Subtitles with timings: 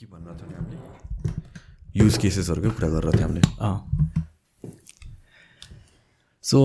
[0.00, 0.78] के भन्न थियो हामीले
[1.96, 3.42] युज केसेसहरूकै कुरा गरेर थियो हामीले?
[6.44, 6.58] सो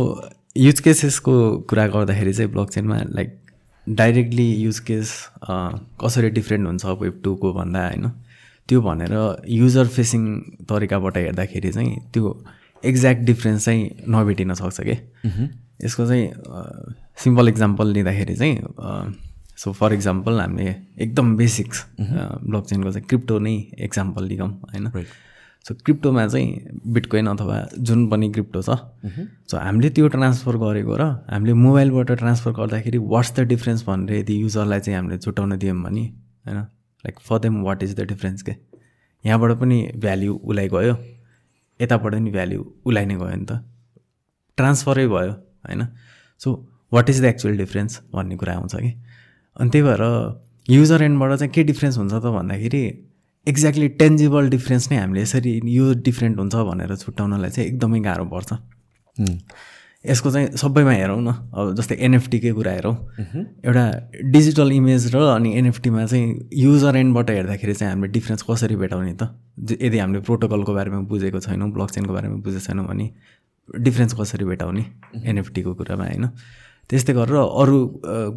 [0.57, 1.33] युज केसेसको
[1.69, 3.29] कुरा गर्दाखेरि चाहिँ ब्लक चेनमा लाइक
[3.87, 5.11] डाइरेक्टली युज केस
[6.01, 8.09] कसरी डिफ्रेन्ट हुन्छ वेब टूको भन्दा होइन?
[8.69, 9.13] त्यो भनेर
[9.49, 10.23] युजर फेसिङ
[10.69, 12.23] तरिकाबाट हेर्दाखेरि चाहिँ त्यो
[12.83, 13.83] एक्ज्याक्ट डिफ्रेन्स चाहिँ
[14.15, 14.95] नभेटिन सक्छ कि?
[15.85, 16.25] यसको चाहिँ
[17.23, 18.55] सिम्पल इक्जाम्पल लिँदाखेरि चाहिँ
[19.57, 23.55] सो फर इक्जाम्पल हामीले एकदम बेसिक्स ब्लक चेनको चाहिँ क्रिप्टो नै
[23.87, 24.91] इक्जाम्पल लिगौँ होइन?
[25.65, 28.77] सो क्रिप्टोमा चाहिँ बिटकोइन अथवा जुन पनि क्रिप्टो छ
[29.49, 34.41] सो हामीले त्यो ट्रान्सफर गरेको र हामीले मोबाइलबाट ट्रान्सफर गर्दाखेरि वाट्स द डिफ्रेन्स भनेर यदि
[34.41, 36.03] युजरलाई चाहिँ हामीले छुट्याउन दियौँ भने
[36.45, 36.59] होइन?
[37.05, 38.55] Like for them what is the difference के?
[39.23, 40.95] यहाँबाट पनि भ्याल्यु उसलाई गयो
[41.79, 43.63] यताबाट पनि भ्याल्यु उसलाई नै गयो नि त।
[44.57, 45.87] ट्रान्सफरै भयो होइन?
[46.41, 46.49] So
[46.93, 48.91] what is the actual difference भन्ने कुरा आउँछ कि?
[49.59, 50.03] अनि त्यही भएर
[50.69, 52.83] युजर एन्डबाट चाहिँ के डिफ्रेन्स हुन्छ त भन्दाखेरि
[53.47, 58.53] एक्ज्याक्टली टेन्जिबल डिफ्रेन्स नै हामीले यसरी यो डिफ्रेन्ट हुन्छ भनेर छुट्याउनलाई चाहिँ एकदमै गाह्रो पर्छ।
[60.05, 62.95] यसको चाहिँ सबैमा हेरौँ न अब जस्तै एनएफटीकै कुरा हेरौँ।
[63.65, 63.85] एउटा
[64.33, 69.29] डिजिटल इमेज र अनि एनएफटीमा चाहिँ युजर एन्डबाट हेर्दाखेरि चाहिँ हामीले डिफ्रेन्स कसरी भेटाउने त?
[69.81, 73.05] यदि हामीले प्रोटोकलको बारेमा बुझेको छैनौँ ब्लक चेनको बारेमा बुझेको छैनौँ भने
[73.81, 74.83] डिफ्रेन्स कसरी भेटाउने
[75.25, 76.25] एनएफटीको कुरामा होइन?
[76.89, 77.77] त्यस्तै गरेर अरू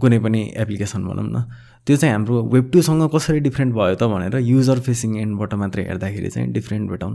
[0.03, 1.45] कुनै पनि एप्लिकेसन भनौँ न
[1.87, 6.31] त्यो चाहिँ हाम्रो वेब टूसँग कसरी डिफ्रेन्ट भयो त भनेर युजर फेसिङ एन्डबाट मात्रै हेर्दाखेरि
[6.31, 7.15] चाहिँ डिफ्रेन्ट भेटाउन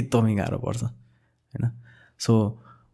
[0.00, 1.70] एकदमै गाह्रो पर्छ होइन?
[2.20, 2.32] So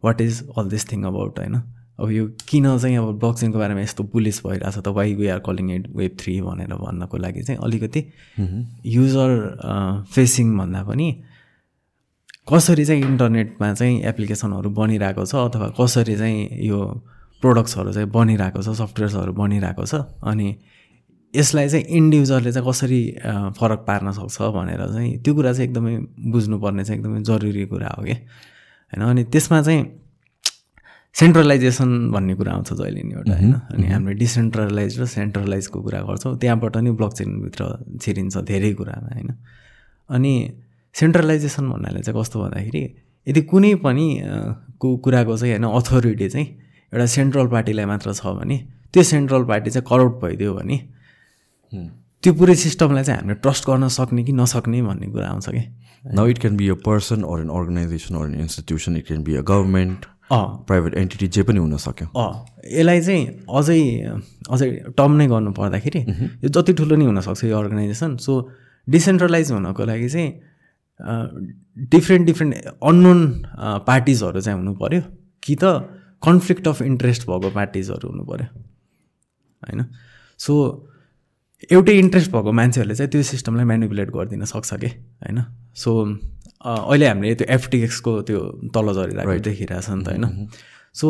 [0.03, 1.55] what is all this thing about होइन?
[1.99, 4.87] अब यो किन चाहिँ अब ब्लक चेनको बारेमा यस्तो पुलिस भइरहेछ त?
[4.87, 8.01] Why we are calling it web three भनेर भन्नको लागि चाहिँ अलिकति
[8.85, 9.31] युजर
[10.13, 11.07] फेसिङ भन्दा पनि
[12.51, 16.79] कसरी चाहिँ इन्टरनेटमा चाहिँ एप्लिकेसनहरू बनिरहेको छ अथवा कसरी चाहिँ यो
[17.41, 20.47] प्रोडक्ट्सहरू चाहिँ बनिरहेको छ सफ्टवेयर्सहरू बनिरहेको छ अनि
[21.33, 23.01] यसलाई चाहिँ इन्डिभिजुअलले चाहिँ कसरी
[23.59, 25.97] फरक पार्न सक्छ भनेर चाहिँ त्यो कुरा चाहिँ एकदमै
[26.31, 29.01] बुझ्नुपर्ने चाहिँ एकदमै जरुरी कुरा हो कि होइन?
[29.09, 29.83] अनि त्यसमा चाहिँ
[31.15, 33.53] सेन्ट्रलाइजेसन भन्ने कुरा आउँछ जहिले नि एउटा होइन?
[33.53, 37.63] अनि हामीले डिसेन्ट्रलाइज र सेन्ट्रलाइजको कुरा गर्छौँ त्यहाँबाट नि ब्लक चेनभित्र
[38.01, 39.29] छिरिन्छ धेरै कुरामा होइन?
[40.09, 40.33] अनि
[40.95, 42.83] सेन्ट्रलाइजेसन भन्नाले चाहिँ कस्तो भन्दाखेरि
[43.27, 44.07] यदि कुनै पनि
[44.79, 46.47] को कुराको चाहिँ होइन अथोरिटी चाहिँ
[46.93, 48.57] एउटा सेन्ट्रल पार्टीलाई मात्र छ भने
[48.93, 50.77] त्यो सेन्ट्रल पार्टी चाहिँ करप्ट भइदियो भने
[52.23, 55.63] त्यो पुरै सिस्टमलाई चाहिँ हामीले ट्रस्ट गर्न सक्ने कि नसक्ने भन्ने कुरा आउँछ कि?
[56.15, 59.35] Now it can be a person or an organization or an institution it can be
[59.35, 59.41] a.
[59.41, 63.27] Government private entity जे पनि हुनसक्यो। अँ। यसलाई चाहिँ
[63.57, 63.79] अझै
[64.51, 66.01] अझै टर्म नै गर्नु पर्दाखेरि
[66.43, 68.33] यो जति ठुलो नै हुनसक्छ यो अर्गनाइजेसन सो
[68.87, 70.29] डिसेन्ट्रलाइज हुनको लागि चाहिँ
[71.93, 73.19] डिफ्रेन्ट डिफ्रेन्ट अननोन
[73.87, 75.01] पार्टिजहरू चाहिँ हुनु पऱ्यो
[75.43, 75.63] कि त
[76.23, 78.47] कन्फ्लिक्ट अफ इन्ट्रेस्ट भएको पार्टिजहरू हुनु पऱ्यो
[79.63, 79.83] होइन?
[80.39, 80.53] सो
[81.71, 84.87] एउटै इन्ट्रेस्ट भएको मान्छेहरूले चाहिँ त्यो सिस्टमलाई मेनिपुलेट गरिदिन सक्छ कि
[85.23, 85.39] होइन?
[85.75, 85.89] सो
[86.65, 88.39] अहिले हामीले त्यो एफटिएक्सको त्यो
[88.73, 90.47] तल झरिरहेको देखिरहेछ नि त होइन?
[90.93, 91.07] सो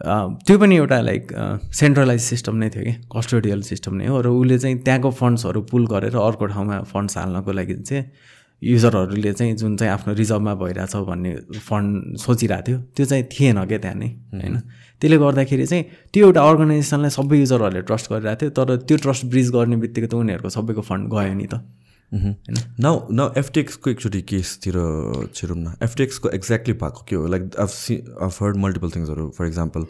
[0.00, 1.32] त्यो पनि एउटा लाइक
[1.76, 5.86] सेन्ट्रलाइज सिस्टम नै थियो कि कस्टोडियल सिस्टम नै हो र उसले चाहिँ त्यहाँको फन्ड्सहरू पुल
[5.86, 8.04] गरेर अर्को ठाउँमा फन्ड्स हाल्नको लागि चाहिँ
[8.62, 11.34] युजरहरूले चाहिँ जुन चाहिँ आफ्नो रिजर्भमा भइरहेछ भन्ने
[11.68, 14.56] फन्ड सोचिरहेको थियो त्यो चाहिँ थिएन क्या त्यहाँ नै होइन
[15.00, 19.50] त्यसले गर्दाखेरि चाहिँ त्यो एउटा अर्गनाइजेसनलाई सबै युजरहरूले ट्रस्ट गरिरहेको थियो तर त्यो ट्रस्ट ब्रिज
[19.50, 21.64] गर्ने बित्तिकै त उनीहरूको सबैको फन्ड गयो नि त।
[22.12, 22.56] होइन?
[22.84, 24.76] न न एफटेक्सको एकचोटि केसतिर
[25.34, 27.26] छिरौँ न। एफटेक्सको एक्ज्याक्टली भएको के हो?
[27.26, 29.86] Like of see of heard multiple थिङ्सहरू for example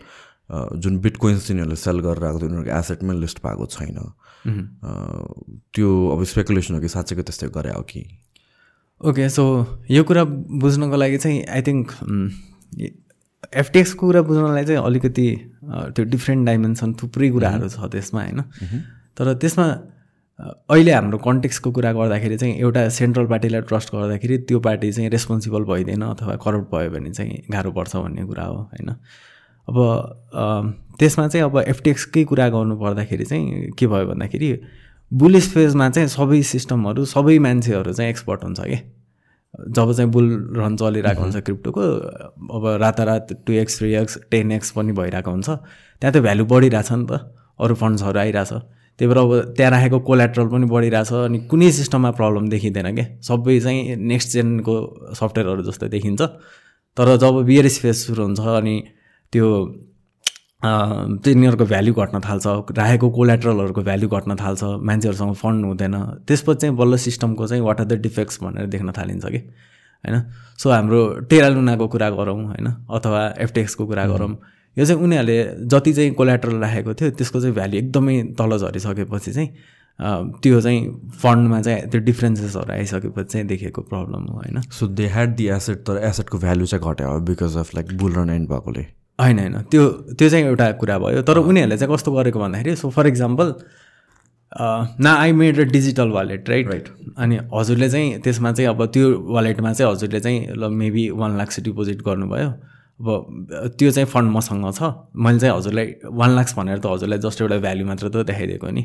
[0.79, 3.99] जुन बिटकोइन्स तिनीहरूले सेल गरेर आएको थियो उनीहरूको एसेटमै लिस्ट भएको छैन।
[5.75, 8.03] त्यो अब स्पेकुलेसन हो कि साँच्चैको त्यस्तै गरे हो कि?
[9.01, 9.45] ओके सो
[9.91, 10.25] यो कुरा
[10.63, 11.93] बुझ्नको लागि चाहिँ आई थिङ्क
[13.55, 15.29] एफटिएक्सको कुरा बुझ्नलाई चाहिँ अलिकति
[15.65, 18.41] त्यो डिफ्रेन्ट डाइमेन्सन थुप्रै कुराहरू छ त्यसमा होइन?
[19.19, 19.67] तर त्यसमा
[20.71, 25.65] अहिले हाम्रो कन्टेक्सको कुरा गर्दाखेरि चाहिँ एउटा सेन्ट्रल पार्टीलाई ट्रस्ट गर्दाखेरि त्यो पार्टी चाहिँ रेस्पोन्सिबल
[25.65, 28.89] भइदिएन अथवा करप्ट भयो भने चाहिँ गाह्रो पर्छ भन्ने कुरा हो होइन?
[29.69, 29.77] अब
[31.01, 34.51] त्यसमा चाहिँ अब एफटिएक्सकै कुरा गर्नु पर्दाखेरि चाहिँ के भयो भन्दाखेरि
[35.13, 38.79] बुलिस फेजमा चाहिँ सबै सिस्टमहरू सबै मान्छेहरू चाहिँ एक्सपर्ट हुन्छ कि?
[39.75, 40.27] जब चाहिँ बुल
[40.57, 41.83] रन चलिरहेको हुन्छ क्रिप्टोको
[42.57, 46.93] अब रातारात two X three X ten X पनि भइरहेको हुन्छ। त्यहाँ त भ्यालु बढिरहेछ
[46.93, 47.13] नि त।
[47.59, 48.53] अरू फन्ड्सहरू आइरहेछ।
[48.99, 53.59] त्यही भएर अब त्यहाँ राखेको कोलेट्रल पनि बढिरहेछ अनि कुनै सिस्टममा प्रब्लम देखिँदैन क्या सबै
[53.61, 54.75] चाहिँ नेक्स्ट जेनको
[55.19, 56.23] सफ्टवेयरहरू जस्तो देखिन्छ।
[56.97, 58.77] तर जब बिएरएस फेज सुरु हुन्छ अनि
[59.33, 59.47] त्यो
[60.63, 62.47] तिनीहरूको भ्याल्यु घट्न थाल्छ
[62.79, 65.95] राखेको कोलेट्रलहरूको भ्याल्यु घट्न थाल्छ मान्छेहरूसँग फन्ड हुँदैन।
[66.29, 69.39] त्यसपछि चाहिँ बल्ल सिस्टमको चाहिँ वाट आर द डिफेक्ट्स भनेर देख्न थालिन्छ कि?
[70.05, 70.23] होइन?
[70.59, 72.67] सो हाम्रो टेरालुनाको कुरा गरौँ होइन?
[72.91, 74.37] अथवा एफटेक्सको कुरा गरौँ।
[74.77, 79.49] यो चाहिँ उनीहरूले जति चाहिँ कोलेट्रल राखेको थियो त्यसको चाहिँ भ्याल्यु एकदमै तल झरिसकेपछि चाहिँ
[80.43, 80.81] त्यो चाहिँ
[81.23, 84.61] फन्डमा चाहिँ त्यो डिफ्रेन्सेसहरू आइसकेपछि चाहिँ देखेको प्रब्लम हो होइन?
[84.61, 88.31] So they had the asset तर एसेटको भ्यालु चाहिँ घट्यो because of like bull run
[88.31, 89.87] and भएकोले। होइन होइन। त्यो
[90.19, 93.55] त्यो चाहिँ एउटा कुरा भयो। तर उनीहरूले चाहिँ कस्तो गरेको भन्दाखेरि सो फर इक्जाम्पल
[95.01, 96.89] न I made a digital wallet right right
[97.19, 101.61] अनि हजुरले चाहिँ त्यसमा चाहिँ अब त्यो वालेटमा चाहिँ हजुरले चाहिँ ल मेबी वान लाक्स
[101.61, 102.51] डिपोजिट गर्नुभयो।
[103.01, 104.83] अब त्यो चाहिँ फन्ड मसँग छ।
[105.17, 108.83] मैले चाहिँ हजुरलाई वान लाक्स भनेर त हजुरलाई जस्ट एउटा भ्याल्यु मात्र त देखाइदिएको नि।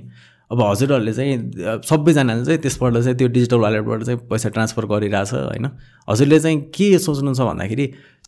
[0.52, 5.66] अब हजुरहरूले चाहिँ सबैजनाले चाहिँ त्यसबाट चाहिँ त्यो डिजिटल वालेटबाट चाहिँ पैसा ट्रान्सफर गरिरहेछ होइन।
[6.10, 7.86] हजुरले चाहिँ के सोच्नु छ भन्दाखेरि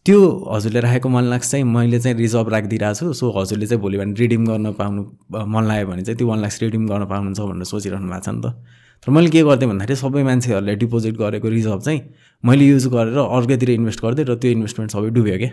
[0.07, 3.98] त्यो हजुरले राखेको मन लाग्छ चाहिँ मैले चाहिँ रिजर्भ राखिदिइरहेको छु। सो हजुरले चाहिँ भोलि
[4.00, 5.01] भने रिडिम गर्न पाउनु
[5.36, 8.42] मन लाग्यो भने चाहिँ त्यो वान लाक्स रिडिम गर्न पाउनुहुन्छ भनेर सोचिरहनु भएको छ नि
[8.42, 8.56] त।
[9.04, 12.00] तर मैले के गर्थेँ भन्दाखेरि सबै मान्छेहरूले डिपोजिट गरेको रिजर्भ चाहिँ
[12.44, 15.51] मैले युज गरेर अर्कैतिर इन्भेस्ट गर्थेँ र त्यो इन्भेस्टमेन्ट सबै डुब्यो क्या।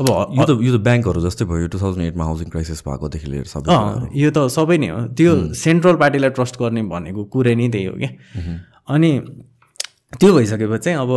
[0.00, 3.46] अब यो त यो त ब्याङ्कहरू जस्तै भयो। टु थाउजन्ड एटमा हाउसिङ क्राइसिस भएकोदेखि लिएर
[3.52, 3.68] सबै
[4.16, 7.94] यो त सबै नै हो। त्यो सेन्ट्रल पार्टीलाई ट्रस्ट गर्ने भनेको कुरै नै त्यही हो
[8.00, 8.10] क्या।
[8.88, 9.10] अनि
[10.20, 11.10] त्यो भइसकेपछि चाहिँ अब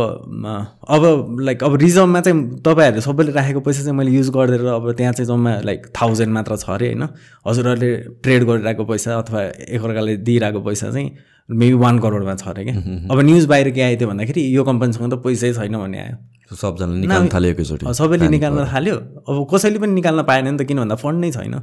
[0.88, 5.12] अब लाइक अब रिजर्भमा चाहिँ तपाईँहरूले सबैले राखेको पैसा चाहिँ मैले युज गरिदिएर अब त्यहाँ
[5.12, 7.02] चाहिँ जम्मा लाइक थाउजन्ड मात्र छ अरे होइन?
[7.46, 7.90] हजुरहरूले
[8.24, 9.42] ट्रेड गरिरहेको पैसा अथवा
[9.76, 11.10] एकअर्काले दिइरहेको पैसा चाहिँ
[11.48, 12.74] मेबी वान करोडमा छ अरे क्या?
[13.12, 16.16] अब न्युज बाहिर के आयो त्यो भन्दाखेरि यो कम्पनीसँग त पैसै छैन भन्ने आयो।
[16.56, 18.96] सबजनाले निकाल्न थाल्यो एकैचोटि। सबैले निकाल्न थाल्यो।
[19.28, 21.54] अब कसैले पनि निकाल्न पाएन नि त किन भन्दा फन्ड नै छैन।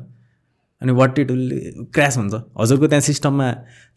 [0.84, 3.48] अनि वाट इट विल क्रास हुन्छ। हजुरको त्यहाँ सिस्टममा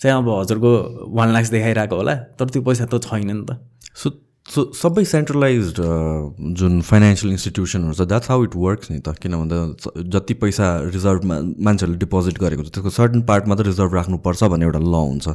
[0.01, 0.71] चाहिँ अब हजुरको
[1.11, 3.59] वान लाक्स देखाइरहेको होला तर त्यो पैसा त छैन नि त।
[3.97, 5.75] सो सो सबै सेन्ट्रलाइज
[6.59, 9.59] जुन फाइनेन्सियल इन्स्टिट्युसनहरू छ द्याट्स हाउ इट वर्क्स नि त। किन भन्दा
[10.07, 11.37] जति पैसा रिजर्भमा
[11.67, 15.27] मान्छेहरूले डिपोजिट गरेको छ त्यसको सर्टन पार्ट मात्रै रिजर्भ राख्नुपर्छ भन्ने एउटा ल हुन्छ।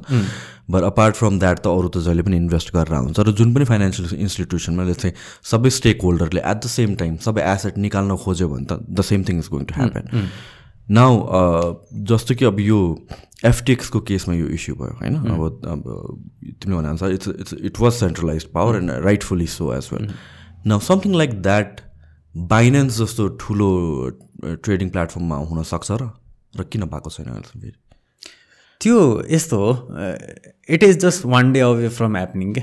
[0.71, 3.65] बट अपार्ट फ्रम द्याट त अरू त जहिले पनि इन्भेस्ट गरेर हुन्छ। र जुन पनि
[3.67, 5.13] फाइनेन्सियल इन्स्टिट्युसनमा चाहिँ
[5.43, 9.27] सबै stake होल्डरले at the same time सबै एसेट निकाल्न खोज्यो भने त the same
[9.27, 10.07] thing is going to happen
[10.89, 11.11] now
[12.11, 12.79] जस्तो कि अब यो
[13.45, 15.15] एफटिक्सको केसमा यो इस्यु भयो होइन?
[15.15, 15.83] अब अब
[16.61, 20.09] तिमीले भने अनुसार it's it's it was centralize power and rightfully so as well
[20.67, 21.81] now something like that
[22.35, 23.69] Binance जस्तो ठुलो
[24.43, 26.09] ट्रेडिङ प्लेटफर्ममा हुनसक्छ र?
[26.57, 27.71] र किन भएको छैन फेरि?
[28.81, 28.97] त्यो
[29.29, 29.71] यस्तो हो
[30.75, 32.61] it is just one day away from happening के?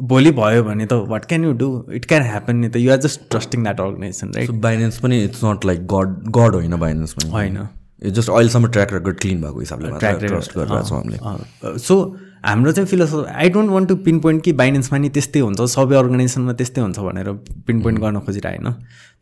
[0.00, 2.76] भोलि भयो भने त what can you do it can happen नि त.
[2.76, 7.12] You're just trusting that organization right Binance पनि it's not like god god होइन बाइनेन्स
[7.14, 7.30] पनि.
[7.30, 7.66] होइन.
[8.04, 11.96] जस्ट अहिलेसम्म ट्र्याक रेकर्ड क्लिन भएको हिसाबले ट्र्याक ट्रस्ट गरिरहेको हामीले। सो
[12.44, 15.96] हाम्रो चाहिँ philosophy I don't want to pin point कि बाइनेन्समा नि त्यस्तै हुन्छ सबै
[15.96, 17.32] अर्गनाइजेसनमा त्यस्तै हुन्छ भनेर
[17.66, 18.72] पिन पोइन्ट गर्न खोजिरहेको होइन।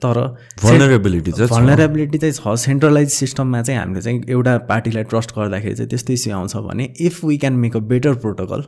[0.02, 0.18] तर
[0.62, 5.88] भनरेबिलिटी चाहिँ भनरेबिलिटी चाहिँ छ। सेन्ट्रलाइज सिस्टममा चाहिँ हामीले चाहिँ एउटा पार्टीलाई ट्रस्ट गर्दाखेरि चाहिँ
[5.90, 8.64] त्यस्तै इस्यु आउँछ भने if we can make a better protocol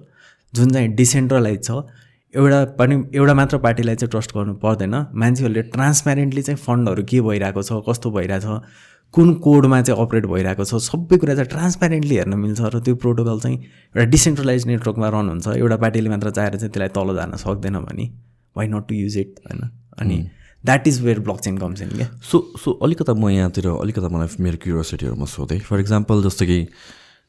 [0.57, 1.71] जुन चाहिँ डिसेन्ट्रलाइज छ
[2.35, 7.63] एउटा पनि एउटा मात्र पार्टीलाई चाहिँ ट्रस्ट गर्नु पर्दैन। मान्छेहरूले ट्रान्सप्यारेन्टली चाहिँ फन्डहरू के भइरहेको
[7.63, 12.35] छ कस्तो भइरहेको छ कुन कोडमा चाहिँ अपरेट भइरहेको छ सबै कुरा चाहिँ ट्रान्सप्यारेन्टली हेर्न
[12.39, 16.73] मिल्छ र त्यो प्रोटोकल चाहिँ एउटा डिसेन्ट्रलाइज नेटवर्कमा रन हुन्छ। एउटा पार्टीले मात्र चाहेर चाहिँ
[16.73, 18.05] त्यसलाई तल जान सक्दैन भने
[18.57, 19.63] why not to use it होइन?
[20.01, 20.17] अनि
[20.65, 22.09] that is where block chain comes in क्या?
[22.21, 26.59] सो सो अलिकता म यहाँतिर अलिकता मलाई मेरो क्युरियोसिटीहरूमा सोधेँ। फर इक्जाम्पल जस्तो कि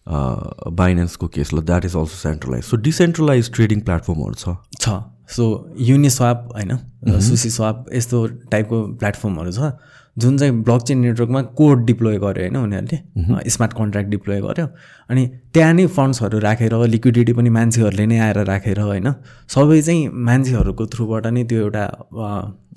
[0.08, 4.56] बाइनेन्सको केस ल that is also centralize so decentralize trading प्लेटफर्महरू छ?
[4.80, 4.90] छ.
[5.30, 5.46] सो
[5.82, 6.78] युनिस्वाप होइन?
[7.22, 9.72] सुसी स्वाप यस्तो टाइपको प्लेटफर्महरू छ
[10.18, 13.50] जुन चाहिँ ब्लक चेन नेटवर्कमा कोड डिप्लोय गर्यो होइन उनीहरूले?
[13.50, 14.66] स्मार्ट कन्ट्र्याक्ट डिप्लोय गर्यो।
[15.10, 19.14] अनि त्यहाँ नै फन्ड्सहरू राखेर लिक्विडिटी पनि मान्छेहरूले नै आएर राखेर होइन?
[19.48, 21.84] सबै चाहिँ मान्छेहरूको थ्रुबाट नै त्यो एउटा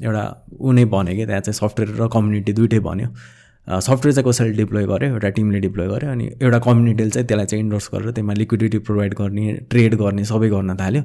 [0.04, 0.24] एउटा
[0.60, 3.08] ऊ नै भन्यो कि त्यहाँ चाहिँ सफ्टवेयर र कम्युनिटी दुइटै भन्यो
[3.68, 7.64] सफ्टवेयर चाहिँ कसैले डिप्लोय गर्यो एउटा टिमले डिप्लोय गर्यो अनि एउटा कम्युनिटीले चाहिँ त्यसलाई चाहिँ
[7.64, 11.02] इन्डोर्स गरेर त्यसमा लिक्विडिटी प्रोभाइड गर्ने ट्रेड गर्ने सबै गर्न थाल्यो।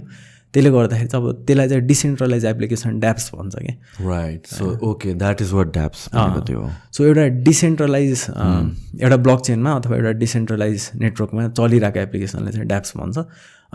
[0.54, 5.42] त्यसले गर्दाखेरि चाहिँ अब त्यसलाई चाहिँ डिसेन्ट्रलाइज एप्लिकेसन ड्याप्स भन्छ क्या। Right so okay that
[5.42, 6.08] is what dapps
[6.98, 8.26] so एउटा डिसेन्ट्रलाइज
[9.02, 13.18] एउटा ब्लक चेनमा अथवा एउटा डिसेन्ट्रलाइज नेटवर्कमा चलिरहेको एप्लिकेसनलाई चाहिँ ड्याप्स भन्छ।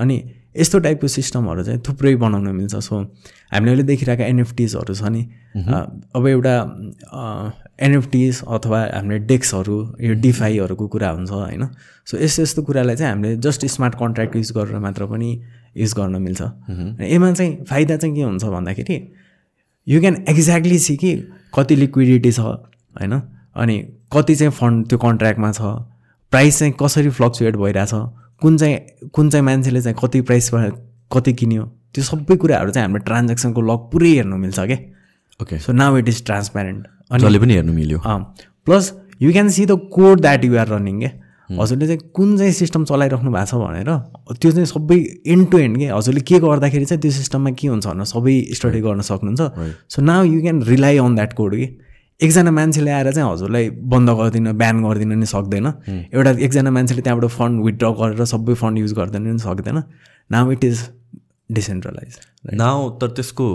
[0.01, 0.17] अनि
[0.57, 3.01] यस्तो टाइपको सिस्टमहरू चाहिँ थुप्रै बनाउन मिल्छ। सो
[3.53, 5.23] हामीले अहिले देखिरहेका एनएफटिजहरू छ नि
[6.17, 6.55] अब एउटा
[7.81, 11.67] एनएफटिज अथवा हामीले डेक्सहरू यो डिफाईहरूको कुरा हुन्छ होइन?
[12.07, 15.31] सो यस्तो यस्तो कुरालाई चाहिँ हामीले जस्ट स्मार्ट कन्ट्र्याक्ट युज गरेर मात्र पनि
[15.77, 18.97] युज गर्न मिल्छ। यसमा चाहिँ फाइदा चाहिँ के हुन्छ भन्दाखेरि
[19.87, 21.15] यु क्यान एक्ज्याक्टली सी कि
[21.55, 23.13] कति लिक्विडिटी छ होइन?
[23.57, 23.77] अनि
[24.13, 25.61] कति चाहिँ फन्ड त्यो कन्ट्र्याक्टमा छ
[26.33, 27.95] प्राइस चाहिँ कसरी फ्लक्चुएट भइरहेछ
[28.43, 30.69] कुन चाहिँ कुन चाहिँ मान्छेले चाहिँ कति प्राइसमा
[31.13, 34.79] कति किन्यो त्यो सबै कुराहरू चाहिँ हाम्रो ट्रान्जेक्सनको लग पुरै हेर्नु मिल्छ क्या
[35.41, 36.87] okay so now it is transparent
[37.21, 37.99] जसले पनि हेर्नु मिल्यो।
[38.67, 38.93] Plus
[39.23, 41.11] you can see the code that you are running क्या
[41.51, 43.91] हजुरले चाहिँ कुन चाहिँ सिस्टम चलाइराख्नु भएको छ भनेर
[44.39, 45.87] त्यो चाहिँ सबै एन्ड टु एन्ड के?
[45.91, 49.41] हजुरले के गर्दाखेरि चाहिँ त्यो सिस्टममा के हुन्छ भनेर सबै स्टडी गर्न सक्नुहुन्छ।
[49.91, 51.67] So now you can rely on that code कि?
[52.23, 55.67] एकजना मान्छेले आएर चाहिँ हजुरलाई बन्द गरिदिन ब्यान गरिदिन नि सक्दैन।
[56.13, 59.83] एउटा एकजना मान्छेले त्यहाँबाट फन्ड विथड्र गरेर सबै फन्ड युज गरिदिन नि सक्दैन।
[60.31, 60.79] Now it is
[61.51, 62.19] decentralize
[62.55, 63.47] now तर त्यसको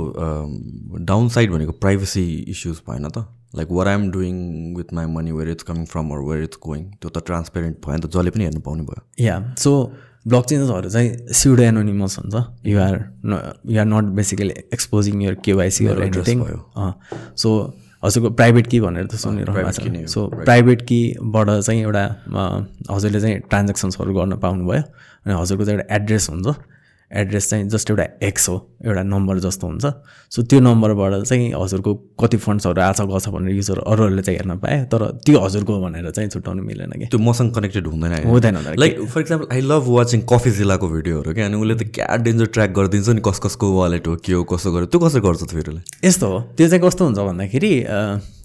[1.11, 4.35] डाउन साइड भनेको प्राइभेसी इस्युज भएन त। Like where I'm doing
[4.77, 7.95] with my money where it's coming from or where it's going त्यो त ट्रान्सपेरेन्ट भयो
[7.95, 9.71] नि त। जसले पनि हेर्नु पाउने भयो। या सो
[10.27, 16.43] ब्लक चेन्जेसहरू चाहिँ सिउडो एनोनिमस हुन्छ। You're you're not basically exposing your KYC anything
[17.37, 17.49] so
[18.05, 22.03] हजुरको प्राइभेट की भनेर त सुनिरहनु छ। सो प्राइभेट कीबाट चाहिँ एउटा
[22.91, 24.81] हजुरले चाहिँ ट्रान्जेक्सन्सहरू गर्न पाउनुभयो।
[25.25, 26.47] अनि हजुरको चाहिँ एउटा एड्रेस हुन्छ।
[27.15, 28.55] एड्रेस चाहिँ जस्ट एउटा एक्स हो
[28.85, 29.85] एउटा नम्बर जस्तो हुन्छ।
[30.31, 34.83] सो त्यो नम्बरबाट चाहिँ हजुरको कति फन्ड्सहरू आछ गछ भनेर युजर अरूहरूले चाहिँ हेर्न पाएँ
[34.91, 39.21] तर त्यो हजुरको भनेर चाहिँ छुट्याउनु मिलेन कि। त्यो मसँग कनेक्टेड हुँदैन हुँदैन like for
[39.21, 41.45] example I love watching coffee जिल्लाको भिडियोहरू क्या?
[41.45, 44.71] अनि उसले त क्या डेन्जर ट्र्याक गरिदिन्छ नि कस कसको वालेट हो के हो कसो
[44.71, 47.73] गर्यो त्यो कसरी गर्छ फेरि यस्तो हो। त्यो चाहिँ कस्तो हुन्छ भन्दाखेरि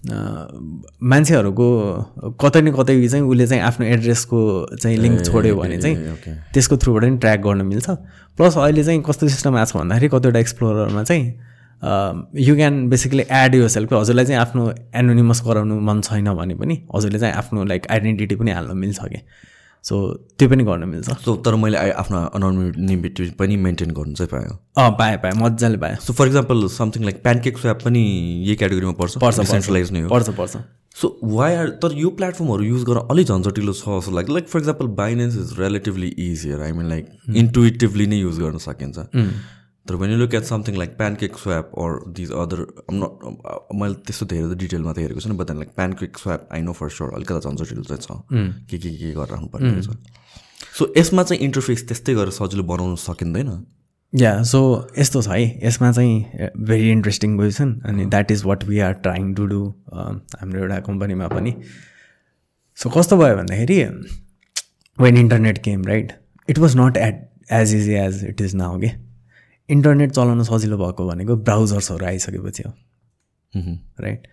[0.01, 1.67] मान्छेहरूको
[2.41, 4.39] कतै न कतै चाहिँ उसले चाहिँ आफ्नो एड्रेसको
[4.81, 5.97] चाहिँ लिङ्क छोड्यो भने चाहिँ
[6.53, 7.89] त्यसको थ्रुबाट पनि ट्र्याक गर्न मिल्छ।
[8.37, 11.25] प्लस अहिले चाहिँ कस्तो सिस्टम आएको छ भन्दाखेरि कतिवटा एक्सप्लोरमा चाहिँ
[12.35, 17.19] you can basically add yourself हजुरलाई चाहिँ आफ्नो एनोनिमस गराउनु मन छैन भने पनि हजुरले
[17.19, 19.21] चाहिँ आफ्नो लाइक आइडेन्टिटी पनि हाल्न मिल्छ कि।
[19.83, 19.95] सो
[20.37, 24.91] त्यो पनि गर्न मिल्छ। सो तर मैले आफ्नो अनोनिमिटी पनि मेन्टेन गर्नु चाहिँ पाएँ। अँ
[24.99, 28.03] पाएँ पाएँ। मजाले पाएँ। So for example something like pancake swap पनि
[28.45, 30.57] यही क्याटेगोरीमा पर्छ। पर्छ सेन्ट्रलाइज नै हो। पर्छ पर्छ।
[30.95, 34.59] सो वाइ आर तर यो प्लेटफर्महरू युज गर्न अलिक झन्झटिलो छ जस्तो लाग्छ। Like for
[34.59, 38.97] example Binance is relatively easier I mean like intuitively नै युज गर्न सकिन्छ।
[39.87, 43.25] तर when you look at something like pancake swap or these other not
[43.75, 46.89] मैले त्यस्तो धेरै त डिटेलमा त हेरेको छु but like pancake swap I know for
[46.97, 48.19] sure अलिकति झन्झटिलो चाहिँ छ
[48.69, 49.89] के के के गरेर राख्नुपर्ने रहेछ
[50.77, 53.53] सो यसमा चाहिँ इन्टरफेस त्यस्तै गरेर सजिलो बनाउन सकिँदैन
[54.13, 54.61] या सो
[54.97, 59.33] यस्तो छ है यसमा चाहिँ भेरी इन्ट्रेस्टिङ पोजिसन अनि that is what we are trying
[59.35, 59.61] to do
[59.93, 61.53] हाम्रो एउटा कम्पनीमा पनि
[62.77, 63.83] सो कस्तो भयो भन्दाखेरि
[64.97, 68.91] when internet came right it was not at as easy as it is now के
[69.71, 72.73] इन्टरनेट चलाउन सजिलो भएको भनेको ब्राउजर्सहरू आइसकेपछि हो।
[74.01, 74.27] राइट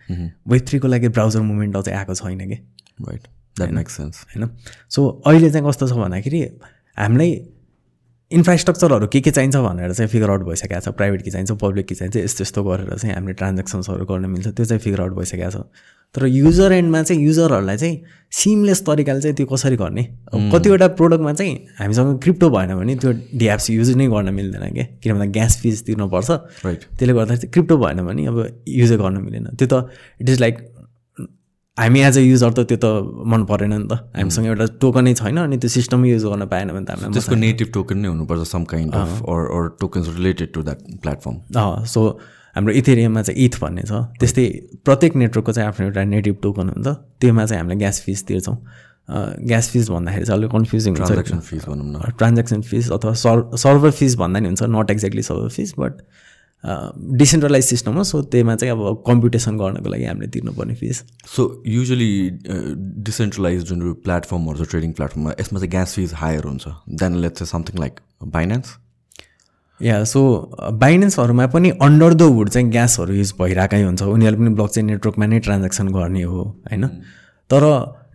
[0.49, 2.54] वेब थ्रीको लागि ब्राउजर मुभमेन्ट चाहिँ आएको छैन कि?
[3.00, 3.26] राइट
[3.57, 4.50] द्याट मेक्स सेन्स होइन।
[4.88, 6.40] सो अहिले चाहिँ कस्तो छ भन्दाखेरि
[6.99, 7.35] हामीलाई
[8.30, 11.94] इन्फ्रास्ट्रक्चरहरू के के चाहिन्छ भनेर चाहिँ फिगर आउट भइसकेको छ। प्राइभेट के चाहिन्छ पब्लिक के
[11.94, 15.64] चाहिन्छ यस्तो यस्तो गरेर चाहिँ हामीले ट्रान्जेक्सन्सहरू गर्न मिल्छ त्यो चाहिँ फिगर आउट भइसकेको छ।
[16.14, 17.97] तर युजर एन्डमा चाहिँ युजरहरूलाई चाहिँ
[18.32, 20.02] सिमलेस तरिकाले चाहिँ त्यो कसरी गर्ने?
[20.52, 25.26] कतिवटा प्रोडक्टमा चाहिँ हामीसँग क्रिप्टो भएन भने त्यो डिएप्स युज नै गर्न मिल्दैन क्या। किनभने
[25.32, 26.30] ग्यास फिज तिर्नुपर्छ।
[26.64, 28.37] राइट त्यसले गर्दाखेरि चाहिँ क्रिप्टो भएन भने अब
[28.68, 29.88] युजै गर्न मिलेन। त्यो त
[30.20, 30.56] इट इज लाइक
[31.78, 32.87] हामी एज अ युजर त त्यो त
[33.32, 36.85] मन परेन नि त। हामीसँग एउटा टोकनै छैन अनि त्यो सिस्टमै युज गर्न पाएन भने
[36.85, 40.78] त हामीलाई त्यसको नेटिभ टोकन नै हुनुपर्छ some kind of or tokens related to that
[41.04, 41.37] platform
[41.94, 42.00] so
[42.56, 44.44] हाम्रो इथेरियममा चाहिँ इथ भन्ने छ। त्यस्तै
[44.85, 46.88] प्रत्येक नेटवर्कको चाहिँ आफ्नो एउटा नेटिभ टोकन हुन्छ
[47.20, 48.56] त्योमा चाहिँ हामीले ग्यास फिस तिर्छौँ।
[49.49, 53.42] ग्यास फिस भन्दाखेरि चाहिँ अलिक कन्फ्युजिङ हुन्छ। ट्रान्जेक्सन फिस भनौँ न। ट्रान्जेक्सन फिस अथवा सर्
[53.64, 55.92] सर्भर फिस भन्दा नि हुन्छ not exactly server fees but
[56.65, 61.03] decentralize system हो सो त्यहीमा चाहिँ अब कम्पिटिसन गर्नको लागि हामीले तिर्नुपर्ने फिस
[61.35, 62.11] सो युजली
[63.07, 66.69] डिसेन्ट्रलाइज जुन प्लेटफर्महरू छ ट्रेडिङ प्लेटफर्ममा यसमा चाहिँ ग्यास फिस हायर हुन्छ.
[66.91, 68.75] Then let's something like Binance
[69.81, 70.21] yeah so
[70.81, 75.27] बाइनेन्सहरूमा पनि अन्डर द वुड चाहिँ ग्यासहरू युज भइरहेकै हुन्छ। उनीहरूले पनि ब्लक चेन नेटवर्कमा
[75.27, 76.87] नै ट्रान्जेक्सन गर्ने हो होइन?
[77.50, 77.62] तर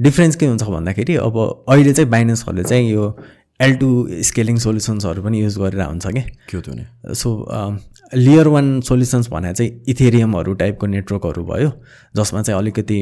[0.02, 1.38] डिफ्रेन्स के हुन्छ भन्दाखेरि अब
[1.70, 3.16] अहिले चाहिँ बाइनेन्सहरूले चाहिँ यो
[3.60, 3.90] एल टु
[4.28, 7.30] स्केलिङ सोल्युसन्सहरू पनि युज गरेर हुन्छ क्या के त्यो सो
[8.16, 11.72] लियर वान सोल्युसन्स भने चाहिँ इथेरियमहरू टाइपको नेटवर्कहरू भयो
[12.16, 13.00] जसमा चाहिँ अलिकति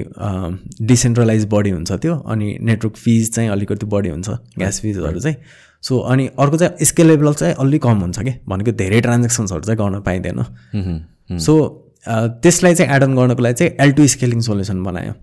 [0.81, 5.35] डिसेन्ट्रलाइज बढी हुन्छ त्यो अनि नेटवर्क फिज चाहिँ अलिकति बढी हुन्छ ग्यास फिजहरू चाहिँ।
[5.83, 8.33] सो अनि अर्को चाहिँ स्केलेबल चाहिँ अलिक कम हुन्छ कि?
[8.47, 11.53] भनेको धेरै ट्रान्जेक्सन्सहरू चाहिँ गर्न पाइँदैन। सो
[12.07, 15.13] त्यसलाई चाहिँ एड अन गर्नको लागि चाहिँ एल टु स्केलिङ सोल्युसन बनायो।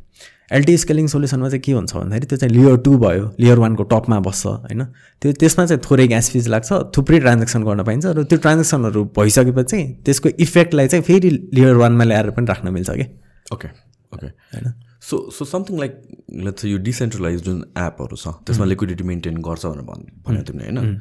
[0.50, 4.18] एलटी स्केलिङ सोल्युसनमा चाहिँ के हुन्छ भन्दाखेरि त्यो चाहिँ लियर टू भयो लियर वानको टपमा
[4.26, 4.84] बस्छ होइन?
[5.22, 9.70] त्यो त्यसमा चाहिँ थोरै ग्यास फिज लाग्छ थुप्रै ट्रान्जेक्सन गर्न पाइन्छ र त्यो ट्रान्जेक्सनहरू भइसकेपछि
[9.70, 13.06] चाहिँ त्यसको इफेक्टलाई चाहिँ फेरि लियर वानमा ल्याएर पनि राख्न मिल्छ कि?
[13.52, 13.68] ओके
[14.12, 14.72] ओके होइन?
[15.08, 16.00] So so something like
[16.46, 21.00] let's यो डिसेन्ट्रलाइज जुन एपहरू छ त्यसमा लिक्विडिटी मेन्टेन गर्छ भनेर भन् भन्यो तिमीले होइन?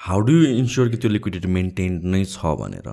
[0.00, 2.88] हाउ डु यु इन्स्योर कि त्यो लिक्विडिटी मेन्टेन नै छ भनेर?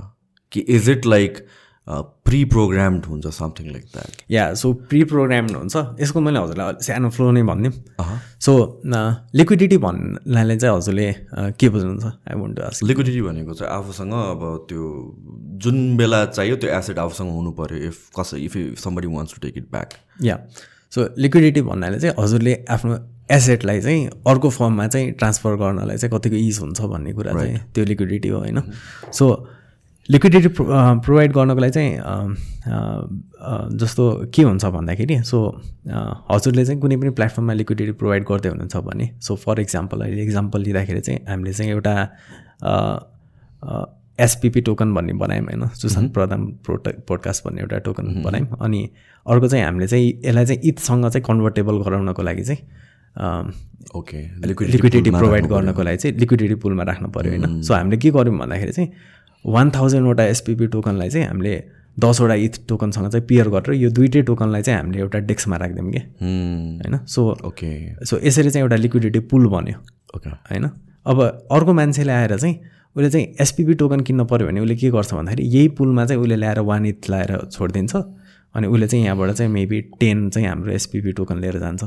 [0.51, 1.45] कि is it like
[1.87, 7.09] preprogrammed हुन्छ समथिङ लाइक द्याट या सो प्रि प्रोग्राम्ड हुन्छ। यसको मैले हजुरलाई सानो
[7.09, 8.53] फ्लो नै भनिदिउँ सो
[9.35, 11.07] लिक्विडिटी भन्नाले चाहिँ हजुरले
[11.59, 12.05] के बुझ्नुहुन्छ?
[12.05, 14.83] I want to ask liquidity भनेको चाहिँ आफूसँग अब त्यो
[15.63, 19.57] जुन बेला चाहियो त्यो एसेट आफूसँग हुनु पऱ्यो if cause if somebody wants to take
[19.57, 19.89] it back
[20.23, 20.37] yeah
[20.91, 22.97] so liquidity भन्नाले चाहिँ हजुरले आफ्नो
[23.31, 27.85] एसेटलाई चाहिँ अर्को फर्ममा चाहिँ ट्रान्सफर गर्नलाई चाहिँ कतिको इज हुन्छ भन्ने कुरा चाहिँ त्यो
[27.85, 28.61] लिक्विडिटी हो होइन?
[29.11, 29.27] सो
[30.09, 32.15] लिक्विडिटी प्रोभाइड गर्नको लागि चाहिँ अ,
[32.67, 35.39] अ, जस्तो के हुन्छ भन्दाखेरि सो
[36.31, 40.61] हजुरले चाहिँ कुनै पनि प्लेटफर्ममा लिक्विडिटी प्रोभाइड गर्दै हुनुहुन्छ भने सो फर इक्जाम्पल अहिले इक्जाम्पल
[40.61, 41.95] लिँदाखेरि चाहिँ हामीले चाहिँ एउटा
[44.19, 45.67] एसपिपी टोकन भन्ने बनायौँ होइन?
[45.67, 48.89] सुशान्त प्रधान प्रोट पोडकास्ट भन्ने एउटा टोकन बनायौँ। अनि
[49.25, 52.61] अर्को चाहिँ हामीले चाहिँ यसलाई चाहिँ इथसँग चाहिँ कन्भर्टेबल गराउनको लागि चाहिँ
[53.95, 54.17] ओके
[54.47, 57.61] लिक्विडिटी प्रोभाइड गर्नको लागि चाहिँ लिक्विडिटी पुलमा राख्नु पऱ्यो होइन?
[57.61, 58.91] सो हामीले के गर्यौँ भन्दाखेरि चाहिँ
[59.45, 61.53] वान थाउजन्डवटा एसपिपी टोकनलाई चाहिँ हामीले
[61.99, 65.99] दसवटा इथ टोकनसँग चाहिँ पेयर गरेर यो दुइटै टोकनलाई चाहिँ हामीले एउटा डेस्कमा राखिदिउँ कि।
[65.99, 66.97] होइन?
[67.05, 67.69] सो ओके
[68.05, 69.77] सो यसरी चाहिँ एउटा लिक्विडिटी पुल बन्यो।
[70.15, 70.69] ओके होइन?
[71.05, 71.21] अब
[71.51, 72.55] अर्को मान्छेले आएर चाहिँ
[72.95, 76.35] उसले चाहिँ एसपिपी टोकन किन्न पऱ्यो भने उसले के गर्छ भन्दाखेरि यही पुलमा चाहिँ उसले
[76.35, 77.95] ल्याएर वान इथ ल्याएर छोडिदिन्छ।
[78.55, 81.83] अनि उसले चाहिँ यहाँबाट चाहिँ मेबी टेन चाहिँ हाम्रो एसपिपी टोकन लिएर जान्छ।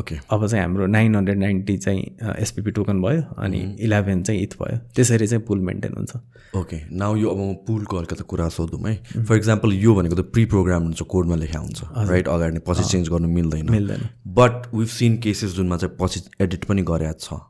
[0.00, 2.00] ओके अब चाहिँ हाम्रो नाइन हन्ड्रेड नाइन्टी चाहिँ
[2.38, 6.16] एसपिपी टोकन भयो अनि इलेभेन चाहिँ इथ भयो। त्यसरी चाहिँ पुल मेन्टेन हुन्छ।
[6.56, 10.26] ओके नाउ यो अब म पुलको अलिकति कुरा सोधौँ है। फर इक्जाम्पल यो भनेको त
[10.34, 14.74] प्री प्रोग्राम हुन्छ कोडमा लेखा हुन्छ राइट अगाडि नै पछि चेन्ज गर्नु मिल्दैन। मिल्दैन। बट
[14.74, 17.40] विभ सिन केसेस जुनमा चाहिँ पछि एडिट पनि गरेको छ।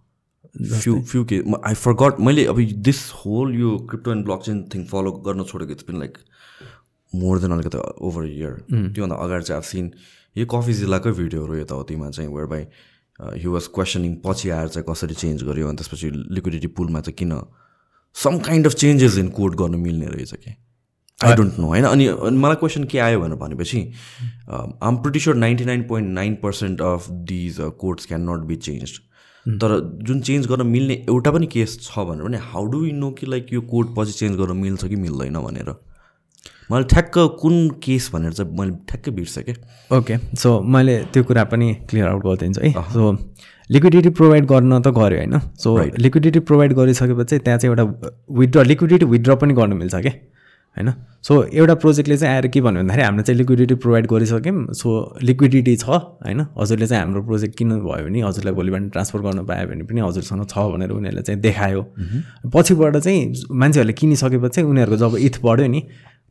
[0.54, 4.84] फ्यु फ्यु के आई फरगट मैले अब दिस होल यो crypto and block chain thing
[4.92, 6.18] follow गर्न छोडेको it's been like
[7.21, 7.78] more than अलिकति
[8.09, 9.90] ओभर इयर त्योभन्दा अगाडि चाहिँ अब सिन
[10.37, 12.66] यो कफी जिल्लाकै भिडियोहरू यताउतिमा चाहिँ whereby
[13.42, 17.40] he was questioning पछि आएर चाहिँ कसरी चेन्ज गर्यो अनि त्यसपछि लिक्विडिटी पुलमा चाहिँ किन
[18.16, 20.54] some kind of changes in code गर्नु मिल्ने रहेछ कि?
[21.25, 21.85] आई डोन्ट नो होइन?
[21.85, 22.09] अनि
[22.42, 23.80] मलाई क्वेसन के आयो भनेर भनेपछि
[24.50, 28.99] I'm pretty sure ninety nine point nine percent of these codes can not be change
[29.47, 29.78] तर
[30.09, 33.26] जुन चेन्ज गर्न मिल्ने एउटा पनि केस छ भनेर भने हाउ डु यु नो कि
[33.26, 35.75] लाइक यो कोड पछि चेन्ज गर्न मिल्छ कि मिल्दैन भनेर?
[36.71, 37.54] मलाई ठ्याक्क कुन
[37.85, 39.54] केस भनेर चाहिँ मैले ठ्याक्कै बिर्सेँ
[39.92, 43.16] ओके सो मैले त्यो कुरा पनि क्लियर आउट गरिदिन्छु है। सो
[43.71, 47.85] लिक्विडिटी प्रोभाइड गर्न त गऱ्यो होइन। सो लिक्विडिटी प्रोभाइड गरिसकेपछि त्यहाँ चाहिँ एउटा
[48.38, 50.12] विथड्र लिक्विडिटी विथड्र पनि गर्नु मिल्छ क्या
[50.76, 50.92] होइन।
[51.25, 54.88] सो एउटा प्रोजेक्टले चाहिँ आएर के भन्यो भन्दाखेरि हामीले चाहिँ लिक्विडिटी प्रोभाइड गरिसक्यौँ। सो
[55.23, 59.44] लिक्विडिटी छ होइन। हजुरले चाहिँ हाम्रो प्रोजेक्ट किन्नु भयो भने हजुरलाई भोलि बिहान ट्रान्सफर गर्न
[59.47, 61.83] पायो भने पनि हजुरसँग छ भनेर उनीहरूले चाहिँ देखायो।
[62.52, 65.83] पछिबाट चाहिँ मान्छेहरूले किनिसकेपछि उनीहरूको जब इथ बढ्यो नि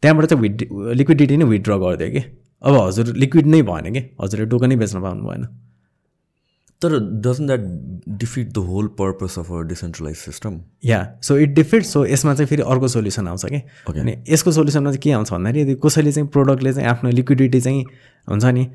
[0.03, 0.63] त्यहाँबाट चाहिँ विड
[0.99, 2.21] लिक्विडिटी नै विथड्र गरिदियो कि?
[2.61, 4.01] अब हजुर लिक्विड नै भएन कि?
[4.21, 5.43] हजुरले टोकनै बेच्न पाउनु भएन
[6.83, 11.83] तर doesn't that defeat the whole purpose of or decentralize system yeah so it defeat
[11.85, 13.61] so यसमा चाहिँ फेरि अर्को सोल्युसन आउँछ कि?
[13.99, 17.85] अनि यसको सोल्युसनमा चाहिँ के आउँछ भन्दाखेरि यदि कसैले चाहिँ प्रोडक्टले चाहिँ आफ्नो लिक्विडिटी चाहिँ
[18.27, 18.65] हुन्छ नि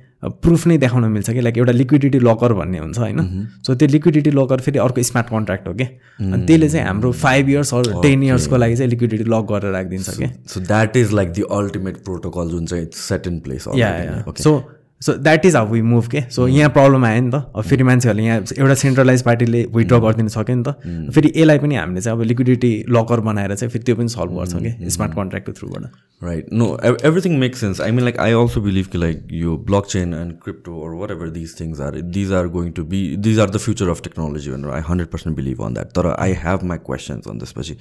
[0.43, 1.41] प्रुफ नै देखाउन मिल्छ कि?
[1.41, 3.49] लाइक एउटा लिक्विडिटी लकर भन्ने हुन्छ होइन?
[3.67, 5.85] सो त्यो लिक्विडिटी लकर फेरि अर्को स्मार्ट कन्ट्र्याक्ट हो कि?
[6.21, 10.17] अनि त्यसले चाहिँ हाम्रो फाइभ इयर्स अरू टेन इयर्सको लागि चाहिँ लिक्विडिटी लक गरेर राखिदिन्छ
[10.19, 10.27] कि?
[10.49, 14.59] So that is like the ultimate protocol जुन चाहिँ सेट इन प्लेस या so
[15.01, 17.83] so that is how we move के सो यहाँ प्रब्लम आयो नि त। अब फेरि
[17.91, 22.19] मान्छेहरूले यहाँ एउटा सेन्ट्रलाइज पार्टीले विथड्र गरिदिनु सक्यो नि त। फेरि यसलाई पनि हामीले चाहिँ
[22.19, 26.47] अब लिक्विडिटी लकर बनाएर चाहिँ फेरि त्यो पनि सल्भ गर्छौँ कि स्मार्ट कन्ट्र्याक्टको थ्रुबाट right
[26.53, 30.15] no everything make sense I mean like I also believe कि लाइक यो block chain
[30.15, 33.61] and crypto or whatever these things are these are going to be these are the
[33.63, 37.29] future of technology भनेर I hundred percent believe on that तर I have my questions
[37.29, 37.77] on त्यसपछि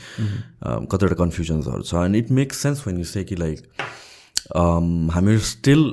[0.64, 3.58] कतिवटा कन्फ्युजन्सहरू छ and it makes sense when you say कि like
[5.16, 5.84] हामीहरू still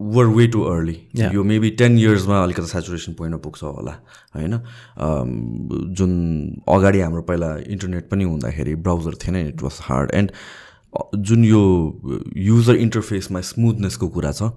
[0.00, 0.96] were way too early
[1.34, 3.92] यो maybe ten इयर्समा अलिकति सेचुरेसन पोइन्टमा पुग्छ होला
[4.36, 4.58] होइन?
[5.98, 6.12] जुन
[6.76, 10.32] अगाडि हाम्रो पहिला इन्टरनेट पनि हुँदाखेरि ब्राउजर थिएन इट वाज हार्ड एन्ड
[11.28, 11.62] जुन यो
[12.36, 14.52] युजर इन्टरफेसमा स्मुथनेसको कुरा छ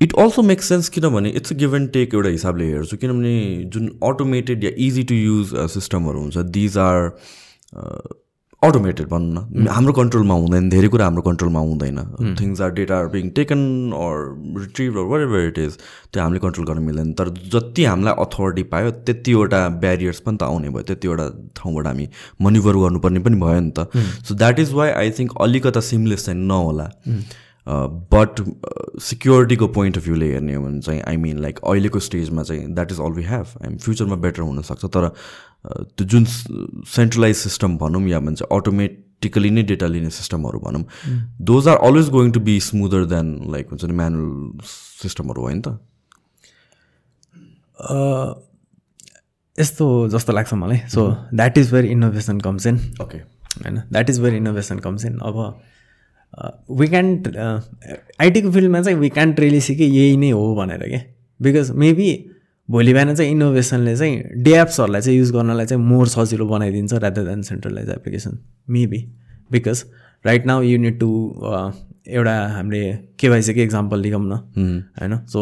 [0.00, 3.34] इट अल्सो मेक्स सेन्स किनभने इट्स गिभ एन्ड टेक एउटा हिसाबले हेर्छु किनभने
[3.74, 7.10] जुन अटोमेटेड या इजी टु युज सिस्टमहरू हुन्छ दिज आर
[8.62, 11.98] अटोमेटेड भनौँ न। हाम्रो कन्ट्रोलमा हुँदैन धेरै कुरा हाम्रो कन्ट्रोलमा हुँदैन।
[12.40, 13.60] Things are data are being taken
[13.96, 14.16] or
[14.60, 15.78] retrieve or whatever it is
[16.12, 20.68] त्यो हामीले कन्ट्रोल गर्न मिल्दैन तर जति हामीलाई अथोरिटी पायो त्यतिवटा ब्यारियर्स पनि त आउने
[20.70, 22.08] भयो। त्यतिवटा ठाउँबाट हामी
[22.42, 23.88] मनिभर गर्नुपर्ने पनि भयो नि त।
[24.28, 26.88] So that is why I think अलिकता सिमलेस चाहिँ नहोला।
[28.12, 28.40] बट
[29.00, 32.92] सिक्योरिटीको पोइन्ट अफ भ्यूले हेर्ने हो भने चाहिँ आई मिन लाइक अहिलेको स्टेजमा चाहिँ that
[32.92, 35.10] is all we have I'm फ्युचरमा बेटर हुनसक्छ। तर
[35.64, 40.84] त्यो जुन सेन्ट्रलाइज सिस्टम भनौँ या भन्छ अटोमेटिकली नै डेटा लिने सिस्टमहरू भनौँ
[41.50, 44.58] those are always going to be smoother than like हुन्छ नि म्यानुअल
[45.02, 45.68] सिस्टमहरू होइन त?
[49.58, 53.76] यस्तो जस्तो लाग्छ मलाई। So that is where innovation comes in okay होइन?
[53.92, 55.36] That is where innovation comes in अब
[56.70, 61.00] वी क्यान्ट आइटीको फिल्डमा चाहिँ वी क्यान्ट रियली सिके यही नै हो भनेर क्या
[61.40, 62.10] बिकज मेबी
[62.70, 67.42] भोलि बिहान चाहिँ इनोभेसनले चाहिँ डेएप्सहरूलाई चाहिँ युज गर्नलाई चाहिँ मोर सजिलो बनाइदिन्छ rather than
[67.42, 68.38] centralize application
[68.70, 69.00] maybe
[69.52, 69.84] because
[70.24, 71.08] right now you need to
[72.08, 72.82] एउटा हामीले
[73.20, 74.32] केवाइसीकै इक्जाम्पल लिगौँ न।
[75.00, 75.16] होइन?
[75.26, 75.40] सो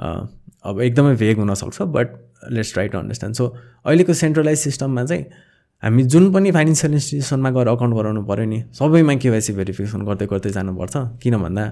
[0.00, 2.08] अब एकदमै भेग हुनसक्छ but
[2.52, 3.46] let's try to understand so
[3.84, 5.24] अहिलेको सेन्ट्रलाइज सिस्टममा चाहिँ
[5.82, 10.50] हामी जुन पनि फाइनेन्सियल इन्स्टिट्युसनमा गएर अकाउन्ट गराउनु पऱ्यो नि सबैमा केवाइसी भेरिफिकेसन गर्दै गर्दै
[10.50, 11.64] जानुपर्छ। किन भन्दा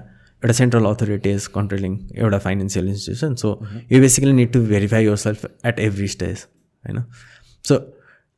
[0.43, 3.59] एउटा सेन्ट्रल अथोरिटी इज कन्ट्रोलिङ एउटा financial institution so
[3.91, 6.45] you basically need to verify yourself at every stage
[6.83, 7.03] होइन
[7.65, 7.79] सो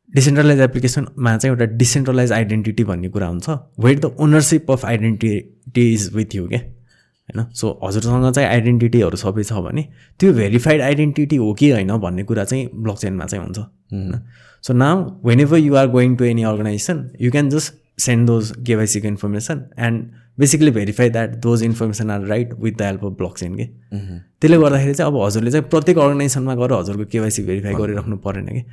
[0.09, 3.49] डिसेन्ट्रलाइज एप्लिकेसनमा चाहिँ एउटा डिसेन्ट्रलाइज आइडेन्टिटी भन्ने कुरा हुन्छ.
[3.79, 9.43] Wait the ownership of identity is with you क्या होइन सो हजुरसँग चाहिँ आइडेन्टिटीहरू सबै
[9.43, 9.87] छ भने
[10.19, 14.21] त्यो भेरिफाइड आइडेन्टिटी हो कि होइन भन्ने कुरा चाहिँ ब्लक चेनमा चाहिँ हुन्छ होइन?
[14.63, 15.03] So now
[15.39, 20.11] whenever you are going to any organization you can just send those केवाइसीको information and
[20.37, 23.65] basically verify that those information are right with the help of block chain के
[24.41, 28.63] त्यसले गर्दाखेरि चाहिँ अब हजुरले चाहिँ प्रत्येक अर्गनाइजेसनमा गएर हजुरको केवाइसी भेरिफाई गरिराख्नु परेन कि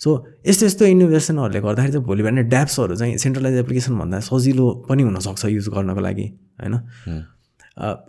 [0.00, 0.14] सो
[0.46, 5.68] यस्तो यस्तो इनोभेसनहरूले गर्दाखेरि चाहिँ भोलि बिहान ड्याप्सहरू चाहिँ सेन्ट्रलाइज एप्लिकेसनभन्दा सजिलो पनि हुनसक्छ युज
[5.74, 6.26] गर्नको लागि
[6.62, 6.74] होइन?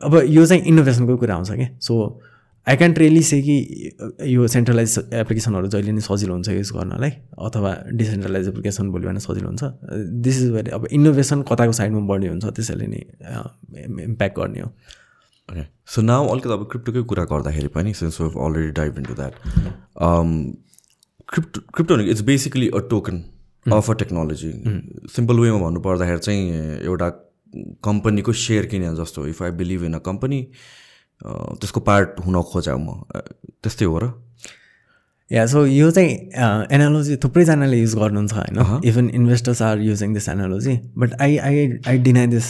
[0.08, 1.94] अब यो चाहिँ इनोभेसनको कुरा आउँछ कि so
[2.68, 3.56] I can't really say कि
[4.26, 7.12] यो सेन्ट्रलाइज एप्लिकेसनहरू जहिले नै सजिलो हुन्छ युज गर्नलाई
[7.48, 9.64] अथवा डिसेन्ट्रलाइज एप्लिकेसन भोलि बिहान सजिलो हुन्छ।
[10.24, 13.02] दिस इज भेरी अब इनोभेसन कताको साइडमा बढ्ने हुन्छ त्यसैले नै
[14.04, 14.70] इम्प्याक्ट गर्ने हो।
[15.94, 19.34] सो नाउ अलिकति अब क्रिप्टोकै कुरा गर्दाखेरि पनि since we've already dive into that
[21.30, 23.24] crypto crypto भनेको it's basically a token
[23.66, 24.52] of a technology
[25.16, 27.10] simple वेमा भन्नुपर्दाखेरि चाहिँ एउटा
[27.90, 30.40] कम्पनीको सेयर किने जस्तो if I believe in a company
[31.22, 33.04] त्यसको पार्ट हुन खोजा म।
[33.64, 34.06] त्यस्तै हो र?
[35.32, 36.12] या सो यो चाहिँ
[36.76, 38.58] एनालोजी थुप्रैजनाले युज गर्नुहुन्छ होइन?
[38.86, 41.56] Even investors are using this analogy but I I
[41.88, 42.48] I deny this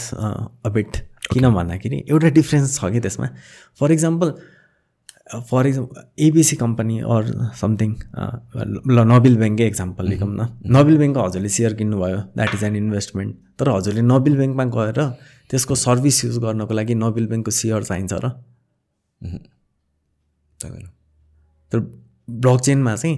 [0.68, 0.92] a bit
[1.32, 3.28] किन भन्दाखेरि एउटा डिफ्रेन्स छ कि त्यसमा?
[3.80, 4.34] For example
[5.50, 7.24] for example ABC company or
[7.62, 7.92] something
[8.96, 10.48] ल नबिल ब्याङ्ककै इक्जाम्पल लिखौँ न।
[10.78, 15.00] नबिल ब्याङ्कको हजुरले सेयर किन्नुभयो द्याट इज एन इन्भेस्टमेन्ट तर हजुरले नबिल ब्याङ्कमा गएर
[15.50, 18.34] त्यसको सर्भिस युज गर्नको लागि नबिल ब्याङ्कको सेयर चाहिन्छ र।
[21.72, 21.80] तर
[22.30, 23.16] ब्लक चेनमा चाहिँ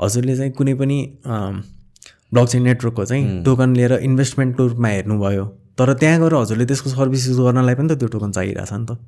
[0.00, 5.44] हजुरले चाहिँ कुनै पनि ब्लक चेन नेटवर्कको चाहिँ टोकन लिएर इन्भेस्टमेन्टको रूपमा हेर्नुभयो।
[5.78, 8.98] तर त्यहाँ गएर हजुरले त्यसको सर्भिस युज गर्नलाई पनि त त्यो टोकन चाहिरहेछ नि त।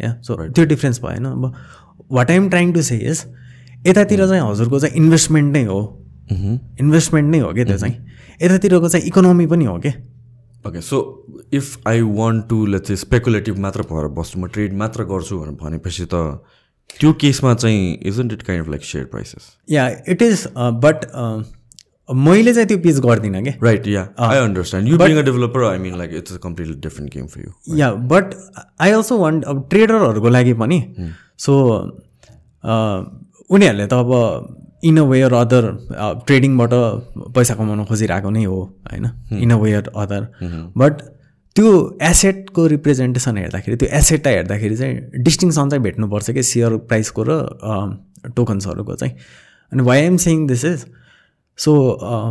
[0.00, 1.54] या सो त्यो डिफ्रेन्स भएन। अब
[2.12, 3.26] what I'm trying to say यस
[3.86, 5.80] यतातिर चाहिँ हजुरको चाहिँ इन्भेस्टमेन्ट नै हो।
[6.80, 7.96] इन्भेस्टमेन्ट नै हो क्या त्यो चाहिँ?
[8.42, 9.92] यतातिरको चाहिँ इकोनोमी पनि हो क्या?
[10.66, 11.00] Okay so
[11.54, 16.06] if I want to let's speculative मात्र भएर बस्छु म ट्रेड मात्र गर्छु भनेर भनेपछि
[16.14, 16.22] त
[17.00, 20.46] त्यो केसमा चाहिँ isn't it kind of like share prices yeah it is
[20.84, 21.06] but
[22.08, 23.50] मैले चाहिँ त्यो पिच गर्दिनँ कि?
[23.62, 27.14] Right yeah I understand you being a developer I mean like it's a completely different
[27.14, 28.34] game for you yeah but
[28.80, 30.78] I also want अब ट्रेडरहरूको लागि पनि
[31.46, 31.56] so
[32.64, 34.12] उनीहरूले त अब
[34.82, 35.64] in a way or other
[36.26, 36.72] ट्रेडिङबाट
[37.34, 38.60] पैसा कमाउन खोजिरहेको नै हो
[38.92, 39.06] होइन?
[39.32, 40.22] In a way or other
[40.76, 41.02] but
[41.56, 41.70] त्यो
[42.02, 47.40] एसेटको रिप्रेजेन्टेसन हेर्दाखेरि त्यो एसेटलाई हेर्दाखेरि चाहिँ डिस्टिङसन चाहिँ भेट्नुपर्छ कि सेयर प्राइसको र
[48.36, 49.14] टोकन्सहरूको चाहिँ।
[49.72, 50.84] अनि why am saying this is
[51.58, 51.72] so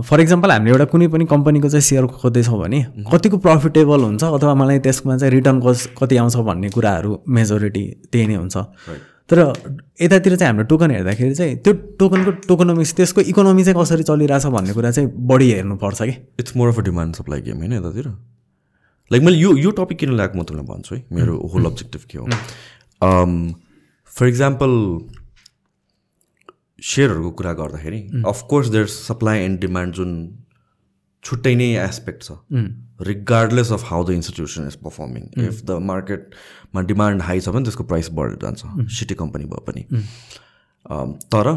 [0.06, 4.54] for example हामीले एउटा कुनै पनि कम्पनीको चाहिँ सेयर खोज्दैछौँ भने कतिको प्रफिटेबल हुन्छ अथवा
[4.56, 8.58] मलाई त्यसमा चाहिँ रिटर्न कस्ट कति आउँछ भन्ने कुराहरू मेजोरिटी त्यही नै हुन्छ।
[9.30, 9.40] तर
[10.02, 14.74] यतातिर चाहिँ हाम्रो टोकन हेर्दाखेरि चाहिँ त्यो टोकनको टोकनोमिक्स त्यसको इकोनोमी चाहिँ कसरी चलिरहेछ भन्ने
[14.74, 18.08] कुरा चाहिँ बढी हेर्नुपर्छ कि। It's more of a demand supply game होइन यतातिर।
[19.12, 22.18] लाइक मैले यो यो टपिक किन ल्याएको म तपाईँलाई भन्छु है मेरो होल अब्जेक्टिभ के
[22.18, 22.26] हो।
[24.12, 24.72] फर इक्जाम्पल
[26.84, 30.12] सेयरहरूको कुरा गर्दाखेरि of course there supply and demand जुन
[31.24, 32.32] छुट्टै नै एस्पेक्ट छ।
[33.00, 37.84] Regardless of how the institution is performing if the मार्केटमा डिमान्ड हाई छ भने त्यसको
[37.94, 39.86] प्राइस बढेर जान्छ सिटी कम्पनी भए पनि।
[41.36, 41.54] तर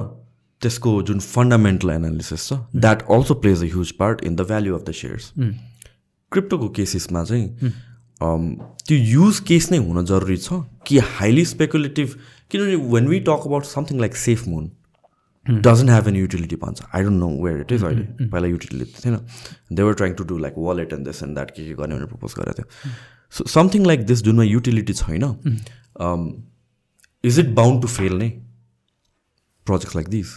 [0.62, 4.88] त्यसको जुन फन्डामेन्टल एनालिसिस छ that also plays a huge part in the value of
[4.88, 5.32] the shares
[6.32, 7.72] क्रिप्टोको केसेसमा चाहिँ
[8.20, 12.18] त्यो युज केस नै हुन जरुरी छ कि हाइली स्पेकुलेटिभ
[12.50, 14.16] किनभने when we talk about something like
[14.48, 14.70] SafeMoon
[15.50, 19.16] doesn't have an utility भन्छ I don't know where it is अहिले पहिला युटिलिटी थिएन।
[19.72, 22.34] They're trying to do like wallet and this and that के के गर्ने भनेर प्रपोज
[22.38, 22.92] गरेको थियो।
[23.32, 25.24] सो समथिङ लाइक दिस जुनमा युटिलिटी छैन।
[27.24, 28.28] Is it bound to fail नै?
[29.66, 30.36] Project like this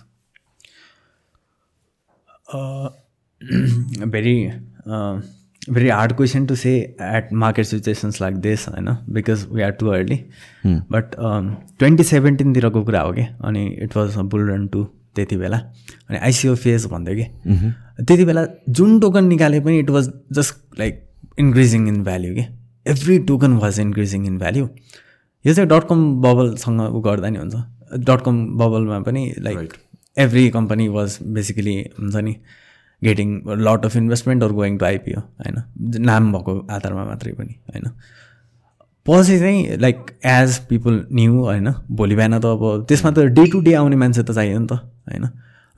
[4.07, 4.35] very
[5.69, 6.71] very hard question to say
[7.01, 10.15] at market situations like this होइन because we are too early
[10.65, 11.15] but
[11.79, 13.21] twenty सेभेन्टिनतिरको कुरा हो कि?
[13.21, 17.25] अनि it was bull run too त्यति बेला। अनि ICO phase भन्थ्यो कि।
[18.05, 21.03] त्यति बेला जुन टोकन निकाले पनि it was just like
[21.39, 22.45] increasing in value कि।
[22.85, 24.67] Every token was increasing in value
[25.45, 27.55] यो चाहिँ डट कम बबलसँग उ गर्दा नि हुन्छ।
[27.99, 29.73] डट कम बबलमा पनि like
[30.17, 32.35] every company was basically हुन्छ नि
[33.01, 33.29] getting
[33.67, 35.61] lot of investment or going to IPO होइन।
[36.05, 37.91] नाम भएको आधारमा मात्रै पनि होइन।
[39.05, 41.73] पछि चाहिँ लाइक एज पिपल न्यू होइन?
[41.91, 44.73] भोलि बिहान त अब त्यसमा त डे टु डे आउने मान्छे त चाहियो नि त
[44.73, 45.25] होइन?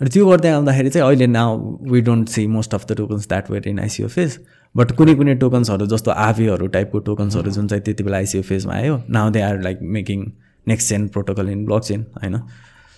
[0.02, 1.58] अनि त्यो गर्दै आउँदाखेरि चाहिँ अहिले now
[1.92, 4.38] we don't see most of the tokens that were in ICO phase
[4.76, 9.02] but कुनै कुनै टोकन्सहरू जस्तो आभीहरू टाइपको टोकन्सहरू जुन चाहिँ त्यति बेला आइसिओ फेजमा आयो
[9.10, 10.26] now they are like making
[10.68, 12.40] next chain protocol in blockchain होइन?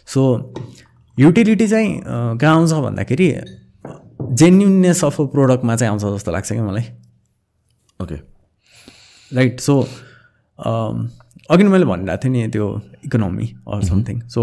[0.07, 0.53] सो
[1.17, 3.29] युटिलिटी चाहिँ कहाँ आउँछ भन्दाखेरि
[4.33, 6.83] जेन्युननेस अफ अ प्रोडक्टमा चाहिँ आउँछ जस्तो लाग्छ क्या मलाई।
[7.99, 8.15] ओके
[9.31, 9.81] राइट सो
[10.59, 12.67] अघि नै मैले भनिरहेको थिएँ नि त्यो
[13.05, 14.41] इकोनोमी अर समथिङ सो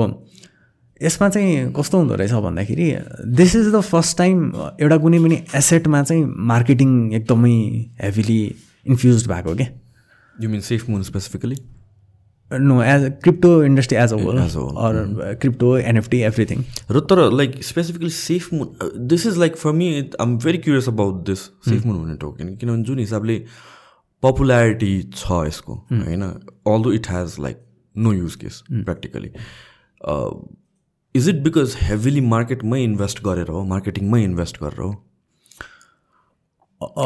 [1.00, 2.86] यसमा चाहिँ कस्तो हुँदो रहेछ भन्दाखेरि
[3.34, 4.36] this is the first time
[4.80, 7.54] एउटा कुनै पनि एसेटमा चाहिँ मार्केटिङ एकदमै
[8.02, 8.40] हेभिली
[8.86, 9.68] इन्फ्युज भएको क्या
[10.36, 11.56] you mean SafeMoon specifically
[12.50, 18.10] no as crypto industry as a whole or crypto NFT everything र तर like specifically
[18.54, 21.38] SafeMoon this is like for me I am very curious about this
[21.86, 23.42] SafeMoon भन्ने token किनभने जुन हिसाबले
[24.22, 26.22] popularity छ यसको होइन?
[26.68, 29.30] Although it has like no use case practically
[31.14, 33.64] is it because heavily मार्केटमै invest गरेर हो?
[33.64, 34.90] मार्केटिङमै इन्भेस्ट गरेर हो?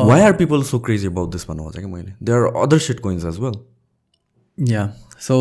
[0.07, 2.13] Why are people so crazy about this भन्नु खोजेँ कि मैले?
[2.23, 3.57] They are other set coins as well
[4.59, 4.87] yeah
[5.21, 5.37] so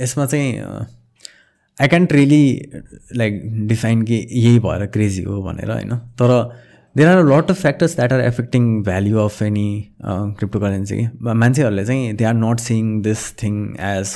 [0.00, 0.58] यसमा चाहिँ
[1.78, 2.70] I can't really
[3.16, 5.96] like define कि यही भएर क्रेजी हो भनेर होइन?
[6.20, 6.30] तर
[6.96, 9.68] there are lot of factors that are affecting value of any
[10.60, 13.56] cryptocurrency मान्छेहरूले चाहिँ they are not seeing this thing
[13.88, 14.12] as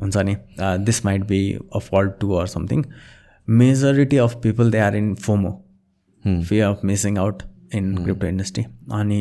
[0.00, 1.38] हुन्छ नि this might be
[1.74, 2.82] a fault to or something
[3.48, 5.52] majority of people they are in FOMO
[6.24, 7.42] fear of missing out
[7.74, 9.20] in crypto industry अनि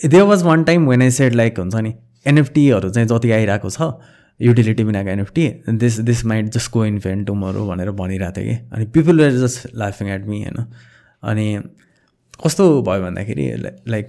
[0.00, 1.94] they was one time when I said like हुन्छ नि
[2.26, 3.92] एनएफटीहरू चाहिँ जति आइरहेको छ
[4.40, 8.86] युटिलिटी बिनाको NFT this this might just go in vain भनेर भनिरहेको थिएँ कि अनि
[8.94, 10.66] पिपल वेयर जस्ट लाफिङ एट मी होइन
[11.30, 11.46] अनि
[12.44, 13.44] कस्तो भयो भन्दाखेरि
[13.88, 14.06] like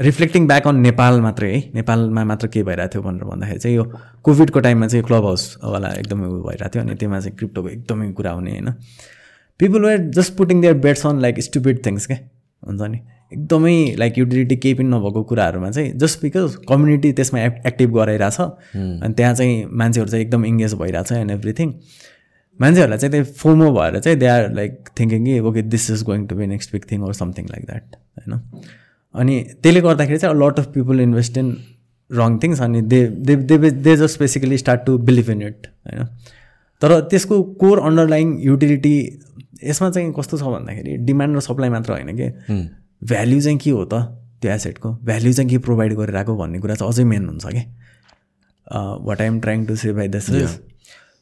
[0.00, 3.84] reflecting back on Nepal मात्रै है नेपालमा मात्र के भइरहेको थियो भनेर भन्दाखेरि चाहिँ यो
[4.24, 8.32] कोभिडको टाइममा चाहिँ क्लब हाउसवाला एकदमै उयो भइरहेको थियो अनि त्यसमा चाहिँ क्रिप्टोको एकदमै कुरा
[8.32, 8.70] हुने होइन।
[9.60, 12.18] People were just putting their bets on like stupid things क्या?
[12.62, 13.00] हुन्छ नि?
[13.32, 18.40] एकदमै लाइक युटिलिटी केही पनि नभएको कुराहरूमा चाहिँ जस्ट बिकज कम्युनिटी त्यसमा एक् एक्टिभ गराइरहेछ
[18.40, 21.72] अनि त्यहाँ चाहिँ मान्छेहरू चाहिँ एकदम इङ्गेज भइरहेछ एन्ड एभ्रिथिङ
[22.60, 26.26] मान्छेहरूलाई चाहिँ त्यही फोमो भएर चाहिँ दे आर लाइक थिङ्किङ कि okay this is going
[26.26, 28.40] to be next big thing or something like that होइन?
[29.14, 31.56] अनि त्यसले गर्दाखेरि चाहिँ lot of people invest in
[32.10, 36.06] wrong things अनि they they they they just basically start to believe in it होइन?
[36.82, 38.94] तर त्यसको core underlying utility
[39.64, 42.28] यसमा चाहिँ कस्तो छ भन्दाखेरि डिमान्ड र सप्लाई मात्र होइन कि।
[43.02, 43.94] भ्याल्यु चाहिँ के हो त
[44.42, 47.62] त्यो एसेटको भ्याल्यु चाहिँ के प्रोभाइड गरिरहेको भन्ने कुरा चाहिँ अझै मेन हुन्छ कि।
[49.06, 50.58] What I'm trying to say by this is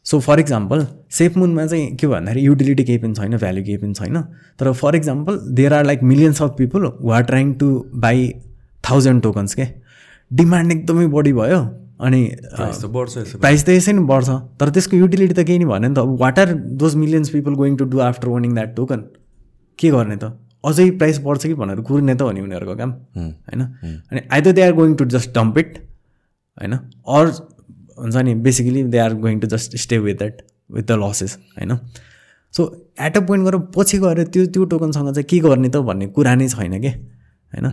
[0.09, 3.95] so for example safe मुनमा चाहिँ के भन्दाखेरि युटिलिटी केही पनि छैन भ्याल्यु केही पनि
[3.95, 4.21] छैन।
[4.59, 7.69] तर for example there are like millions of people who are trying to
[8.05, 8.29] buy
[8.85, 9.67] thousand tokens के
[10.31, 11.61] डिमान्ड एकदमै बढी भयो
[12.07, 12.21] अनि
[13.41, 14.29] प्राइस त यसै नै बढ्छ।
[14.61, 17.77] तर त्यसको युटिलिटी त केही नि भएन नि त। What are those millions people going
[17.77, 19.01] to do after owning that token
[19.79, 20.25] के गर्ने त?
[20.65, 23.63] अझै प्राइस बढ्छ कि भनेर कुर्ने त हो नि उनीहरूको काम होइन?
[24.11, 25.79] अनि either they are going to just dump it
[26.59, 26.75] होइन?
[27.09, 27.25] अर
[27.99, 31.77] हुन्छ नि basically they are going to just stay with that with the losses होइन?
[32.55, 32.65] सो
[33.01, 36.35] एट अ पोइन्ट गएर पछि गएर त्यो त्यो टोकनसँग चाहिँ के गर्ने त भन्ने कुरा
[36.35, 37.67] नै छैन कि होइन?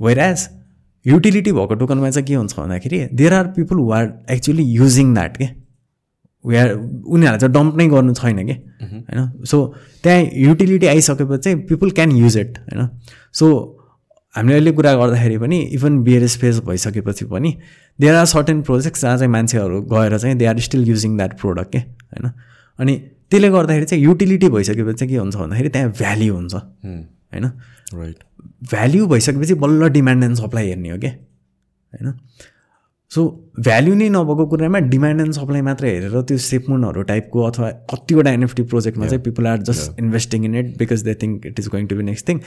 [0.00, 0.48] वेयर एज
[1.06, 5.36] युटिलिटी भएको टोकनमा चाहिँ के हुन्छ भन्दाखेरि there are people who are actually using that
[5.36, 5.48] के
[6.44, 9.44] वेआर उनीहरूलाई चाहिँ डम्प नै गर्नु छैन कि होइन?
[9.44, 9.56] सो
[10.02, 12.88] त्यहाँ युटिलिटी आइसकेपछि चाहिँ पिपुल क्यान युज इट होइन?
[13.32, 13.46] सो
[14.34, 17.56] हामीले अहिले कुरा गर्दाखेरि पनि इभन बिआरएस फेज भइसकेपछि पनि
[17.98, 21.72] देयर आर सर्टेन प्रोजेक्ट्स जहाँ चाहिँ मान्छेहरू गएर चाहिँ they are still using that product
[21.72, 21.78] के?
[21.78, 22.30] होइन?
[22.78, 22.96] अनि
[23.30, 27.44] त्यसले गर्दाखेरि चाहिँ युटिलिटी भइसकेपछि चाहिँ के हुन्छ भन्दाखेरि त्यहाँ भ्याल्यु हुन्छ। होइन?
[27.94, 28.22] राइट
[28.70, 32.14] भ्याल्यु भइसकेपछि बल्ल डिमान्ड एन्ड सप्लाई हेर्ने हो क्या होइन?
[33.10, 33.24] सो
[33.58, 38.62] भ्याल्यु नै नभएको कुरामा डिमान्ड एन्ड सप्लाई मात्र हेरेर त्यो सेपमुनहरू टाइपको अथवा कतिवटा एनएफटी
[38.62, 41.96] प्रोजेक्टमा चाहिँ people are just investing in it because they think it is going to
[41.96, 42.40] be next thing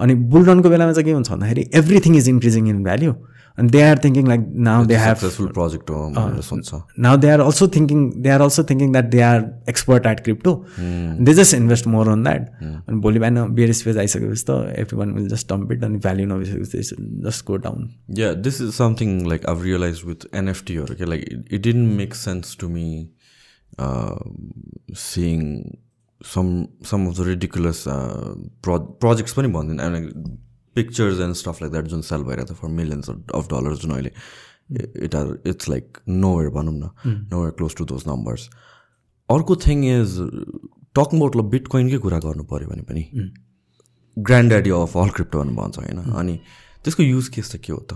[0.00, 3.14] अनि बुलरनको बेलामा चाहिँ के हुन्छ भन्दाखेरि everything is increasing in value
[3.58, 7.66] अनि they are thinking like now they have successful project हो now they are also
[7.76, 10.54] thinking they are also thinking that they are expert at crypto
[11.20, 15.12] they just invest more on that अनि भोलि बिहान बिएरएस पेज आइसकेपछि त every one
[15.14, 19.44] will just dump it अनि value नभइसकेपछि just go down yeah this is something like
[19.54, 22.88] अब realize with एनएफटीहरू के like it didn't make sense to me
[25.00, 25.46] seeing
[26.26, 26.46] some
[26.90, 30.38] some of the ridiculous pro projects पनि भनिदिनु.
[30.76, 34.12] Pictures and stuff like that जुन sale भइरहेको छ for millions of dollars जुन अहिले
[35.04, 35.98] it are it's like
[36.38, 36.90] nowhere भनौँ न
[37.40, 38.48] nowhere close to those numbers
[39.28, 40.16] अर्को थिङ इज
[40.94, 43.02] टक अबाउट ल बिट कोइनकै कुरा गर्नु पऱ्यो भने पनि
[44.16, 45.98] granddaddy of all crypto भन्नु भन्छ होइन?
[46.20, 46.38] अनि
[46.84, 47.92] त्यसको युज केस त के हो त?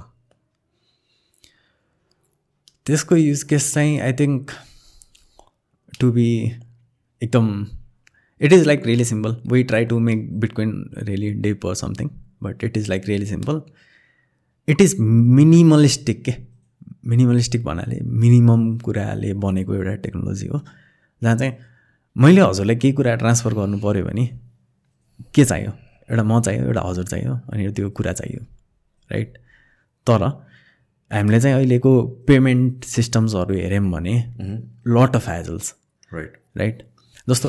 [2.86, 4.50] त्यसको युज केस चाहिँ आई थिङ्क
[6.00, 6.28] टु बी
[7.22, 7.46] एकदम
[8.40, 12.08] it is like really simple we try to make Bitcoin really deep or something
[12.42, 13.62] but it is like really simple
[14.68, 16.34] it is minimalistic के
[17.06, 20.60] minimalistic भन्नाले minimum कुराले बनेको एउटा technology हो
[21.22, 21.52] जहाँ चाहिँ
[22.16, 24.26] मैले हजुरलाई केही कुरा ट्रान्सफर गर्नु पऱ्यो भने
[25.34, 25.70] के चाहियो?
[26.10, 28.40] एउटा म चाहियो एउटा हजुर चाहियो अनि त्यो कुरा चाहियो
[29.12, 29.38] राइट
[30.06, 30.22] तर
[31.10, 34.14] हामीले चाहिँ अहिलेको पेमेन्ट सिस्टम्सहरू हेऱ्यौँ भने
[34.88, 35.74] lot of hassles
[36.14, 36.82] right right
[37.28, 37.48] जस्तो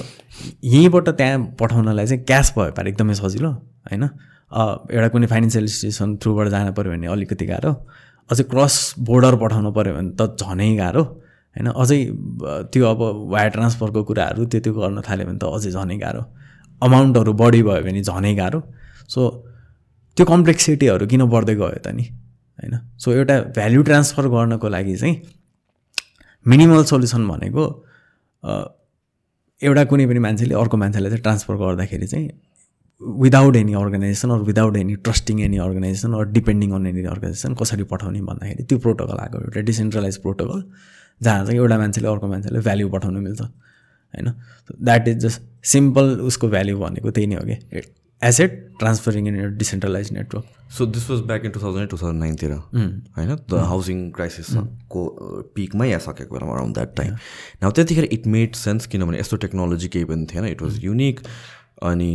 [0.63, 3.49] यहीँबाट त्यहाँ पठाउनलाई चाहिँ क्यास भयो पार एकदमै सजिलो
[3.89, 4.03] होइन?
[4.95, 7.71] एउटा कुनै फाइनेन्सियल इन्स्टिट्युसन थ्रुबाट जानु पऱ्यो भने अलिकति गाह्रो।
[8.29, 8.75] अझै क्रस
[9.07, 11.67] बोर्डर पठाउनु पऱ्यो भने त झनै गाह्रो होइन?
[11.81, 11.99] अझै
[12.71, 13.01] त्यो अब
[13.33, 16.21] वायर ट्रान्सफरको कुराहरू त्यो त्यो गर्न थाल्यो भने त अझै झनै गाह्रो।
[16.81, 18.59] अमाउन्टहरू बढी भयो भने झनै गाह्रो।
[19.11, 19.21] सो
[20.17, 22.05] त्यो कम्प्लेक्सिटीहरू किन बढ्दै गयो त नि
[22.59, 22.73] होइन?
[22.95, 25.15] सो एउटा भ्याल्यु ट्रान्सफर गर्नको लागि चाहिँ
[26.45, 27.63] मिनिमल सोल्युसन भनेको
[29.63, 32.30] एउटा कुनै पनि मान्छेले अर्को मान्छेलाई चाहिँ ट्रान्सफर गर्दाखेरि चाहिँ
[33.02, 37.84] without any organization or without any trusting any organization or depending on any organization कसरी
[37.84, 40.63] पठाउने भन्दाखेरि त्यो प्रोटोकल आएको एउटा डिसेन्ट्रलाइज प्रोटोकल
[41.24, 44.32] जहाँ चाहिँ एउटा मान्छेले अर्को मान्छेले भ्याल्यु पठाउनु मिल्छ होइन?
[44.82, 47.82] द्याट इज जस्ट सिम्पल उसको भ्याल्यु भनेको त्यही नै हो कि?
[48.27, 50.45] Asset transferring in decentralize network
[50.77, 53.35] so this was back in two thousand two thousand नाइनतिर होइन?
[53.49, 55.03] द हाउसिङ क्राइसिसको
[55.55, 57.13] पिकमै आइसकेको बेलामा अराउन्ड द्याट टाइम
[57.63, 61.19] न त्यतिखेर इट मेड सेन्स किनभने यस्तो टेक्नोलोजी केही पनि थिएन। इट वाज युनिक
[61.83, 62.11] अनि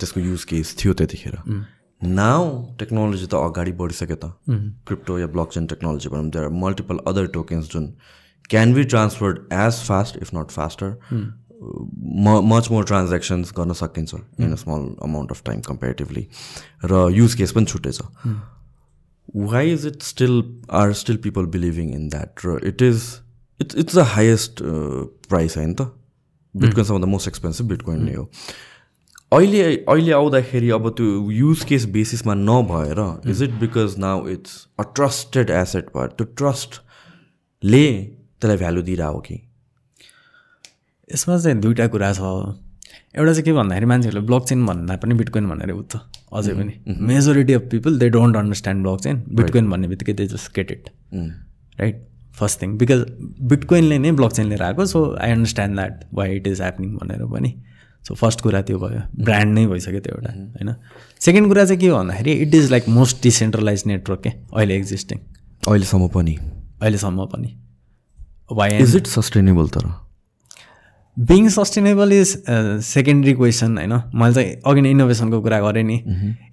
[0.00, 1.38] त्यसको युज केस थियो त्यतिखेर।
[2.02, 2.46] नाउ
[2.78, 4.24] टेक्नोलोजी त अगाडि बढिसक्यो त।
[4.86, 7.92] Crypto yeah blockchain technology भनौँ there are multiple other tokens जुन
[8.50, 10.88] can be transferred as fast if not faster
[11.60, 16.26] much more transactions गर्न सकिन्छ in a small amount of time comparatively
[16.84, 18.02] र युज केस पनि छुट्टै छ।
[19.36, 23.02] Why is it still are still people believing in that र it is
[23.60, 25.92] it's it's the highest price होइन त।
[26.54, 28.28] Bitcoin the most expensive Bitcoin नै हो।
[29.32, 34.82] अहिले अहिले आउँदाखेरि अब त्यो युज केस बेसिसमा नभएर is it because now it's a
[34.96, 39.40] trusted asset भयो त्यो ट्रस्टले त्यसलाई भ्यालु दिइरहेको कि?
[41.12, 42.20] यसमा चाहिँ दुइटा कुरा छ।
[43.16, 45.96] एउटा चाहिँ के भन्दाखेरि मान्छेहरूले ब्लक चेन भन्दा पनि बिटकोइन भनेर बुझ्छ।
[46.32, 46.72] अझै पनि।
[47.06, 50.84] Majority of people they don't understand blockchain Bitcoin भन्ने बित्तिकै they just get it
[51.80, 52.06] right
[52.38, 53.00] first thing because
[53.50, 57.24] बिटकोइनले नै ब्लक चेन लिएर आएको so I understand that why it is happening भनेर
[57.32, 57.50] पनि।
[58.04, 60.74] सो फर्स्ट कुरा त्यो भयो। ब्रान्ड नै भइसक्यो त्यो एउटा होइन?
[61.20, 65.18] सेकेन्ड कुरा चाहिँ के हो भन्दाखेरि it is like most decentralize network के अहिले एक्जिस्टिङ
[65.68, 66.36] अहिलेसम्म पनि।
[66.82, 67.56] अहिलेसम्म पनि।
[68.50, 69.88] वाइ इज इट सस्टेनेबल तर?
[71.16, 72.36] Being sustainable is
[72.84, 75.96] secondary question होइन मैले चाहिँ अघि नै इनोभेसनको कुरा गरेँ नि।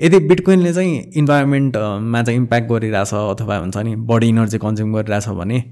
[0.01, 5.63] यदि बिटकोइनले चाहिँ इन्भाइरोमेन्टमा चाहिँ इम्प्याक्ट गरिरहेछ अथवा हुन्छ नि बडी इनर्जी कन्ज्युम गरिरहेछ भने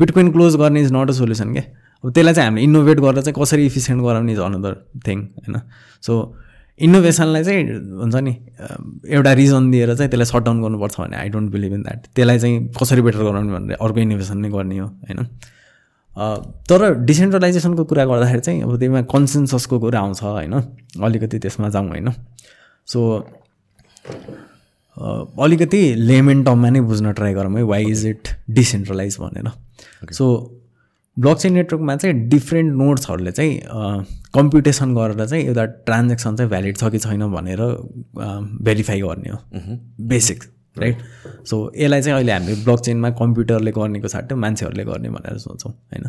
[0.00, 1.62] बिटकोइन क्लोज गर्ने इज नट अ सोल्युसन क्या
[2.04, 4.74] अब त्यसलाई चाहिँ हामीले इनोभेट गरेर चाहिँ कसरी इफिसियन्ट गराउने इज अनदर
[5.06, 5.60] थिङ होइन
[6.02, 6.36] सो
[6.80, 7.64] इनोभेसनलाई चाहिँ
[8.00, 8.36] हुन्छ नि
[9.08, 12.38] एउटा रिजन दिएर चाहिँ त्यसलाई सट डाउन गर्नुपर्छ भने I don't believe in that त्यसलाई
[12.38, 15.26] चाहिँ कसरी बेटर गराउने भनेर अर्को इनोभेसन नै गर्ने हो होइन
[16.16, 20.54] तर डिसेन्ट्रलाइजेसनको कुरा गर्दाखेरि चाहिँ अब त्यसमा कन्सेन्ससको कुरा आउँछ होइन?
[21.02, 22.10] अलिकति त्यसमा जाउँ होइन?
[22.88, 23.00] सो
[25.42, 29.50] अलिकति लेमेन टर्ममा नै बुझ्न ट्राई गरौँ है वाइ इज इट डिसेन्ट्रलाइज भनेर।
[30.12, 30.26] सो
[31.16, 33.58] ब्लक चेन नेटवर्कमा चाहिँ डिफ्रेन्ट नोट्सहरूले चाहिँ
[34.34, 37.60] कम्प्युटेसन गरेर चाहिँ एउटा ट्रान्जेक्सन चाहिँ भ्यालिड छ कि छैन भनेर
[38.62, 39.38] भेरिफाई गर्ने हो।
[40.08, 40.42] Basic
[40.76, 40.98] right?
[41.46, 46.04] सो यसलाई चाहिँ अहिले हामीले ब्लक चेनमा कम्प्युटरले गर्नेको साटो मान्छेहरूले गर्ने भनेर सोच्छौँ होइन?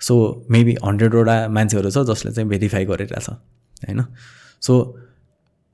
[0.00, 0.14] सो
[0.50, 4.04] मेबी हन्ड्रेडवटा मान्छेहरू छ जसले चाहिँ भेरिफाई गरिरहेछ होइन?
[4.62, 4.72] सो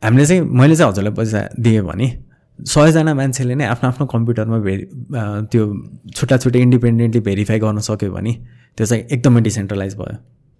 [0.02, 2.06] हामीले चाहिँ मैले चाहिँ हजुरलाई पैसा दिएँ भने
[2.58, 4.84] सयजना मान्छेले नै आफ्नो आफ्नो कम्प्युटरमा भेरि
[5.50, 5.62] त्यो
[6.14, 8.32] छुट्टा छुट्टै इन्डिपेन्डेन्टली भेरिफाई गर्न सक्यो भने
[8.78, 10.16] त्यो चाहिँ एकदमै डिसेन्ट्रलाइज भयो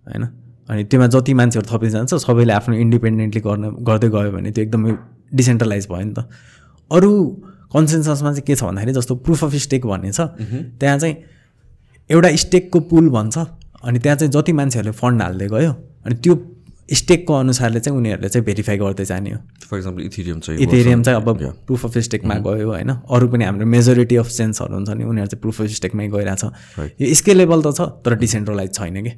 [0.07, 0.25] होइन?
[0.69, 4.93] अनि त्योमा जति मान्छेहरू थपिँदै जान्छ सबैले आफ्नो इन्डिपेन्डेन्टली गर्न गर्दै गयो भने त्यो एकदमै
[5.35, 6.29] डिसेन्ट्रलाइज भयो नि त।
[6.91, 7.13] अरू
[7.73, 10.21] कन्सेन्ससमा चाहिँ के छ भन्दाखेरि जस्तो प्रुफ अफ स्टेक भन्ने छ
[10.81, 11.17] त्यहाँ चाहिँ
[12.11, 15.73] एउटा स्टेकको पुल भन्छ अनि त्यहाँ चाहिँ जति मान्छेहरूले फन्ड हाल्दै गयो
[16.07, 16.35] अनि त्यो
[16.89, 21.21] स्टेकको अनुसारले चाहिँ उनीहरूले चाहिँ भेरिफाई गर्दै जाने हो। फर इक्जाम्पल इथेरियम चाहिँ इथेरियम चाहिँ
[21.21, 21.29] अब
[21.67, 25.41] प्रुफ अफ स्टेकमा गयो होइन। अरू पनि हाम्रो मेजोरिटी अफ सेन्सहरू हुन्छ नि उनीहरू चाहिँ
[25.43, 26.45] प्रुफ अफ स्टेकमै गइरहेछ।
[27.01, 29.13] यो स्केलेबल त छ तर डिसेन्ट्रलाइज छैन कि?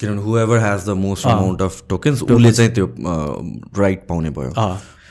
[0.00, 2.86] किनभने whoever has the most amount of tokens उसले चाहिँ त्यो
[3.76, 4.52] राइट पाउने भयो।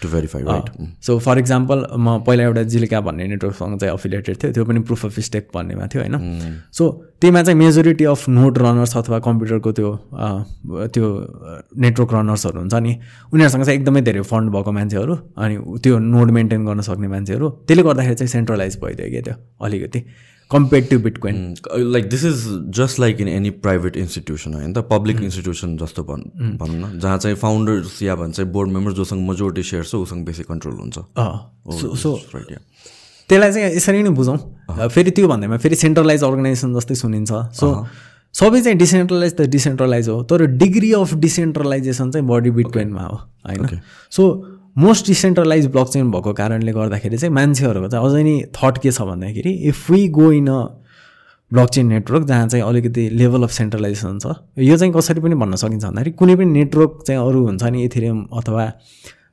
[0.06, 0.70] To verify right
[1.06, 5.06] so for example म पहिला एउटा जिलिका भन्ने नेटवर्कसँग चाहिँ अफिलिएटेड थियो त्यो पनि प्रुफ
[5.06, 6.16] अफ स्टेक भन्नेमा थियो होइन?
[6.72, 6.89] सो
[7.22, 9.89] त्यहीमा चाहिँ मेजोरिटी अफ नोट रनर्स अथवा कम्प्युटरको त्यो
[10.93, 11.06] त्यो
[11.78, 12.93] नेटवर्क रनर्सहरू हुन्छ नि
[13.34, 17.84] उनीहरूसँग चाहिँ एकदमै धेरै फन्ड भएको मान्छेहरू अनि त्यो नोड मेन्टेन गर्न सक्ने मान्छेहरू त्यसले
[17.84, 19.36] गर्दाखेरि चाहिँ सेन्ट्रलाइज भइदियो क्या त्यो
[19.66, 19.99] अलिकति।
[20.52, 21.56] Compare to Bitcoin
[21.93, 22.43] like this is
[22.78, 26.24] just like in any private institution होइन त पब्लिक इन्स्टिट्युसन जस्तो भन्
[26.58, 30.43] भनौँ न जहाँ चाहिँ फाउन्डर्स या भन्छ बोर्ड मेम्बर जोसँग मेजोरिटी सेयर छ उसँग बेसी
[30.43, 30.98] कन्ट्रोल हुन्छ।
[32.02, 32.18] सो
[32.52, 32.60] या
[33.30, 34.38] त्यसलाई चाहिँ यसरी नै बुझौँ।
[34.88, 37.86] फेरि त्यो भन्दैमा फेरि सेन्ट्रलाइज अर्गनाइजेसन जस्तै सुनिन्छ। सो
[38.36, 43.16] सबै चाहिँ डिसेन्ट्रलाइज त डिसेन्ट्रलाइज हो तर डिग्री अफ डिसेन्ट्रलाइजेसन चाहिँ बडी बिटकोइनमा हो
[43.48, 43.80] होइन।
[44.12, 44.24] So
[44.76, 49.01] most decentralize block chain भएको कारणले गर्दाखेरि चाहिँ मान्छेहरूको चाहिँ अझै नै थट के छ
[49.01, 50.59] भन्दाखेरि if we go in a
[51.69, 55.84] blockchain network जहाँ चाहिँ अलिकति लेभल अफ सेन्ट्रलाइजेसन छ यो चाहिँ कसरी पनि भन्न सकिन्छ
[55.86, 58.71] भन्दाखेरि कुनै पनि नेटवर्क चाहिँ अरू हुन्छ नि इथेरियम अथवा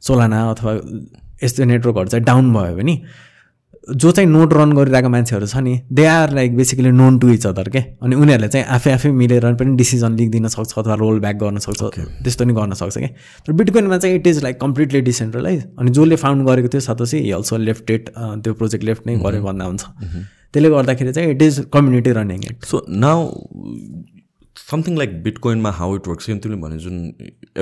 [0.00, 0.72] सोलाना अथवा
[1.42, 2.94] यस्तो नेटवर्कहरू चाहिँ डाउन भयो भने
[3.88, 7.46] जो चाहिँ नोट रन गरिरहेको मान्छेहरू छ नि they are like basically known to each
[7.46, 11.36] other के अनि उनीहरूले चाहिँ आफै आफै मिलेर पनि डिसिजन लिइदिन सक्छ अथवा रोल ब्याक
[11.36, 13.08] गर्न सक्छ त्यस्तो नि गर्न सक्छ क्या
[13.46, 17.30] तर बिटकोइनमा चाहिँ it is like completely decentralize अनि जसले फाउन्ड गरेको थियो साथै हि
[17.30, 19.82] अल्सो लेफ्ट इट त्यो प्रोजेक्ट लेफ्ट नै गऱ्यो भन्दा हुन्छ।
[20.52, 23.28] त्यसले गर्दाखेरि चाहिँ it is community running it so now
[24.70, 27.02] something like बिटकोइनमा how it works तिमीले भने जुन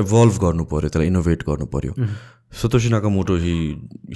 [0.04, 1.94] इभल्भ गर्नु पऱ्यो त्यसलाई इनोभेट गर्नु पऱ्यो
[2.53, 3.53] सतोसी मोटो he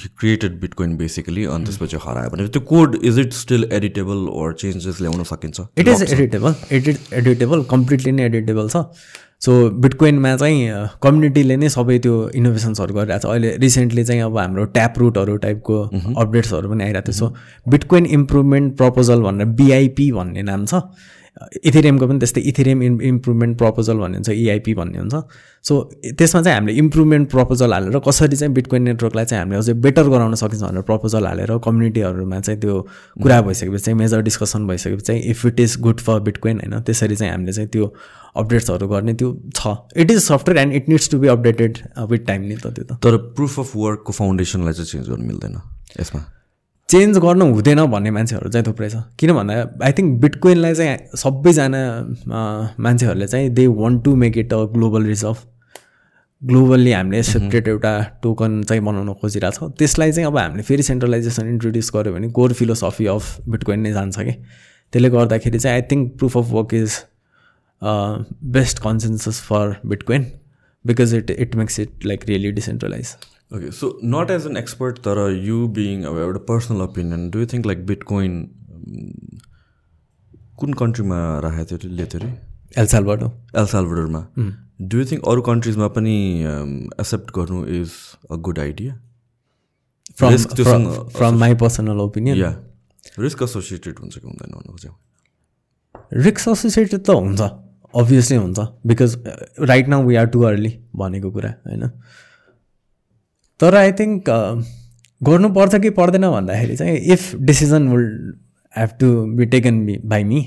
[0.03, 4.53] he created Bitcoin basically अनि त्यसपछि हरायो भने त्यो code is it still editable or
[4.61, 8.85] changes ल्याउन सकिन्छ it is editable edit editable completely नै एडिटेबल छ
[9.45, 9.53] सो।
[9.85, 10.69] बिटकोइनमा चाहिँ
[11.03, 15.81] कम्युनिटीले नै सबै त्यो इनोभेसन्सहरू गरिरहेको छ। अहिले रिसेन्टली चाहिँ अब हाम्रो ट्याप रुटहरू टाइपको
[16.17, 17.35] अपडेट्सहरू पनि आइरहेको थियो। सो
[17.71, 20.81] बिटकोइन इम्प्रुभमेन्ट प्रपोजल भनेर बिआइपी भन्ने नाम छ।
[21.67, 25.15] इथेरियमको पनि त्यस्तै इथेरियम इम् इम्प्रुभमेन्ट प्रपोजल भन्ने हुन्छ इआइपी e भन्ने हुन्छ।
[25.65, 25.75] सो
[26.19, 30.35] त्यसमा चाहिँ हामीले इम्प्रुभमेन्ट प्रपोजल हालेर कसरी चाहिँ बिटकोइन नेटवर्कलाई चाहिँ हामीले अझै बेटर गराउन
[30.35, 32.81] सकिन्छ भनेर प्रपोजल हालेर कम्युनिटीहरूमा चाहिँ त्यो
[33.23, 37.17] कुरा भइसकेपछि चाहिँ मेजर डिस्कसन भइसकेपछि चाहिँ if it is good for Bitcoin होइन त्यसरी
[37.17, 37.93] चाहिँ हामीले चाहिँ त्यो
[38.37, 41.79] अपडेट्सहरू गर्ने त्यो छ। It is software and it needs to be updated
[42.11, 45.61] with time नि त त्यो त। तर प्रुफ अफ वर्कको फाउन्डेसनलाई चाहिँ चेन्ज गर्नु मिल्दैन
[46.01, 46.25] यसमा।
[46.89, 49.55] चेन्ज गर्नु हुँदैन भन्ने मान्छेहरू चाहिँ थुप्रै छ। किन भन्दा
[49.85, 51.81] आई थिङ्क बिटकोइनलाई चाहिँ सबैजना
[52.79, 55.37] मान्छेहरूले चाहिँ they want to make it a global reserve
[56.43, 61.49] globally हामीले सेपरेट एउटा टोकन चाहिँ बनाउन खोजिरहेको छ। त्यसलाई चाहिँ अब हामीले फेरि सेन्ट्रलाइजेसन
[61.49, 64.33] इन्ट्रोड्युस गऱ्यो भने कोर फिलोसफी अफ बिटकोइन नै जान्छ कि।
[64.93, 66.91] त्यसले गर्दाखेरि चाहिँ I think proof of work is
[68.53, 70.27] best consensus for Bitcoin
[70.85, 73.17] because it it makes it like really decentralize
[73.55, 77.47] okay so not as an expert तर यु बिङ अब एउटा personal opinion do you
[77.53, 78.43] think like Bitcoin
[80.59, 84.27] कुन कन्ट्रीमा राखेको थियो लिएको थियो अरे एलसालबाटो एलसालबाडोमा
[84.83, 87.91] डु यु थिङ्क अरू कन्ट्रिजमा पनि एक्सेप्ट um, गर्नु is
[88.31, 89.01] a good idea
[90.17, 92.55] from my personal opinion yeah
[93.19, 94.93] risk associated हुन्छ कि हुँदैन भन्नु खोज्यो
[96.23, 97.51] रिस्क एसोसिएटेड त हुन्छ
[97.95, 99.17] अभियसली हुन्छ because
[99.71, 101.91] right now we are too early भनेको कुरा होइन?
[103.61, 104.31] तर आई थिङ्क
[105.23, 108.35] गर्नुपर्छ कि पर्दैन भन्दाखेरि चाहिँ if decision will
[108.79, 110.41] have to be taken be by me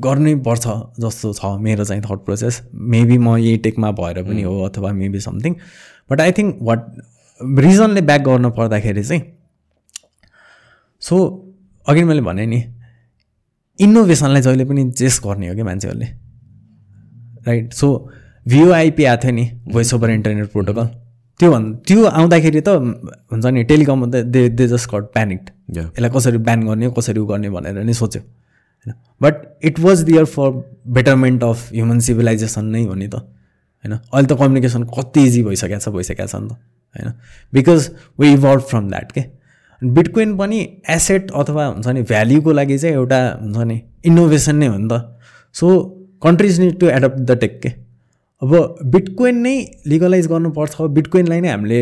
[0.00, 0.66] गर्नै पर्छ
[1.00, 5.20] जस्तो छ मेरो चाहिँ थट प्रोसेस मेबी म यही टेकमा भएर पनि हो अथवा maybe
[5.20, 5.54] something
[6.10, 6.86] but I think what
[7.58, 9.22] रिजनले back गर्नु पर्दाखेरि चाहिँ
[11.00, 11.18] सो
[11.86, 12.62] अघि मैले भने नि
[13.78, 16.06] इनोभेसनलाई जहिले पनि चेस गर्ने हो कि मान्छेहरूले?
[17.46, 18.10] राइट सो
[18.48, 20.88] भिओआइपी आएको थियो नि भोइस ओभर इन्टरनेट प्रोटोकल
[21.40, 22.68] त्यो भन् त्यो आउँदाखेरि त
[23.30, 27.26] हुन्छ नि टेलिकम त they they just got panicked यसलाई कसरी ब्यान गर्ने कसरी उ
[27.26, 28.94] गर्ने भनेर नै सोच्यो। होइन?
[29.22, 29.34] But
[29.64, 30.50] it was there for
[30.98, 33.94] betterment of human civilization नै हो नि त। होइन?
[33.94, 36.52] अहिले त कम्युनिकेसन कति इजी भइसकेको छ भइसकेको छ नि त।
[36.96, 37.12] होइन?
[37.52, 39.24] Because we evolve from that के
[39.82, 40.58] बिटकोइन पनि
[40.90, 45.14] एसेट अथवा हुन्छ नि भ्याल्युको लागि चाहिँ एउटा हुन्छ नि इनोभेसन नै हो नि त।
[45.54, 45.66] So
[46.22, 47.70] countries need to adopt the tech के
[48.42, 48.52] अब
[48.94, 51.80] बिटकोइन नै लिगलाइज गर्नुपर्छ। बिटकोइनलाई नै हामीले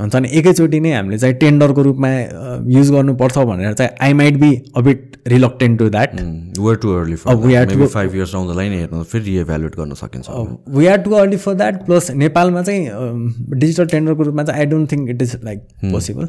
[0.00, 2.10] हुन्छ नि एकैचोटि नै हामीले चाहिँ टेन्डरको रूपमा
[2.76, 6.14] युज गर्नुपर्छ भनेर चाहिँ I might be a bit reluctant to that
[6.58, 10.26] we're too early we are two five years आउँदा नै हेर्नु फेरि रिएभ्यालुएट गर्न सकिन्छ।
[10.76, 12.88] We are too early for that plus नेपालमा चाहिँ
[13.58, 15.60] डिजिटल टेन्डरको रूपमा चाहिँ I don't think it is like
[15.92, 16.28] possible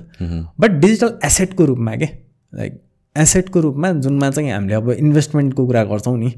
[0.60, 2.10] but digital एसेटको रूपमा के?
[2.54, 2.82] लाइक
[3.16, 6.34] एसेटको रूपमा जुनमा चाहिँ हामीले अब इन्भेस्टमेन्टको कुरा गर्छौँ नि।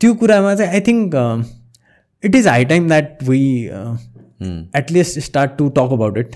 [0.00, 1.14] त्यो कुरामा चाहिँ I think
[2.24, 3.40] it is high time that we
[4.78, 6.34] at least start to talk about it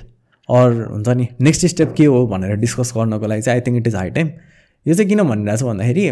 [0.49, 3.87] or हुन्छ नि नेक्स्ट स्टेप के हो भनेर डिस्कस गर्नको लागि चाहिँ I think it
[3.87, 4.31] is high time
[4.87, 6.11] यो चाहिँ किन भनिरहेको छ भन्दाखेरि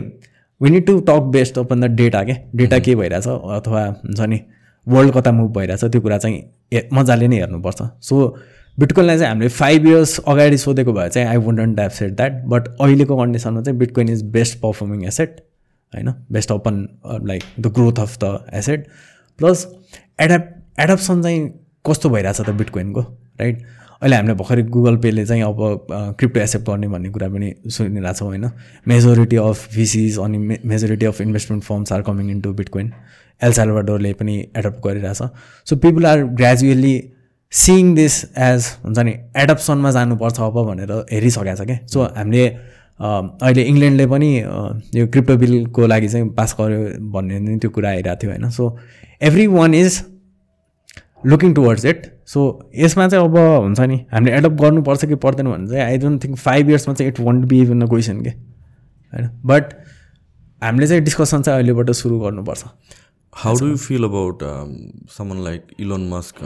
[0.61, 4.41] we need to talk based upon the data के डेटा के भइरहेछ अथवा हुन्छ नि
[4.87, 8.37] वर्ल्ड कता मुभ भइरहेछ त्यो कुरा चाहिँ मजाले नै हेर्नुपर्छ सो
[8.79, 12.69] बिटकोइनलाई चाहिँ हामीले फाइभ इयर्स अगाडि सोधेको भए चाहिँ I won't have said that but
[12.81, 15.41] अहिलेको कन्डिसनमा चाहिँ Bitcoin is best performing asset
[15.93, 16.13] होइन?
[16.33, 16.87] Based upon
[17.27, 18.87] like the growth of the asset
[19.39, 19.67] plus
[20.21, 21.49] adopt adoption चाहिँ
[21.87, 23.01] कस्तो भइरहेछ त बिटकोइनको
[23.41, 23.65] राइट?
[24.03, 25.87] अहिले हामीले भर्खरै गुगल पेले चाहिँ अब
[26.19, 28.51] क्रिप्टो एक्सेप्ट गर्ने भन्ने कुरा पनि सुनिरहेको छौँ होइन?
[28.89, 32.93] मेजोरिटी अफ भिसिज अनि majority of investment firms are coming in to Bitcoin
[33.41, 35.23] एलसालभाडोरले पनि एडप्ट गरिरहेछ।
[35.69, 36.97] So people are gradually
[37.53, 41.79] seeing this as हुन्छ नि एडप्सनमा जानुपर्छ अब भनेर हेरिसकेको छ क्या?
[41.87, 42.47] सो हामीले
[43.01, 44.29] अहिले इङ्ल्यान्डले पनि
[44.99, 46.81] यो क्रिप्टो बिलको लागि चाहिँ पास गर्यो
[47.13, 48.49] भन्ने नै त्यो कुरा आइरहेको थियो होइन?
[48.51, 48.77] So
[49.47, 50.05] everyone is
[51.27, 52.41] looking towards it so
[52.77, 56.37] यसमा चाहिँ अब हुन्छ नि हामीले एडप्ट गर्नुपर्छ कि पर्दैन भने चाहिँ आई डोन्ट थिङ्क
[56.39, 58.31] फाइभ इयर्समा चाहिँ it won't be even a question के?
[58.31, 59.29] होइन?
[59.45, 59.65] बट
[60.63, 62.65] हामीले चाहिँ डिस्कसन चाहिँ अहिलेबाट सुरु गर्नुपर्छ।
[63.33, 64.39] How do you feel about
[65.19, 66.43] someone like Elon Musk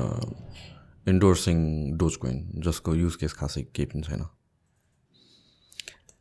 [1.08, 1.56] endorsing
[2.16, 4.22] Dogecoin जसको युज केस खासै केही पनि छैन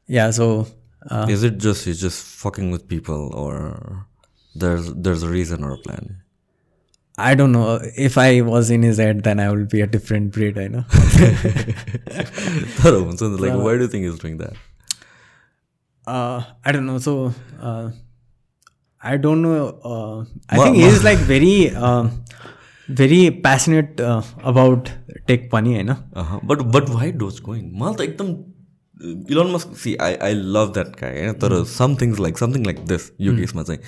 [0.10, 0.68] yeah so
[1.10, 4.05] uh, is it just you just fucking with people or
[4.55, 6.18] there's there's a reason or a plan
[7.20, 7.80] I don't know.
[8.07, 10.86] If I was in his head, then I would be a different breed, I know.
[13.41, 14.53] like, why do you think he's doing that?
[16.07, 16.97] Uh, I don't know.
[16.97, 17.91] So, uh,
[19.01, 19.80] I don't know.
[19.84, 22.10] Uh, I ma, think he's like very, uh,
[22.88, 24.89] very passionate uh, about
[25.28, 25.97] Tech Pani, I know.
[26.14, 26.39] Uh-huh.
[26.41, 27.74] But but why Dogecoin?
[27.74, 28.03] Malta,
[29.00, 32.86] Elon Musk see I I love that guy होइन तर some things like something like
[32.88, 33.80] this यो केसमा चाहिँ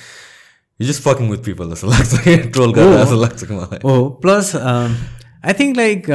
[0.79, 4.55] you just fucking with people जस्तो लाग्छ troll गरेर जस्तो लाग्छ कि मलाई हो प्लस
[4.55, 6.09] आई थिङ्क लाइक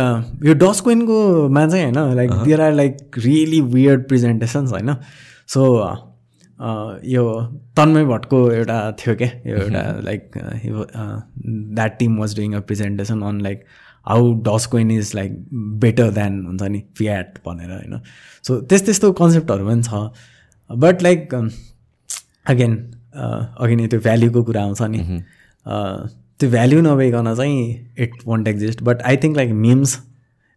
[0.45, 4.95] यो डस्कोइनकोमा चाहिँ होइन like there are like really weird presentations होइन
[5.49, 5.65] सो
[7.07, 7.25] यो
[7.77, 13.41] तन्मय भट्टको एउटा थियो क्या यो एउटा like that team was doing a presentation on
[13.41, 13.65] like
[14.09, 15.33] how Dogecoin is like
[15.81, 18.01] better than हुन्छ नि फ्याट भनेर होइन?
[18.45, 21.35] सो त्यस त्यस्तो कन्सेप्टहरू पनि छ। बट लाइक
[22.47, 22.77] अगेन
[23.15, 24.99] अघि नै त्यो भ्याल्युको कुरा आउँछ नि।
[26.41, 29.99] त्यो भ्याल्यु नभइकन चाहिँ it won't exist but I think like memes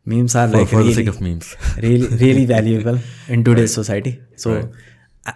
[0.07, 2.99] memes are like really really valuable
[3.31, 4.49] in today's society so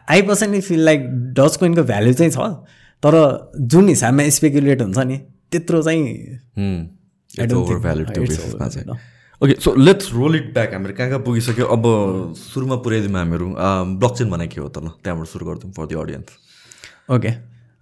[0.09, 1.05] I personally feel like
[1.39, 2.38] Doge कोइनको value चाहिँ छ
[3.03, 3.16] तर
[3.59, 5.18] जुन हिसाबमा स्पेकुलेट हुन्छ नि
[5.51, 6.03] त्यत्रो चाहिँ
[9.42, 11.84] okay so let's roll it back हामीहरू कहाँ कहाँ पुगिसक्यो अब
[12.38, 13.48] सुरुमा पुऱ्याइदिउँ हामीहरू
[14.00, 16.30] ब्लक चेन भनेको के हो त ल त्यहाँबाट सुरु गरिदिउँ for the audience
[17.12, 17.32] okay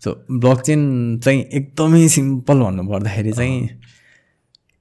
[0.02, 0.16] so
[0.62, 0.82] blockchain
[1.24, 3.70] चाहिँ एकदमै सिम्पल भन्नुपर्दाखेरि चाहिँ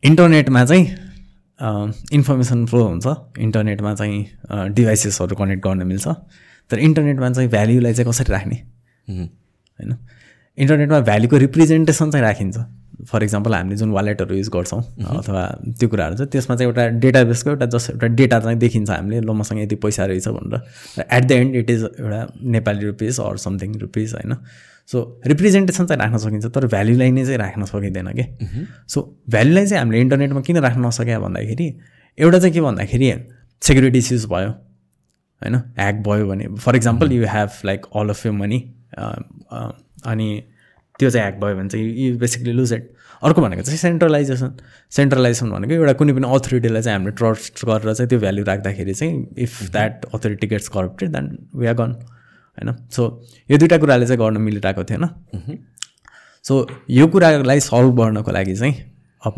[0.03, 0.85] इन्टरनेटमा चाहिँ
[2.13, 3.07] इन्फर्मेसन फ्लो हुन्छ
[3.39, 6.09] इन्टरनेटमा चाहिँ डिभाइसेसहरू कनेक्ट गर्न मिल्छ
[6.71, 8.63] तर इन्टरनेटमा चाहिँ भ्याल्युलाई चाहिँ कसरी राख्ने
[9.09, 9.97] होइन
[10.59, 12.57] इन्टरनेटमा भ्याल्युको रिप्रेजेन्टेसन चाहिँ राखिन्छ
[13.09, 14.81] फर इक्जाम्पल हामीले जुन वालेटहरू युज गर्छौँ
[15.19, 15.43] अथवा
[15.81, 19.31] त्यो कुराहरू छ त्यसमा चाहिँ एउटा डेटाबेसको एउटा जस्ट एउटा डेटा चाहिँ देखिन्छ हामीले ल
[19.37, 23.79] मसँग यति पैसा रहेछ भनेर। At the end it is एउटा Nepali rupees or something
[23.81, 24.35] rupees होइन?
[24.89, 28.25] सो रिप्रेजेन्टेसन चाहिँ राख्न सकिन्छ तर भ्याल्युलाई नै चाहिँ राख्न सकिँदैन कि?
[28.89, 31.69] सो भ्याल्युलाई चाहिँ हामीले इन्टरनेटमा किन राख्न नसक्यो भन्दाखेरि
[32.19, 33.13] एउटा चाहिँ के भन्दाखेरि
[33.63, 34.51] सेक्युरिटी इस्युज भयो
[35.43, 35.55] होइन?
[35.79, 38.59] ह्याक भयो भने for example you have like all of you money
[40.07, 40.29] अनि
[41.01, 42.91] त्यो चाहिँ ह्याक भयो भने चाहिँ यु बेसिकली लुज इट
[43.23, 44.53] अर्को भनेको चाहिँ सेन्ट्रलाइजेसन
[44.99, 49.27] सेन्ट्रलाइजेसन भनेको एउटा कुनै पनि अथोरिटीलाई चाहिँ हामीले ट्रस्ट गरेर चाहिँ त्यो भ्याल्यु राख्दाखेरि चाहिँ
[49.47, 51.93] if that authority gets corrupted then we are gone
[52.59, 52.73] होइन?
[52.91, 53.03] सो
[53.51, 55.05] यो दुइटा कुराले चाहिँ गर्न मिलिरहेको थिएन
[56.45, 58.75] सो यो कुरालाई सल्भ गर्नको लागि चाहिँ
[59.23, 59.37] अब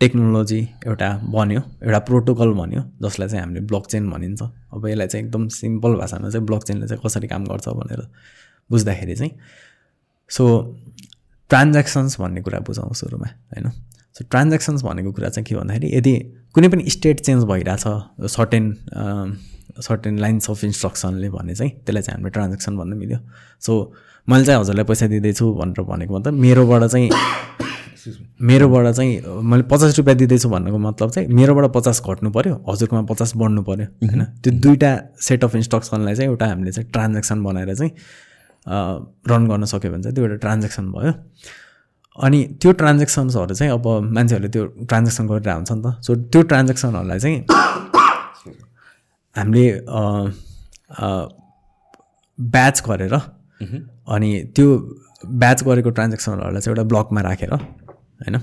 [0.00, 5.24] टेक्नोलोजी एउटा बन्यो एउटा प्रोटोकल बन्यो जसलाई चाहिँ हामीले ब्लक चेन भनिन्छ। अब यसलाई चाहिँ
[5.26, 8.06] एकदम सिम्पल भाषामा चाहिँ ब्लक चेनले चाहिँ कसरी काम गर्छ भनेर
[8.70, 9.32] बुझ्दाखेरि चाहिँ
[10.30, 10.44] सो
[11.50, 13.70] ट्रान्ज्याक्सन्स भन्ने कुरा बुझाउँ सुरुमा होइन?
[14.16, 16.14] सो ट्रान्ज्याक्सन्स भनेको कुरा चाहिँ के भन्दाखेरि यदि
[16.54, 18.64] कुनै पनि स्टेट चेन्ज भइरहेछ सर्टेन
[19.80, 23.18] सर्टेन लाइन्स अफ इन्स्ट्रक्सनले भने चाहिँ त्यसलाई चाहिँ हामीले ट्रान्ज्याक्सन भन्न मिल्यो।
[23.60, 23.72] सो
[24.28, 27.10] मैले चाहिँ हजुरलाई पैसा दिँदैछु भनेर भनेको मतलब मेरोबाट चाहिँ
[28.40, 33.32] मेरोबाट चाहिँ मैले पचास रुपियाँ दिँदैछु भन्नुको मतलब चाहिँ मेरोबाट पचास घट्नु पऱ्यो हजुरकोमा पचास
[33.36, 34.24] बढ्नु पऱ्यो होइन?
[34.42, 34.90] त्यो दुइटा
[35.20, 37.92] सेट अफ इन्स्ट्रक्सनलाई चाहिँ एउटा हामीले चाहिँ ट्रान्ज्याक्सन बनाएर चाहिँ
[38.66, 41.12] रन गर्न सक्यो भने चाहिँ त्यो एउटा ट्रान्ज्याक्सन भयो।
[42.18, 43.86] अनि त्यो ट्रान्जेक्सन्सहरू चाहिँ अब
[44.16, 47.38] मान्छेहरूले त्यो ट्रान्जेक्सन गरेर हुन्छ नि त। सो त्यो ट्रान्जेक्सनहरूलाई चाहिँ
[49.36, 49.66] हामीले
[52.38, 54.66] ब्याच गरेर अनि त्यो
[55.40, 58.36] ब्याच गरेको ट्रान्जेक्सनहरूलाई चाहिँ एउटा ब्लकमा राखेर होइन?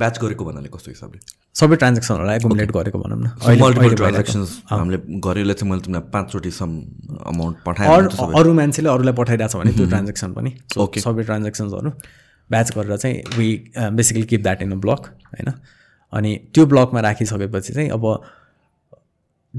[0.00, 1.20] ब्याच गरेको भन्नाले कस्तो हिसाबले?
[1.54, 3.26] सबै ट्रान्जेक्सनहरूलाई एकुमुलेट गरेको भनौँ न।
[3.60, 6.70] मल्टिपल ट्रान्जेक्सन्स हामीले गरेर चाहिँ मैले तिमीलाई पाँचचोटि सम
[7.28, 7.88] अमाउन्ट पठाएँ
[8.40, 10.50] अरू मान्छेले अरूलाई पठाइरहेको छ भने त्यो ट्रान्जेक्सन पनि।
[10.84, 11.90] ओके सबै ट्रान्जेक्सन्सहरू
[12.50, 15.02] ब्याच गरेर चाहिँ we basically keep that in a block
[15.34, 15.52] होइन?
[16.12, 18.04] अनि त्यो ब्लकमा राखिसकेपछि चाहिँ अब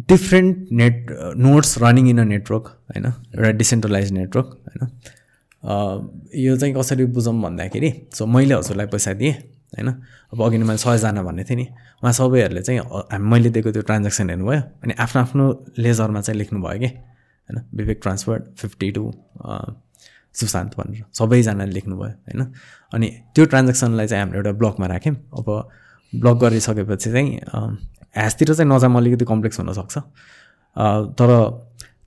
[0.10, 0.96] different net
[1.38, 3.06] nodes running in a network होइन?
[3.06, 4.82] एउटा डिसेन्ट्रलाइज नेटवर्क होइन?
[6.42, 9.36] यो चाहिँ कसरी बुझौँ भन्दाखेरि सो मैले हजुरलाई पैसा दिएँ।
[9.74, 9.90] होइन?
[10.34, 11.66] अब अघि नै मैले सयजना भन्ने थिएँ नि।
[12.04, 12.80] उहाँ सबैहरूले चाहिँ
[13.12, 15.46] हामी मैले दिएको त्यो ट्रान्ज्याक्सन हेर्नुभयो अनि आफ्नो आफ्नो
[15.78, 16.90] लेजरमा चाहिँ लेख्नुभयो कि?
[17.50, 17.58] होइन?
[17.76, 19.04] Vivek transfer fifty two
[20.36, 22.42] Sushant भनेर। सबैजनाले लेख्नुभयो होइन?
[22.94, 25.48] अनि त्यो ट्रान्ज्याक्सनलाई चाहिँ हामीले एउटा ब्लकमा राख्यौँ। अब
[26.14, 27.30] ब्लक गरिसकेपछि चाहिँ
[28.16, 29.98] ह्यासतिर चाहिँ नजाम अलिकति कम्प्लेक्स हुनसक्छ।
[31.18, 31.30] तर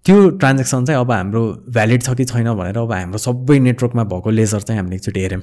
[0.06, 1.42] त्यो ट्रान्ज्याक्सन चाहिँ अब हाम्रो
[1.74, 5.42] भ्यालिड छ कि छैन भनेर अब हाम्रो सबै नेटवर्कमा भएको लेजर चाहिँ हामीले एकचोटि हेऱ्यौँ।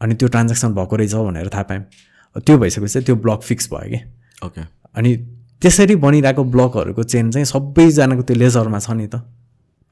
[0.00, 1.84] अनि त्यो ट्रान्ज्याक्सन भएको रहेछ भनेर थाहा पायौँ
[2.46, 4.00] त्यो भइसकेपछि त्यो ब्लक फिक्स भयो कि।
[4.46, 4.60] ओके
[4.96, 5.16] अनि
[5.62, 9.22] त्यसरी बनिरहेको ब्लकहरूको चेन चाहिँ सबैजनाको त्यो लेजरमा छ नि त।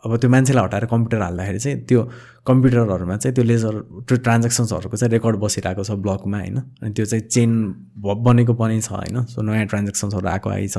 [0.04, 2.00] अब त्यो मान्छेलाई हटाएर कम्प्युटर हाल्दाखेरि चाहिँ त्यो
[2.46, 3.74] कम्प्युटरहरूमा चाहिँ त्यो लेजर
[4.06, 6.58] त्यो ट्रान्जेक्सन्सहरूको चाहिँ रेकर्ड बसिरहेको छ ब्लकमा होइन?
[6.82, 7.50] अनि त्यो चाहिँ चेन
[7.98, 9.24] बनेको पनि छ होइन?
[9.26, 10.78] सो नयाँ ट्रान्जेक्सन्सहरू आएको आइ छ।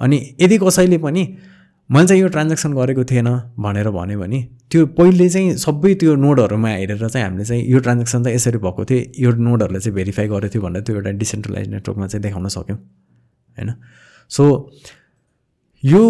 [0.00, 1.22] अनि यदि कसैले पनि
[1.90, 3.28] मैले चाहिँ यो ट्रान्जेक्सन गरेको थिएन
[3.58, 4.38] भनेर भन्यो भने
[4.70, 8.84] त्यो पहिले चाहिँ सबै त्यो नोडहरूमा हेरेर चाहिँ हामीले चाहिँ यो ट्रान्जेक्सन चाहिँ यसरी भएको
[8.84, 12.78] थियो। यो नोडहरूले चाहिँ भेरिफाई गरेको थियो भनेर त्यो एउटा डिसेन्ट्रलाइज नेटवर्कमा चाहिँ देखाउन सक्यौँ
[12.78, 13.70] होइन?
[14.30, 14.44] सो
[15.82, 16.02] यो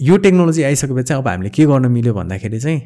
[0.00, 2.80] यो टेक्नोलोजी आइसकेपछि चाहिँ अब हामीले के गर्न मिल्यो भन्दाखेरि चाहिँ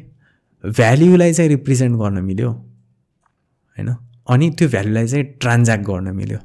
[0.63, 3.89] भ्याल्युलाई चाहिँ रिप्रेजेन्ट गर्न मिल्यो होइन?
[4.27, 6.39] अनि त्यो भ्याल्युलाई चाहिँ ट्रान्ज्याक्ट गर्न मिल्यो।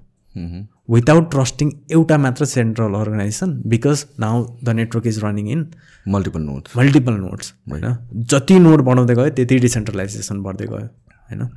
[0.91, 5.67] विदाउट ट्रस्टिङ एउटा मात्र central organisation because now the network is running in
[6.07, 7.97] multiple nodes multiple nodes होइन?
[8.33, 11.49] जति नोड बढाउँदै गयो त्यति डिसेन्ट्रलाइजेसन बढ्दै गयो होइन?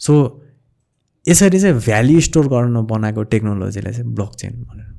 [0.00, 0.14] सो
[1.24, 4.90] यसरी चाहिँ भ्याल्यु स्टोर गर्न बनाएको टेक्नोलोजीलाई चाहिँ ब्लक चेन भनेर।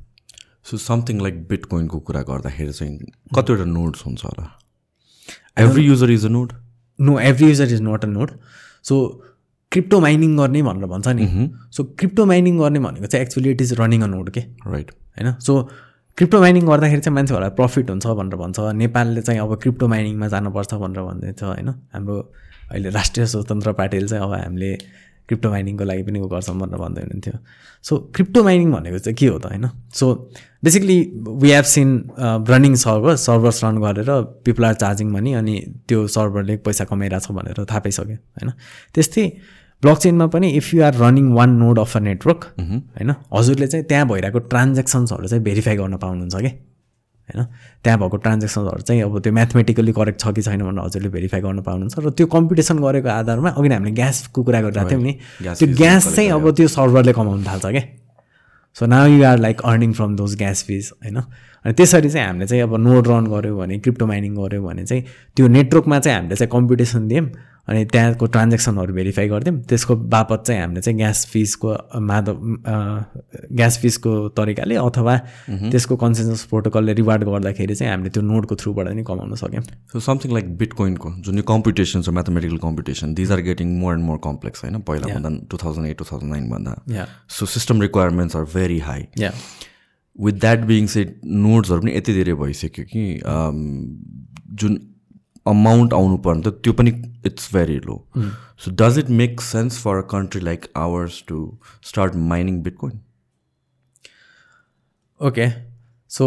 [0.64, 2.98] सो समथिङ लाइक बिटकोइनको कुरा गर्दाखेरि चाहिँ
[3.36, 4.46] कतिवटा नोड्स हुन्छ होला?
[5.58, 6.52] Every user is a node
[6.98, 8.30] no every user is not a node
[8.84, 8.96] so
[9.74, 11.26] crypto mining गर्ने भनेर भन्छ नि।
[11.76, 15.32] सो क्रिप्टो माइनिङ गर्ने भनेको चाहिँ actually it is running a node के राइट होइन?
[15.40, 15.62] सो
[16.18, 20.74] क्रिप्टो माइनिङ गर्दाखेरि चाहिँ मान्छेहरूलाई प्रफिट हुन्छ भनेर भन्छ। नेपालले चाहिँ अब क्रिप्टो माइनिङमा जानुपर्छ
[20.74, 21.68] भनेर भन्दैछ होइन?
[21.94, 22.16] हाम्रो
[22.70, 24.70] अहिले राष्ट्रिय स्वतन्त्र पार्टीले चाहिँ अब हामीले
[25.28, 27.34] क्रिप्टो माइनिङको लागि पनि उ गर्छौँ भनेर भन्दै हुनुहुन्थ्यो।
[27.84, 29.66] सो क्रिप्टो माइनिङ भनेको चाहिँ के हो त होइन?
[29.90, 30.06] So
[30.64, 30.98] basically
[31.42, 31.88] we have seen
[32.50, 34.10] running server servers run गरेर
[34.44, 35.54] पिपल आर चार्जिङ मनी अनि
[35.88, 38.50] त्यो सर्भरले पैसा कमाइरहेछ भनेर थाहा पाइसक्यो होइन?
[38.94, 39.24] त्यस्तै
[39.84, 43.14] ब्लक चेनमा पनि if you are running one node of a network होइन?
[43.32, 46.52] हजुरले चाहिँ त्यहाँ भइरहेको ट्रान्जेक्सन्सहरू चाहिँ भेरिफाई गर्न पाउनुहुन्छ कि?
[47.28, 47.44] होइन?
[47.84, 51.60] त्यहाँ भएको ट्रान्जेक्सन्सहरू चाहिँ अब त्यो म्याथमेटिकली करेक्ट छ कि छैन भनेर हजुरले भेरिफाई गर्न
[51.68, 55.66] पाउनुहुन्छ र त्यो कम्पिटिसन गरेको आधारमा अघि नै हामीले ग्यासको कुरा गरिरहेको थियौँ नि। त्यो
[55.76, 57.84] ग्यास चाहिँ अब त्यो सर्भरले कमाउनु थाल्छ क्या
[58.76, 61.16] so now you are like earning from those gas fees होइन?
[61.64, 65.02] अनि त्यसरी चाहिँ हामीले चाहिँ अब नोड रन गऱ्यो भने क्रिप्टो माइनिङ गऱ्यो भने चाहिँ
[65.36, 67.26] त्यो नेटवर्कमा चाहिँ हामीले चाहिँ कम्पिटिसन दियौँ।
[67.68, 71.68] अनि त्यहाँको ट्रान्जेक्सनहरू भेरिफाई गरिदिउँ त्यसको बापत चाहिँ हामीले चाहिँ ग्यास फिसको
[72.00, 72.36] माधव
[73.56, 75.16] ग्यास फिसको तरिकाले अथवा
[75.72, 80.32] त्यसको कन्सेन्सस प्रोटोकलले रिवार्ड गर्दाखेरि चाहिँ हामीले त्यो नोडको थ्रुबाट नि कमाउन सक्यौँ। सो समथिङ
[80.32, 84.64] लाइक बिटकोइनको जुन यो कम्पिटिसन छ mathematical competition these are getting more and more complex
[84.64, 84.80] होइन?
[84.84, 87.06] पहिला भन्दा two thousand eight two thousand nine भन्दा। Yeah
[87.38, 89.06] so system requirements are very high
[90.18, 93.04] with that being said नोट्सहरू पनि यति धेरै भइसक्यो कि
[94.60, 94.78] जुन
[95.46, 96.90] अमाउन्ट आउनु पर्ने त त्यो पनि
[97.26, 97.96] it's very low
[98.64, 101.40] so does it make sense for a country like ours to
[101.90, 103.00] start mining Bitcoin
[105.20, 105.48] okay
[106.10, 106.26] so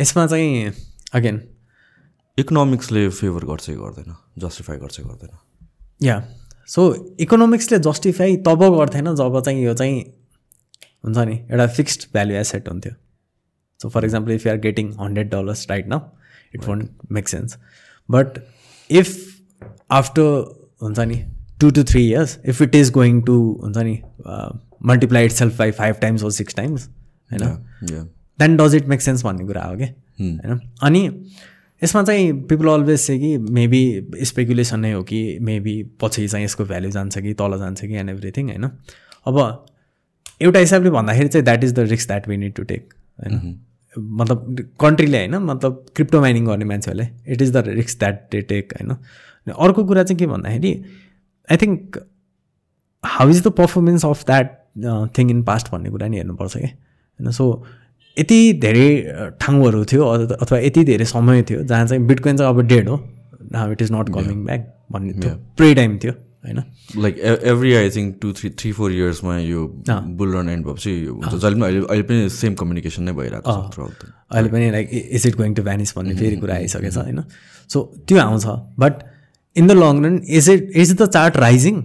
[0.00, 0.72] यसमा चाहिँ
[1.14, 1.42] अगेन
[2.38, 4.14] इकोनोमिक्सले फेभर गर्छ कि गर्दैन?
[4.38, 5.30] जस्टिफाई गर्छ कि गर्दैन?
[6.02, 6.22] या
[6.68, 6.82] सो
[7.20, 10.00] इकोनोमिक्सले जस्टिफाई तब गर्थेन जब चाहिँ यो चाहिँ
[11.04, 12.92] हुन्छ नि एउटा फिक्स्ड भ्यालु एसेट हुन्थ्यो.
[13.80, 16.00] So for example if you are getting hundred dollars right now
[16.54, 17.56] it won't make sense
[18.10, 18.38] but
[18.90, 19.16] if
[19.90, 20.22] after
[20.82, 21.24] हुन्छ नि
[21.60, 24.00] two two three years if it is going to हुन्छ नि
[24.86, 26.88] multiply itself by five times or six times
[27.32, 28.08] होइन.
[28.38, 29.88] Then does it make sense भन्ने कुरा हो क्या?
[30.20, 31.08] होइन अनि
[31.82, 36.64] यसमा चाहिँ पिपल अलवेज से कि मेबी स्पेकुलेसन नै हो कि मेबी पछि चाहिँ यसको
[36.64, 38.64] भ्याल्यु जान्छ कि तल जान्छ कि एन्ड एभ्रिथिङ होइन
[39.26, 39.66] अब
[40.42, 43.58] एउटा हिसाबले भन्दाखेरि चाहिँ that is the risk that we need to take होइन
[43.94, 48.72] मतलब कन्ट्रीले होइन मतलब क्रिप्टो माइनिङ गर्ने मान्छेहरूले it is the risk that they take
[48.72, 50.72] होइन। अनि अर्को कुरा चाहिँ के भन्दाखेरि
[51.48, 51.98] I think
[53.04, 54.56] how is the performance of that
[55.18, 57.46] thing in past भन्ने कुरा नि हेर्नुपर्छ क्या। होइन सो
[58.16, 62.50] यति धेरै अ, ठाउँहरू थियो अथ- अथवा यति धेरै समय थियो जहाँ चाहिँ बिटकोइन चाहिँ
[62.54, 62.96] अब डेड हो
[63.52, 66.12] now it is not coming back भन्ने थुप्रै टाइम थियो।
[66.44, 66.62] होइन?
[66.98, 71.14] Like every I think two three three four इयर्समा यो बुल रन एन्ड भएपछि यो
[71.14, 74.70] हुन्छ जहिले पनि अहिले अहिले पनि सेम कम्युनिकेसन नै भइरहेको छ throughout the- अहिले पनि
[74.70, 77.22] like is it going to vanish भन्ने फेरि कुरा आइसकेछ होइन?
[77.70, 78.46] सो त्यो आउँछ।
[78.78, 79.02] But
[79.56, 81.82] in the long run is it is the chart rising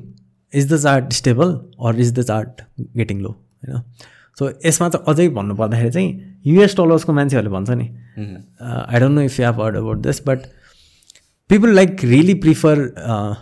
[0.53, 1.53] is the chart stable
[1.87, 2.61] or is the chart
[2.97, 3.81] getting low होइन
[4.37, 7.85] सो यसमा चाहिँ अझै भन्नुपर्दाखेरि चाहिँ युएस डलर्सको मान्छेहरूले भन्छ नि।
[8.59, 10.39] I don't know if you have heard about this but
[11.49, 12.79] people like really prefer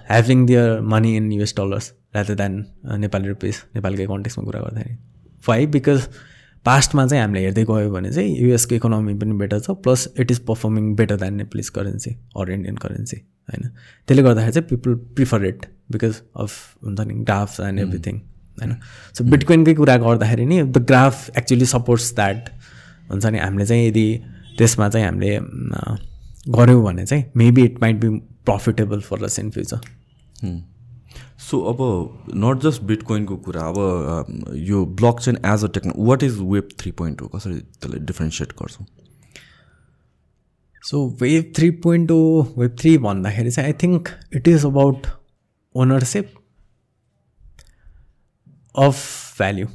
[0.08, 2.66] having their money in US dollars rather than
[2.99, 4.95] Nepali rupees नेपालकै कन्टेक्समा कुरा गर्दाखेरि.
[5.47, 6.08] वाइ बिकज
[6.66, 10.39] पास्टमा चाहिँ हामीले हेर्दै गयो भने चाहिँ युएसको इकोनोमी पनि बेटर छ plus it is
[10.45, 13.70] performing better than Nepalese currency or Indian currency होइन?
[14.08, 16.51] त्यसले गर्दाखेरि चाहिँ people prefer it because of
[16.86, 18.20] हुन्छ नि ग्राफ्स एन्ड एभ्रिथिङ
[18.58, 18.76] होइन?
[19.16, 22.49] सो बिटकोइनकै कुरा गर्दाखेरि नि the graph actually supports that
[23.12, 23.38] हुन्छ नि?
[23.39, 24.08] हामीले चाहिँ यदि
[24.58, 25.38] त्यसमा चाहिँ हामीले
[26.49, 28.09] गऱ्यौँ भने चाहिँ maybe it might be
[28.45, 29.79] profitable for us in future
[31.39, 31.77] so अब
[32.35, 36.91] नट जस्ट बिटकोइनको कुरा अब यो block chain as a techno what is web three
[36.91, 38.85] point हो कसरी त्यसलाई डिफ्रेन्सिएट गर्छौँ?
[40.83, 45.07] So web three point o web three भन्दाखेरि चाहिँ I think it is about
[45.75, 46.33] ownership
[48.75, 48.97] of
[49.37, 49.67] value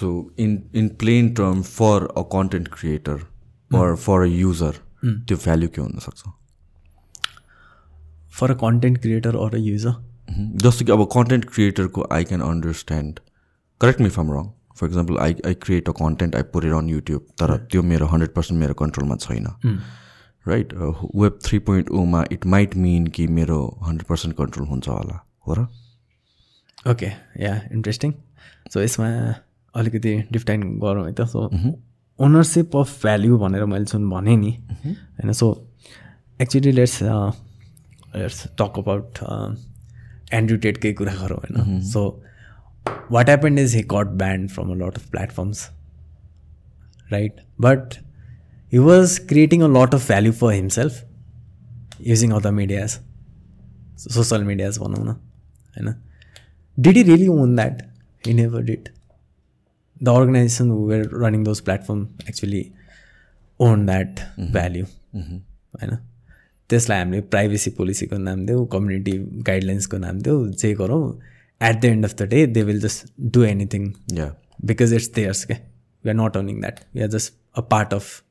[0.00, 3.26] so in in plain term for a content creator
[3.70, 6.22] or for a user त्यो value के हुनसक्छ?
[8.38, 9.94] For a content creator or a user
[10.62, 13.20] जस्तो कि अब content क्रिएटरको I can understand
[13.80, 17.26] correct me if I'm wrong for example I I create a content I it on YouTube
[17.40, 19.46] तर त्यो मेरो hundred percent मेरो कन्ट्रोलमा छैन।
[20.46, 25.18] राइट वेब थ्री पोइन्ट ओमा इट माइट मिन कि मेरो हन्ड्रेड पर्सेन्ट कन्ट्रोल हुन्छ होला
[25.46, 25.66] हो र?
[26.90, 27.06] ओके
[27.42, 28.12] या इन्ट्रेस्टिङ
[28.72, 29.08] सो यसमा
[29.74, 31.48] अलिकति डिफाइन गरौँ है त। सो
[32.18, 34.50] ओनरसिप अफ भ्याल्यु भनेर मैले सुन भने नि
[34.84, 35.48] होइन so
[36.40, 39.18] actually let's let's talk about
[40.34, 42.04] Andrew टेटकै कुरा गरौँ होइन। So
[43.10, 45.68] what happen is he got banned from a lot of platforms
[47.10, 47.94] right but
[48.72, 51.04] he was creating a lot of value for himself
[52.06, 52.98] using other medias
[54.08, 55.94] social medias भनौँ न होइन।
[56.78, 57.82] Did he really own that
[58.24, 58.88] he never did.
[60.00, 62.72] The organization who were running those platform actually
[63.60, 64.22] own that
[64.52, 64.86] value.
[65.14, 65.96] होइन
[66.70, 69.12] त्यसलाई हामीले privacy पोलिसीको नाम देऊ community
[69.48, 71.02] गाइडलाइन्सको नाम देऊ जे गरौँ
[71.60, 74.34] at the end of the day they will just do anything yeah
[74.70, 75.56] because it's there's क्या
[76.04, 78.22] we are not owning that we are just a part of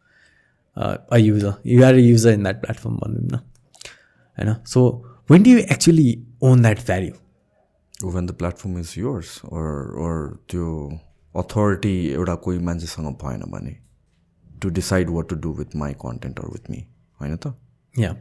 [0.78, 3.40] a user you are a user in that platform भनौँ न
[4.38, 4.88] होइन so
[5.32, 6.10] when do you actually
[6.50, 9.70] own that value when the platform is yours or
[10.06, 10.16] or
[10.50, 10.72] त्यो
[11.38, 13.76] authority एउटा कोही मान्छेसँग भएन भने
[14.62, 16.86] to decide what to do with my content or with me
[17.20, 17.54] होइन त?
[17.96, 18.16] या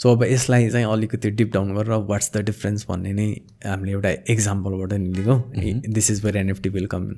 [0.00, 3.28] सो अब यसलाई चाहिँ अलिकति डिप डाउन गरेर वाट्स द डिफ्रेन्स भन्ने नै
[3.66, 5.36] हामीले एउटा एक्जाम्पलबाट नि लिएको
[5.94, 7.10] this is where NFT will come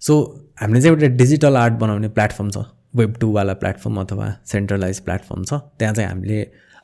[0.00, 0.14] so
[0.60, 2.64] हामीले चाहिँ एउटा डिजिटल आर्ट बनाउने प्लेटफर्म छ।
[2.96, 6.40] वेब टूवाला प्लेटफर्म अथवा सेन्ट्रलाइज प्लेटफर्म छ। त्यहाँ चाहिँ हामीले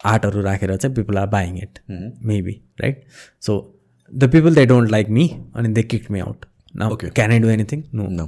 [0.07, 1.79] आर्टहरू राखेर चाहिँ people are buying it
[2.25, 3.05] maybe right
[3.43, 3.53] so
[4.12, 6.45] the people they don't like me अनि दे किक मी आउट
[6.75, 6.95] न.
[7.14, 8.27] Can I do anything no No.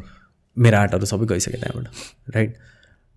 [0.56, 2.54] मेरो आर्टहरू सबै गइसक्यो त्यहाँबाट राइट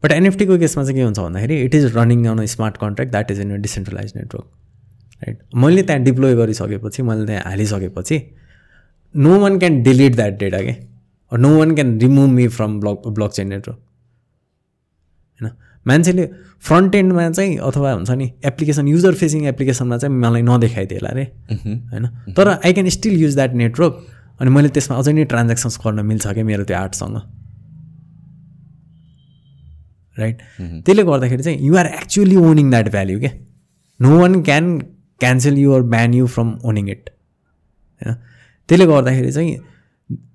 [0.03, 3.31] बट एनएफटीको केसमा चाहिँ के हुन्छ भन्दाखेरि it is running on a smart contract that
[3.31, 4.45] is in decentralize network
[5.21, 8.21] right मैले त्यहाँ डिप्लोय गरिसकेपछि मैले त्यहाँ हालिसकेपछि
[9.15, 10.75] no one can delete that data के
[11.31, 13.79] no one can remove me from block block chain network
[15.41, 15.51] होइन?
[15.85, 16.25] मान्छेले
[16.67, 22.07] फ्रन्ट एन्डमा चाहिँ अथवा हुन्छ नि एप्लिकेसन युजर फेसिङ एप्लिकेसनमा चाहिँ मलाई नदेखाइदिएला अरे होइन?
[22.37, 24.07] तर I can still use that network
[24.39, 27.17] अनि मैले त्यसमा अझै नै ट्रान्ज्याक्सन्स गर्न मिल्छ क्या मेरो त्यो आर्टसँग।
[30.17, 30.37] राइट
[30.85, 33.31] त्यसले गर्दाखेरि चाहिँ you're actually owning that value क्या।
[33.99, 34.65] No one can
[35.21, 37.09] cancel your ban you from owning it
[38.01, 38.15] होइन
[38.69, 39.57] त्यसले गर्दाखेरि चाहिँ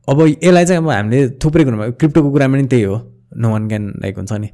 [0.08, 2.96] अब यसलाई चाहिँ अब हामीले थुप्रै कुरामा क्रिप्टोको कुरामा पनि त्यही हो।
[3.36, 4.48] नो वान क्यान लाइक हुन्छ नि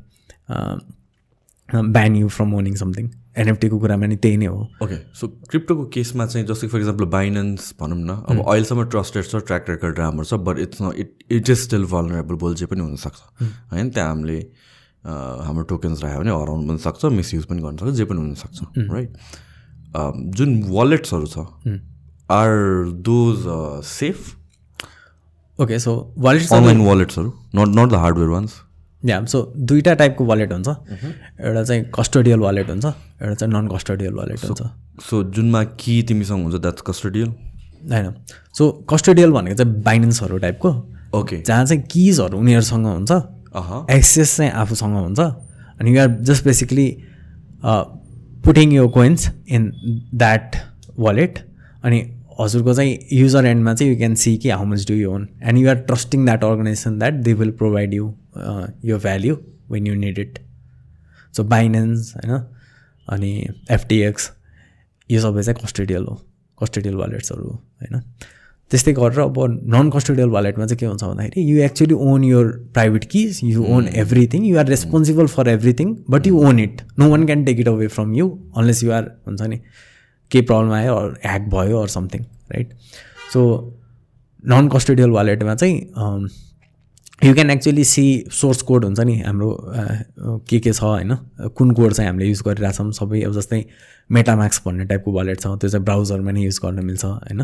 [1.95, 3.07] ban you from owning something
[3.41, 7.75] एनएफटीको कुरामा नि त्यही नै हो। ओके सो क्रिप्टोको केसमा चाहिँ जस्तै फर इक्जाम्पल बाइनेन्स
[7.81, 11.51] भनौँ न अब अहिलेसम्म ट्रस्टेड छ ट्र्याक रेकर्ड राम्रो छ बट इट्स न it it
[11.51, 13.19] is still vulnerable बोल जे पनि हुनसक्छ।
[13.73, 14.41] होइन त्यहाँ हामीले
[15.05, 18.59] हाम्रो टोकन्स राख्यो भने हराउनु पनि सक्छ मिसयुज पनि गर्न सक्छ जे पनि हुनसक्छ
[18.91, 19.11] राइट
[20.37, 21.79] जुन वालेट्सहरू छ
[22.31, 22.51] are
[23.07, 23.47] those
[23.87, 24.19] safe
[25.59, 28.53] okay so wallet online वालेट्सहरू not not the hardware ones
[29.03, 34.15] yeah so दुईवटा टाइपको वालेट हुन्छ। एउटा चाहिँ कस्टोडियल वालेट हुन्छ एउटा चाहिँ नन कस्टोडियल
[34.15, 34.63] वालेट हुन्छ।
[35.03, 37.29] सो जुनमा कि तिमीसँग हुन्छ द्याट्स कस्टडियल
[37.93, 38.13] होइन।
[38.55, 40.71] सो कस्टोडियल भनेको चाहिँ बाइनेन्सहरू टाइपको
[41.15, 43.13] ओके जहाँ चाहिँ किजहरू उनीहरूसँग हुन्छ।
[43.91, 45.21] एक्सेस चाहिँ आफूसँग हुन्छ।
[45.81, 46.87] अनि युआर जस्ट बेसिकली
[48.45, 49.71] पुटिङ यो कोइन्स इन
[50.15, 50.57] द्याट
[50.99, 51.39] वालेट
[51.85, 52.01] अनि
[52.41, 55.59] हजुरको चाहिँ युजर एन्डमा चाहिँ यु क्यान सी कि how much do you own and
[55.59, 58.13] you are trusting that organization that they will provide you
[58.85, 59.37] यो value
[59.71, 60.39] when you need it
[61.37, 62.43] so Binance होइन
[63.09, 63.33] अनि
[63.71, 64.31] एफटिएक्स
[65.11, 66.21] यो सबै चाहिँ कस्टोडियल हो
[66.59, 68.01] कस्टोडियल वालेट्सहरू हो होइन।
[68.71, 69.39] त्यस्तै गरेर अब
[69.75, 73.89] नन कस्टोडियल वालेटमा चाहिँ के हुन्छ भन्दाखेरि you actually own your private keys you own
[74.03, 77.69] everything you are responsible for everything but you own it no one can take it
[77.69, 79.61] away from you unless you are हुन्छ नि
[80.33, 82.23] केही problem आयो or hack भयो or something
[82.53, 82.73] right
[83.33, 83.43] so
[84.45, 85.77] non custodial वालेटमा चाहिँ
[87.25, 89.51] you can actually see source code हुन्छ नि हाम्रो
[90.49, 91.15] के के छ होइन?
[91.57, 93.65] कुन कोड चाहिँ हामीले युज गरिरहेछौँ सबै अब जस्तै
[94.11, 97.43] मेटाम्याक्स भन्ने टाइपको वालेट छ त्यो चाहिँ ब्राउजरमा नै युज गर्न मिल्छ होइन?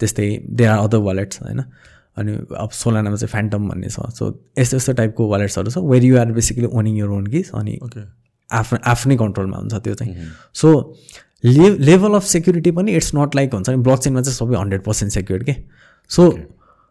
[0.00, 1.60] त्यस्तै देयर आर अदर वालेट्स होइन?
[2.16, 6.18] अनि अब सोलानामा चाहिँ फ्यान्टम भन्ने छ सो यस्तो यस्तो टाइपको वालेट्सहरू छ where you
[6.18, 7.78] are basically owning your own keys अनि
[8.50, 10.14] आफ्नो आफ्नै कन्ट्रोलमा हुन्छ त्यो चाहिँ।
[10.54, 10.68] सो
[11.44, 14.82] ले लेभल अफ सेक्युरिटी पनि इट्स नट लाइक हुन्छ नि ब्लक चेनमा चाहिँ सबै हन्ड्रेड
[14.82, 15.54] पर्सेन्ट सेक्युर के?
[16.10, 16.30] सो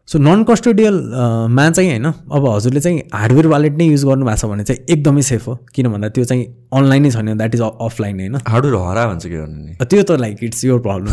[0.08, 4.64] सो नन कस्टोडियलमा चाहिँ होइन अब हजुरले चाहिँ हार्डवेयर वालेट नै युज गर्नुभएको छ भने
[4.64, 8.76] चाहिँ एकदमै सेफ हो किन भन्दा त्यो चाहिँ अनलाइनै छैन द्याट इज अफलाइन होइन। हार्डवेयर
[8.88, 11.12] हरा भन्छ के गर्नु नि त्यो त लाइक इट्स योर प्रब्लम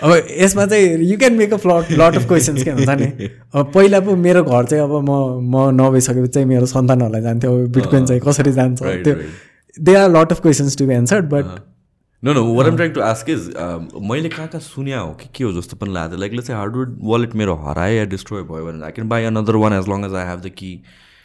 [0.00, 0.10] अब
[0.40, 4.00] यसमा चाहिँ यु क्यान मेक अ फ्लट लट अफ क्वेसन्स के हुन्छ नि। अब पहिला
[4.00, 5.12] पो मेरो घर चाहिँ अब म
[5.48, 9.14] म नभइसकेपछि चाहिँ मेरो सन्तानहरूलाई जान्थ्यो अब बिटकोइन चाहिँ कसरी जान्छ त्यो
[9.78, 11.58] they are lot of questions to be answered but
[12.22, 13.50] no no what am trying to ask is
[14.10, 15.12] मैले कहाँ कहाँ सुन्या हो?
[15.20, 18.66] कि के हो जस्तो पनि लाग्थ्यो लाइक चाहिँ हार्डवेयर वालेट मेरो हरायो या डिस्ट्रोय भयो
[18.66, 20.72] भने I can buy another one as long as I have the key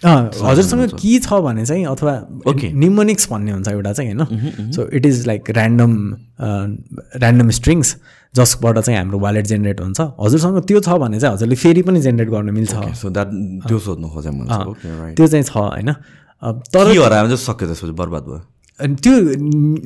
[0.03, 2.13] हजुरसँग के छ भने चाहिँ अथवा
[2.51, 2.71] Okay.
[2.73, 4.71] निमोनिक्स भन्ने हुन्छ एउटा चाहिँ होइन?
[4.71, 5.93] So it is like random
[7.21, 7.95] random strings
[8.35, 12.29] जसबाट चाहिँ हाम्रो वालेट जेनेरेट हुन्छ। हजुरसँग त्यो छ भने चाहिँ हजुरले फेरि पनि जेनेरेट
[12.29, 13.29] गर्न मिल्छ। सो द्याट
[13.67, 15.95] त्यो सोध्नु खोजेँ ओके त्यो चाहिँ छ होइन?
[16.45, 18.41] तर हरायो चाहिँ सक्यो त्यसपछि बर्बाद भयो।
[18.79, 19.13] अनि त्यो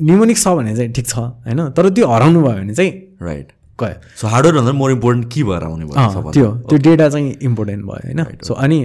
[0.06, 1.60] निमोनिक्स छ भने चाहिँ ठिक छ होइन?
[1.76, 2.92] तर त्यो हराउनु भयो भने चाहिँ
[3.22, 3.48] राइट
[3.78, 6.30] गयो। सो हार्डवेयर भन्दा मोर इम्पोर्टेन्ट के भएर आउने भयो?
[6.32, 8.20] त्यो त्यो डेटा चाहिँ इम्पोर्टेन्ट भयो होइन?
[8.44, 8.78] सो अनि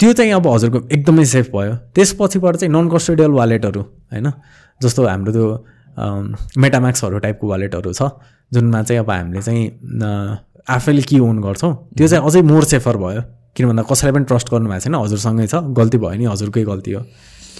[0.00, 3.82] त्यो चाहिँ अब हजुरको एकदमै सेफ भयो। त्यसपछिबाट चाहिँ नन कस्टोडियल वालेटहरू
[4.12, 4.30] होइन?
[4.80, 5.46] जस्तो हाम्रो त्यो
[6.58, 8.02] मेटाम्याक्सहरू टाइपको वालेटहरू छ
[8.52, 9.64] जुनमा चाहिँ अब हामीले चाहिँ
[10.70, 13.22] आफैले के ओन गर्छौँ। त्यो चाहिँ अझै मोर सेफर भयो।
[13.60, 16.90] किन भन्दा कसैलाई पनि ट्रस्ट गर्नु भएको छैन। हजुरसँगै छ। गल्ती भयो नि हजुरकै गल्ती
[16.96, 17.04] हो।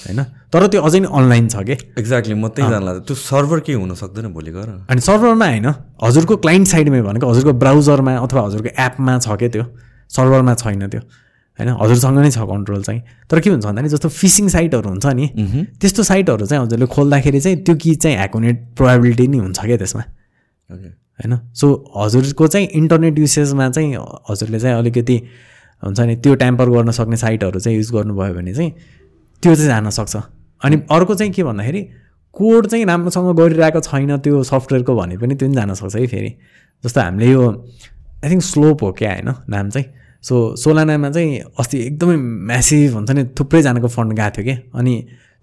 [0.01, 0.20] होइन?
[0.48, 1.76] तर त्यो अझै नै अनलाइन छ कि?
[2.01, 5.68] एक्ज्याक्टली म त्यही जान्ला। त्यो सर्भर के हुन सक्दैन भोलि गएर अनि सर्भरमा होइन
[6.01, 9.64] हजुरको क्लाइन्ट साइडमै भनेको हजुरको ब्राउजरमा अथवा हजुरको एपमा छ क्या त्यो?
[10.09, 11.01] सर्भरमा छैन त्यो।
[11.59, 11.68] होइन?
[11.76, 15.26] हजुरसँग नै छ कन्ट्रोल चाहिँ। तर के हुन्छ भन्दा नि जस्तो फिसिङ साइटहरू हुन्छ नि
[15.76, 19.76] त्यस्तो साइटहरू चाहिँ हजुरले खोल्दाखेरि चाहिँ त्यो कि चाहिँ ह्याक हुने प्रोभाबिलिटी नै हुन्छ क्या
[19.76, 20.03] त्यसमा?
[21.20, 21.32] होइन?
[21.53, 23.92] सो हजुरको चाहिँ इन्टरनेट युसेजमा चाहिँ
[24.30, 25.16] हजुरले चाहिँ अलिकति
[25.83, 28.70] हुन्छ नि त्यो ट्याम्पर गर्न सक्ने साइटहरू चाहिँ युज गर्नुभयो भने चाहिँ
[29.43, 30.16] त्यो चाहिँ जान सक्छ।
[30.62, 31.83] अनि अर्को चाहिँ के भन्दाखेरि
[32.37, 36.31] कोड चाहिँ राम्रोसँग गरिरहेको छैन त्यो सफ्टवेयरको भने पनि त्यो पनि जान सक्छ है फेरि।
[36.85, 37.43] जस्तो हामीले यो
[38.24, 39.87] आई थिङ्क स्लोप हो क्या होइन नाम चाहिँ।
[40.22, 44.95] सो सोलानामा चाहिँ अस्ति एकदमै म्यासिभ हुन्छ नि थुप्रैजनाको फन्ड गएको थियो कि। अनि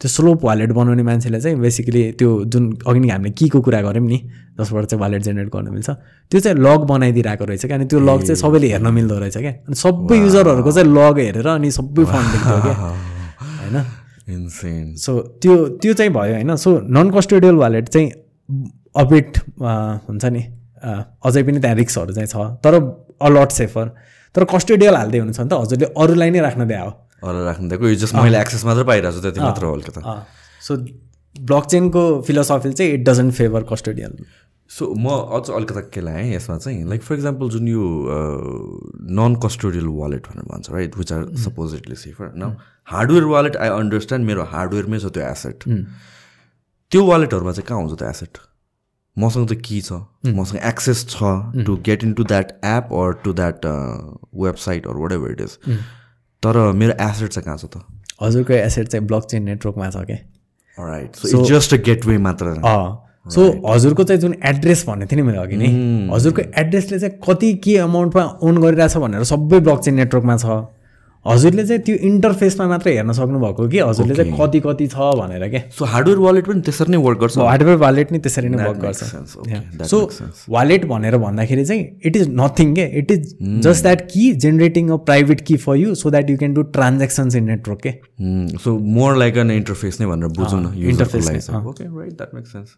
[0.01, 4.05] त्यो स्लोप वालेट बनाउने मान्छेले चाहिँ बेसिकली त्यो जुन अघि नै हामीले कीको कुरा गऱ्यौँ
[4.05, 4.17] नि
[4.59, 5.89] जसबाट चाहिँ वालेट जेनेरेट गर्न मिल्छ
[6.31, 9.51] त्यो चाहिँ लग बनाइदिइरहेको रहेछ क्या। अनि त्यो लग चाहिँ सबैले हेर्न मिल्दो रहेछ क्या।
[9.65, 13.77] अनि सबै युजरहरूको चाहिँ लग हेरेर अनि सबै फन्ड देख्थ्यो क्या। होइन?
[14.29, 16.55] इन्सेन सो त्यो त्यो चाहिँ भयो होइन?
[16.55, 18.11] सो नन कस्टोडियल वालेट चाहिँ
[18.95, 19.37] अबिट
[20.07, 20.43] हुन्छ नि
[21.25, 22.73] अझै पनि त्यहाँ रिक्सहरू चाहिँ छ तर
[23.27, 23.85] अलट सेफर
[24.35, 26.91] तर कस्टोडियल हाल्दै हुनुहुन्छ भने त हजुरले अरूलाई नै राख्न दिए हो
[27.23, 30.25] अरू राख्नु दिएको यो जस्ट मैले एक्सेस मात्र पाइरहेको छु त्यति मात्र हो त।
[30.61, 30.75] सो
[31.35, 34.17] ब्लक चेनको फिलोसफी चाहिँ it doesn't favour custodial
[34.69, 35.07] so म
[35.37, 37.83] अझ अलिकता के लाएँ यसमा चाहिँ लाइक फर इक्जाम्पल जुन यो
[39.19, 42.55] नन कस्टोडियल वालेट भनेर भन्छ right which are supposedly safer न
[42.91, 45.63] हार्डवेयर वालेट आई अन्डरस्ट्यान्ड मेरो हार्डवेयरमै छ त्यो एसेट
[46.91, 48.37] त्यो वालेटहरूमा चाहिँ कहाँ हुन्छ त्यो एसेट
[49.17, 49.93] मसँग त के छ?
[50.39, 53.65] मसँग एक्सेस छ to get in to that app or to that
[54.43, 55.57] website or whatever it is
[56.43, 57.83] तर मेरो एसेट चाहिँ कहाँ छ त?
[58.21, 60.17] हजुरको एसेट चाहिँ ब्लक चेन नेटवर्कमा छ क्या
[60.77, 62.53] right so it's just a gateway मात्र।
[63.33, 65.67] सो हजुरको चाहिँ जुन एड्रेस भनेको थिएँ नि मैले अघि नै
[66.13, 70.45] हजुरको एड्रेसले चाहिँ कति के अमाउन्टमा ओन गरिरहेछ भनेर सबै ब्लक चेन नेटवर्कमा छ।
[71.27, 73.79] हजुरले चाहिँ त्यो इन्टरफेसमा मात्र हेर्न सक्नुभएको कि?
[73.79, 77.37] हजुरले चाहिँ कति कति छ भनेर क्या सो हार्डवेयर वालेट पनि त्यसरी नै वर्क गर्छ।
[77.37, 79.01] हार्डवेयर वालेट नै त्यसरी नै वर्क गर्छ।
[79.91, 79.99] सो.
[80.49, 82.85] वालेट भनेर भन्दाखेरि चाहिँ इट इज नथिङ के?
[82.99, 83.21] इट इज
[83.65, 87.35] जस्ट द्याट कि generating a private key for you so that you can do transactions
[87.35, 87.91] in network के
[88.63, 88.69] so
[88.99, 92.47] more like an interface नै भनेर बुझौँ न interface नै, interface okay right that make
[92.47, 92.69] sense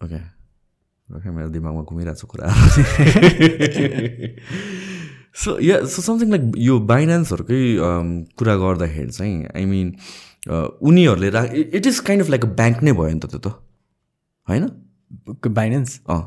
[0.00, 2.46] okay मेरो दिमागमा घुमिरहेको छ कुरा।
[5.36, 7.60] So yeah so something like यो बाइनेन्सहरूकै
[8.36, 9.96] कुरा गर्दाखेरि चाहिँ आई मिन
[10.82, 13.54] उनीहरूले रा it is kind of like a bank नै भयो नि त त्यो त
[14.48, 14.70] होइन
[15.52, 16.22] बाइनेन्स अँ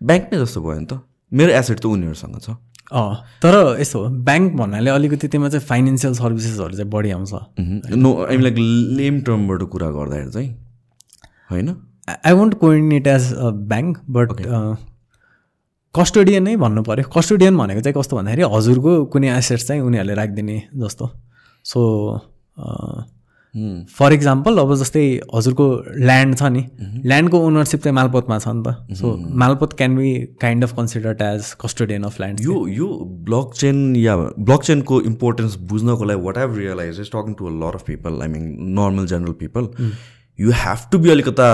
[0.00, 1.00] ब्याङ्क नै जस्तो भयो नि त
[1.32, 2.56] मेरो एसेट त उनीहरूसँग छ
[2.92, 7.32] अँ तर यस्तो हो ब्याङ्क भन्नाले अलिकति त्यसमा चाहिँ फाइनेन्सियल सर्भिसेसहरू चाहिँ बढी आउँछ
[7.98, 8.56] नो आई लाइक
[8.96, 10.50] लेम टर्मबाट कुरा गर्दाखेरि चाहिँ
[11.50, 11.68] होइन
[12.08, 14.32] I want coordinate as a bank but
[15.94, 20.58] custodian नै भन्नु पऱ्यो कस्टोडियन भनेको चाहिँ कस्तो भन्दाखेरि हजुरको कुनै एसेट्स चाहिँ उनीहरूले राखिदिने
[20.82, 21.06] जस्तो।
[21.66, 21.80] सो
[23.90, 25.02] फर इक्जाम्पल अब जस्तै
[25.34, 25.66] हजुरको
[26.06, 26.62] ल्यान्ड छ नि।
[27.04, 30.10] ल्यान्डको ओनरसिप चाहिँ मालपोतमा छ नि त। So Malpot can be
[30.40, 32.88] kind of considered as custodian of land यो यो
[33.26, 37.52] ब्लक चेन या ब्लक चेनको इम्पोर्टेन्स बुझ्नको लागि what have realize is talking to a
[37.64, 38.46] lot of people I mean
[38.78, 39.68] normal general people
[40.38, 41.50] you have to be अलिकता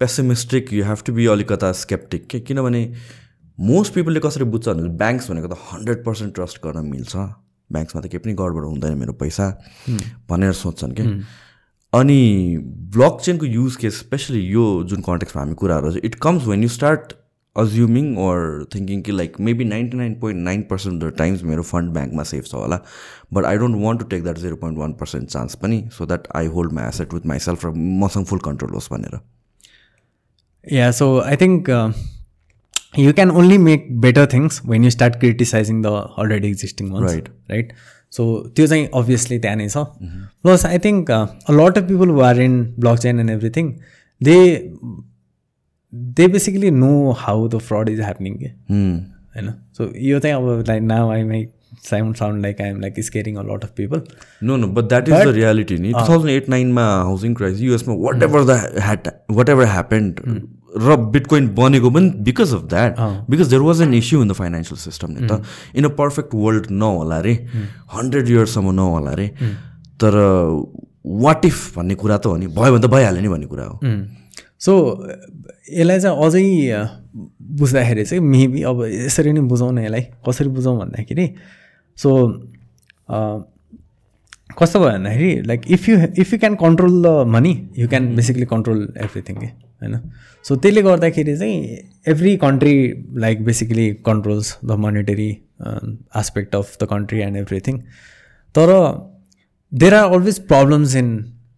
[0.00, 2.84] pessimistic you have to be अलिकता sceptic के किनभने
[3.58, 7.16] मोस्ट पिपलले कसरी बुझ्छ भने ब्याङ्क्स भनेको त हन्ड्रेड पर्सेन्ट ट्रस्ट गर्न मिल्छ।
[7.70, 9.46] ब्याङ्क्समा त केही पनि गडबड हुँदैन मेरो पैसा
[10.30, 11.02] भनेर सोध्छन् कि?
[11.92, 12.20] अनि
[12.94, 16.68] ब्लक चेनको युज केस स्पेसली यो जुन कन्टेक्समा हामी कुराहरू छ it comes when you
[16.68, 17.12] start
[17.56, 21.92] assuming or thinking कि like maybe ninety nine point nine percent the times मेरो फन्ड
[21.94, 22.78] ब्याङ्कमा सेफ छ होला।
[23.32, 26.28] But I don't want to take that zero point one percent chance पनि so that
[26.36, 27.72] I hold my asset with myself र
[28.04, 29.18] मसँग full control होस् भनेर।
[30.66, 31.70] Yeah so I think
[32.94, 37.28] you can only make better things when you start criticizing the already existing ones Right.
[37.50, 37.72] right?
[38.12, 38.24] So
[38.56, 39.78] त्यो चाहिँ obviously त्यहाँ नै छ
[40.44, 42.62] plus I think a lot of people who are in
[42.98, 43.72] blockchain and everything
[44.20, 44.36] they
[46.16, 50.82] they basically know how the fraud is happening के होइन so यो चाहिँ अब like
[50.82, 51.46] now I my
[51.84, 54.02] sound sound like I am like scaring a lot of people
[54.42, 57.94] no no but that is the reality नि two thousand eight नाइनमा housing crisis युएसमा
[58.22, 59.08] whatever the had
[59.48, 60.20] whatever happened
[60.78, 62.98] र Bitcoin बनेको पनि because of that
[63.30, 65.42] because there was an issue in the financial system नि त।
[65.74, 67.34] In a perfect world नहोला अरे
[67.94, 69.26] hundred इयर्ससम्म नहोला अरे
[70.00, 70.14] तर
[71.24, 72.46] वाट इफ भन्ने कुरा त हो नि?
[72.46, 73.76] भयो भने त भइहाल्यो नि भन्ने कुरा हो।
[74.60, 74.72] सो
[75.70, 76.42] यसलाई चाहिँ अझै
[77.58, 81.26] बुझ्दाखेरि चाहिँ मेबी अब यसरी नै बुझाउँ न यसलाई। कसरी बुझाउँ भन्दाखेरि
[81.98, 82.10] सो
[84.58, 88.46] कस्तो भयो भन्दाखेरि like if you if you can control the money you can basically
[88.52, 89.48] control everything के
[89.82, 89.98] होइन?
[90.44, 91.56] सो त्यसले गर्दाखेरि चाहिँ
[92.08, 92.74] every country
[93.16, 95.30] like basically controls the monetary
[96.16, 97.78] aspect of the country and everything
[98.54, 98.70] तर
[99.72, 101.10] there are always problems in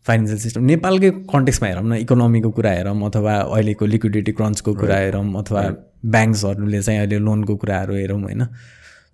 [0.07, 5.25] financial system नेपालकै कन्टेक्समा हेरौँ न इकोनोमीको कुरा हेरौँ अथवा अहिलेको लिक्विडिटी क्रन्चको कुरा हेरौँ
[5.39, 5.63] अथवा
[6.07, 8.47] ब्याङ्क्सहरूले चाहिँ अहिले लोनको कुराहरू हेरौँ होइन?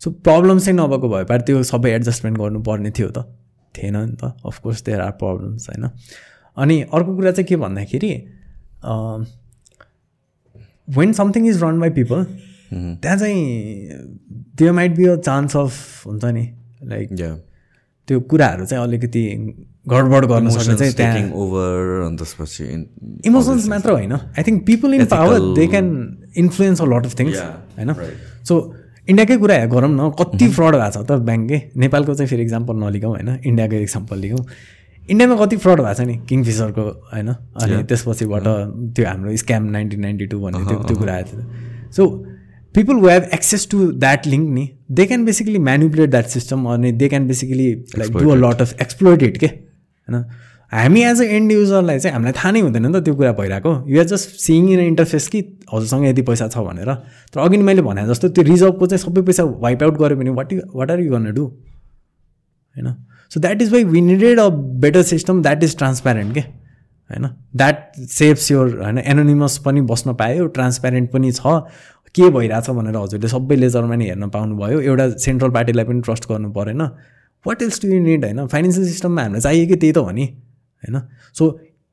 [0.00, 3.26] सो प्रब्लम चाहिँ नभएको भए पार त्यो सबै एडजस्टमेन्ट गर्नुपर्ने थियो त।
[3.74, 5.90] थिएन नि त। अफकोर्स देयर आर प्रब्लम्स होइन?
[6.57, 8.11] अनि अर्को कुरा चाहिँ के भन्दाखेरि
[10.99, 12.24] when something is run by people
[12.74, 13.41] त्यहाँ चाहिँ
[14.59, 16.45] त्यो might be a chance of हुन्छ नि
[16.84, 17.09] लाइक
[18.09, 19.22] त्यो कुराहरू चाहिँ अलिकति
[19.89, 22.64] गडबड गर्न सक्ने चाहिँ त्यहाँ ओभर अनि त्यसपछि
[23.28, 24.12] इमोसन्स मात्र होइन.
[24.12, 25.87] I think people in power they can
[26.37, 27.37] influence a lot of things
[27.78, 27.93] होइन?
[28.49, 28.55] सो
[29.09, 33.11] इन्डियाकै कुरा गरौँ न कति फ्रड भएको छ त ब्याङ्ककै नेपालको चाहिँ फेरि इक्जाम्पल नलिगौँ
[33.11, 33.30] होइन?
[33.45, 34.43] इन्डियाको इक्जाम्पल लिगौँ।
[35.11, 37.28] इन्डियामा कति फ्रड भएको छ नि किङफिसरको होइन?
[37.62, 38.46] अनि त्यसपछिबाट
[38.96, 42.07] त्यो हाम्रो स्क्याम नाइन्टिन नाइन्टी टू भन्ने त्यो त्यो कुरा आएको थियो। So
[42.74, 46.92] people who have access to that link नि they can basically manipulate that system अनि
[46.92, 50.24] they can basically like do a lot of exploited के होइन?
[50.72, 53.72] हामी एज अ एन्ड युजरलाई चाहिँ हामीलाई थाहा नै हुँदैन नि त त्यो कुरा भइरहेको।
[53.88, 55.40] You're just seeing in interface कि
[55.72, 56.94] हजुरसँग यदि पैसा छ भनेर।
[57.32, 60.52] तर अघि मैले भने जस्तो त्यो रिजर्भको चाहिँ सबै पैसा वाइप आउट गऱ्यो भने what
[60.52, 62.88] you what are you गर्न डु होइन?
[63.31, 64.49] So that is why we needed a
[64.85, 70.47] better system that is transparent के होइन द्याट सेभ्स योर होइन एनोनिमस पनि बस्न पायो
[70.57, 71.61] ट्रान्सप्यारेन्ट पनि छ।
[72.14, 76.51] के भइरहेछ भनेर हजुरले सबै लेजरमा नै हेर्न पाउनुभयो। एउटा सेन्ट्रल पार्टीलाई पनि ट्रस्ट गर्नु
[76.53, 76.83] परेन।
[77.45, 80.24] What else to you need होइन फाइनेन्सियल सिस्टममा हामीलाई चाहिएको त्यही त हो नि
[80.83, 81.01] होइन
[81.37, 81.49] सो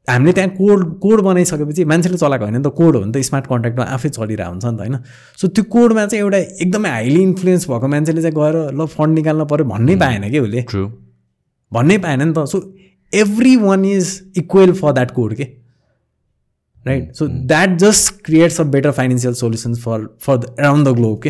[0.08, 3.46] हामीले त्यहाँ कोड कोड बनाइसकेपछि मान्छेले चलाएको होइन नि त कोड हो नि त स्मार्ट
[3.48, 4.98] कन्ट्याक्टमा आफै चलिरहेको हुन्छ नि त होइन
[5.40, 9.46] सो त्यो कोडमा चाहिँ एउटा एकदमै हाइली इन्फ्लुएन्स भएको मान्छेले चाहिँ गएर ल फन्ड निकाल्नु
[9.46, 10.62] पऱ्यो भन्नै पाएन कि उसले।
[11.74, 12.62] भन्नै पाएन नि त so
[13.58, 15.44] everyone is equal for that code के
[16.84, 21.30] right so that just creates a better financial solutions for for around the globe के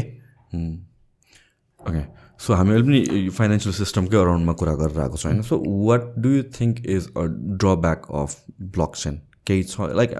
[1.82, 2.02] ओके
[2.40, 6.44] सो हामीले पनि फाइनेन्सियल सिस्टमकै अराउन्डमा कुरा गरेर आएको छौँ होइन so what do you
[6.56, 7.26] think is a
[7.58, 8.36] drawback of
[8.96, 10.16] blockchain केही छ like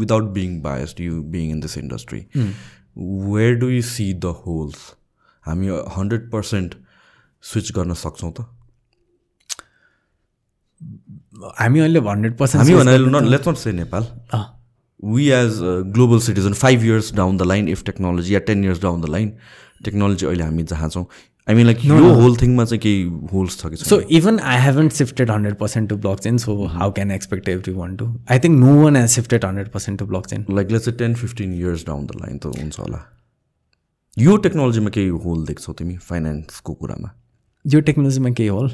[0.00, 2.20] without being biased you being in this industry
[3.28, 4.90] where do you see the holes
[5.44, 6.74] हामी हन्ड्रेड पर्सेन्ट
[7.44, 8.46] स्विच गर्न सक्छौँ त
[11.60, 14.06] हामी अहिले हन्ड्रेड पर्सेन्ट हामी भने let's not say Nepal
[15.02, 15.58] we as
[15.94, 19.32] global citizen five years down the line if technology yeah ten years down the line
[19.84, 21.06] technology अहिले हामी जहाँ छौँ।
[21.48, 24.92] आई मिन लाइक यो होल थिङमा चाहिँ केही होल्स छ कि so even I haven't
[24.92, 28.96] shifted hundred percent to blockchain so how can expect everyone to I think no one
[28.96, 32.54] has shifted hundred percent to blockchain like let's ten fifteen years down the line त
[32.60, 33.00] हुन्छ होला।
[34.18, 37.10] यो टेक्नोलोजीमा केही whole देख्छौ तिमी फाइनेन्सको कुरामा?
[37.64, 38.70] यो टेक्नोलोजीमा केही होल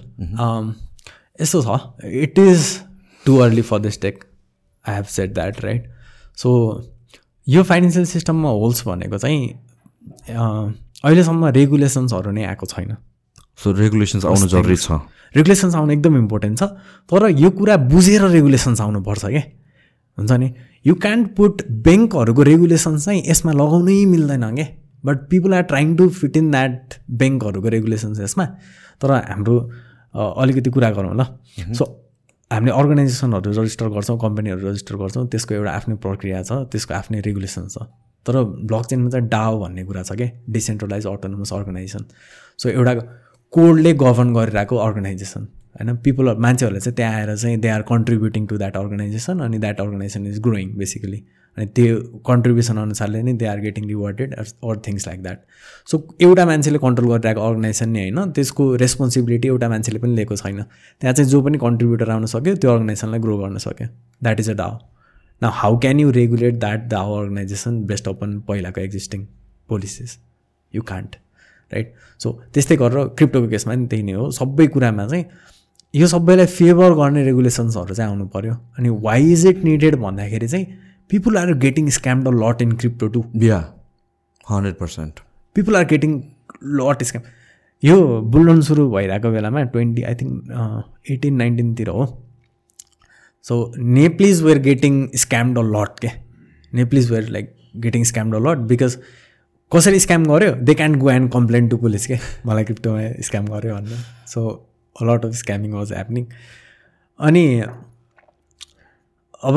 [1.38, 2.66] यस्तो छ it is
[3.24, 4.24] too early for this tech
[4.84, 5.90] I have said that right
[6.38, 6.50] so
[7.46, 9.48] यो फाइनेन्सियल सिस्टममा होल्स भनेको चाहिँ
[10.28, 12.96] अहिलेसम्म रेगुलेसन्सहरू नै आएको छैन।
[13.58, 14.92] सो रेगुलेसन्स आउनु जरुरी छ।
[15.36, 16.62] रेगुलेसन्स आउनु एकदम इम्पोर्टेन्ट छ।
[17.10, 19.42] तर यो कुरा बुझेर रेगुलेसन्स आउनुपर्छ क्या
[20.18, 20.48] हुन्छ नि?
[20.86, 24.66] यु क्यान्ट पुट ब्याङ्कहरूको रेगुलेसन्स चाहिँ यसमा लगाउनै मिल्दैन क्या
[25.04, 28.44] but people are trying to fit in that ब्याङ्कहरूको regulations यसमा।
[29.00, 29.56] तर हाम्रो
[30.14, 31.24] अलिकति कुरा गरौँ ल।
[31.74, 31.84] सो
[32.50, 37.66] हामीले अर्गनाइजेसनहरू रजिस्टर गर्छौँ कम्पनीहरू रजिस्टर गर्छौँ त्यसको एउटा आफ्नै प्रक्रिया छ त्यसको आफ्नै रेगुलेसन
[37.68, 37.86] छ।
[38.26, 42.04] तर ब्लक चेनमा चाहिँ डाओ भन्ने कुरा छ क्या डिसेन्ट्रलाइज अटोनोमस अर्गनाइजेसन
[42.58, 42.94] सो एउटा
[43.52, 45.96] कोडले गभर्न गरिरहेको अर्गनाइजेसन होइन?
[45.96, 50.26] पिपल मान्छेहरूले चाहिँ त्यहाँ आएर चाहिँ they are contributing to that organisation अनि that organisation
[50.26, 51.24] is growing basically
[51.60, 51.96] अनि त्यो
[52.26, 55.38] कन्ट्रिब्युसन अनुसारले नै they are getting rewarded or things like that
[55.90, 60.62] so एउटा मान्छेले कन्ट्रोल गरिरहेको अर्गनाइजेसन नै होइन त्यसको रेस्पोन्सिबिलिटी एउटा मान्छेले पनि लिएको छैन।
[61.00, 63.88] त्यहाँ चाहिँ जो पनि कन्ट्रिब्युटर आउन सक्यो त्यो अर्गनाइजेसनलाई ग्रो गर्न सक्यो।
[64.22, 64.78] द्याट इज अ डाओ
[65.42, 69.24] न how can you regulate that the organisation based upon पहिलाको existing
[69.68, 70.18] policies
[70.74, 71.16] you can't
[71.72, 75.24] right so त्यस्तै गरेर क्रिप्टोको केसमा पनि त्यही नै हो। सबै कुरामा चाहिँ
[75.94, 80.66] यो सबैलाई फेभर गर्ने रेगुलेसन्सहरू चाहिँ आउनु पऱ्यो अनि वाइ इज इट निडेड भन्दाखेरि चाहिँ
[81.10, 83.58] people are getting scammed a lot in crypto to बिहा
[84.44, 85.20] hundred percent
[85.56, 86.20] people are getting
[86.80, 87.22] lot scam
[87.82, 87.96] यो
[88.32, 92.06] बुलरन सुरु भइरहेको बेलामा ट्वेन्टी आई थिङ्क एटिन नाइन्टिनतिर हो
[93.44, 93.56] so
[93.98, 96.08] Nepalese were getting scammed a lot के
[96.72, 97.54] Nepalese were like
[97.84, 98.96] getting scammed a lot because
[99.72, 103.74] कसरी scam गऱ्यो they can go and complain to police के मलाई क्रिप्टोमा स्क्याम गऱ्यो
[103.74, 104.46] भनेर so
[104.96, 106.26] a lot of scamming was happening
[107.20, 107.44] अनि
[109.42, 109.56] अब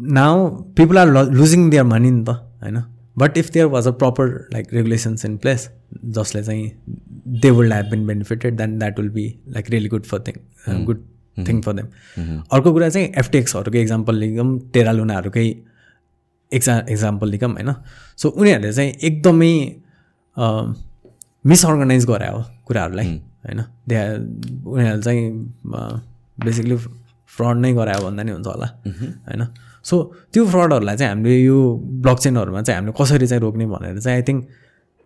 [0.00, 2.82] now people are losing their money नि त होइन
[3.18, 5.70] but if there was a proper like regulations in place
[6.04, 6.72] जसले चाहिँ
[7.28, 11.04] they would have been benefited then that will be like really good for thing good
[11.48, 11.86] thing for them
[12.52, 15.46] अर्को कुरा चाहिँ एफटिएक्सहरूको example लिगौँ टेरालुनाहरूकै
[16.52, 17.74] एक्जा example लिगौँ होइन
[18.16, 19.52] so उनीहरूले चाहिँ एकदमै
[21.46, 23.06] मिसअर्गनाइज गरायो कुराहरूलाई
[23.46, 23.96] होइन दे
[24.66, 25.30] उनीहरूले चाहिँ
[26.44, 26.76] बेसिकली
[27.26, 27.72] फ्रड नै?
[27.72, 28.66] गरायो भन्दा नि हुन्छ होला
[29.28, 29.46] होइन
[29.84, 31.58] सो त्यो फ्रडहरूलाई चाहिँ हामीले यो
[32.02, 34.48] ब्लक चेनहरूमा चाहिँ हामीले कसरी चाहिँ रोक्ने भनेर चाहिँ आई थिङ्क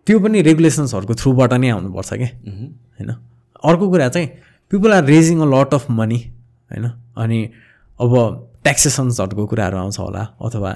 [0.07, 2.27] त्यो पनि रेगुलेसन्सहरूको थ्रुबाट नै आउनुपर्छ कि?
[2.99, 3.09] होइन?
[3.63, 4.27] अर्को कुरा चाहिँ
[4.69, 6.19] people are raising a lot of money
[6.71, 6.85] होइन?
[7.17, 7.39] अनि
[7.99, 8.11] अब
[8.63, 10.71] ट्याक्सेसन्सहरूको कुराहरू आउँछ होला अथवा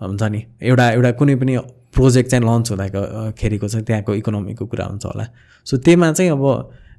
[0.00, 1.56] हुन्छ नि एउटा एउटा कुनै पनि
[1.92, 5.26] प्रोजेक्ट चाहिँ लन्च हुँदाखेरिको चाहिँ त्यहाँको इकोनोमीको कुरा हुन्छ होला।
[5.64, 6.44] सो त्यहीमा चाहिँ अब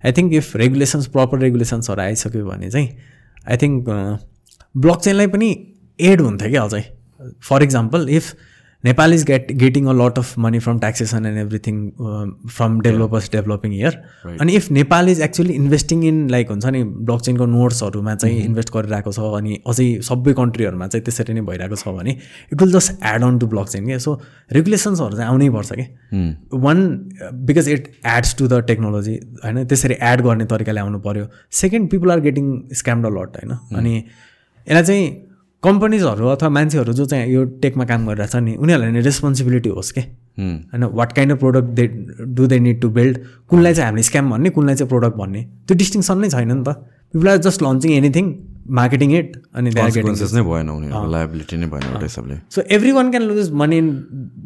[0.06, 2.90] I think if regulations proper रेगुलेसन्सहरू आइसक्यो भने चाहिँ
[3.50, 3.90] आई थिङ्क
[4.78, 5.50] ब्लक चेनलाई पनि
[6.00, 6.84] एड हुन्थ्यो क्या अझै?
[7.50, 8.36] For example if
[8.84, 11.76] Nepal is get getting a lot of money from taxation and everything
[12.56, 13.94] from developers developing year
[14.42, 18.70] अनि if Nepal is actually investing in like हुन्छ नि ब्लक चेनको नोट्सहरूमा चाहिँ invest
[18.70, 18.88] mm-hmm.
[18.88, 22.92] गरिरहेको छ अनि अझै सबै कन्ट्रीहरूमा चाहिँ त्यसरी नै भइरहेको छ भने it will just
[23.14, 23.98] add on to blockchain क्या?
[23.98, 24.20] सो
[24.52, 25.86] रेगुलेसन्सहरू चाहिँ आउनै पर्छ कि
[26.68, 26.88] one
[27.48, 29.66] because it adds to the technology होइन?
[29.66, 31.28] त्यसरी एड गर्ने तरिकाले आउनु पऱ्यो
[31.62, 33.54] second people are getting scammed a lot होइन?
[33.54, 33.78] Mm.
[33.78, 33.94] अनि
[34.68, 35.08] यसलाई चाहिँ
[35.64, 39.92] कम्पनीजहरू अथवा मान्छेहरू जो चाहिँ यो टेकमा काम गरिरहेको छ नि उनीहरूलाई नै रेस्पोन्सिबिलिटी होस्
[39.96, 40.02] कि?
[40.40, 41.86] होइन what kind of product they
[42.38, 43.18] do they need to build
[43.50, 45.42] कुनलाई चाहिँ हामीले स्क्याम भन्ने कुनलाई चाहिँ प्रोडक्ट भन्ने?
[45.68, 46.70] त्यो डिस्टिङसन नै छैन नि त।
[47.14, 48.26] People are just launching anything
[48.80, 50.70] marketing it अनि नै भएन
[52.50, 52.62] so
[52.92, 53.88] everyone can lose money in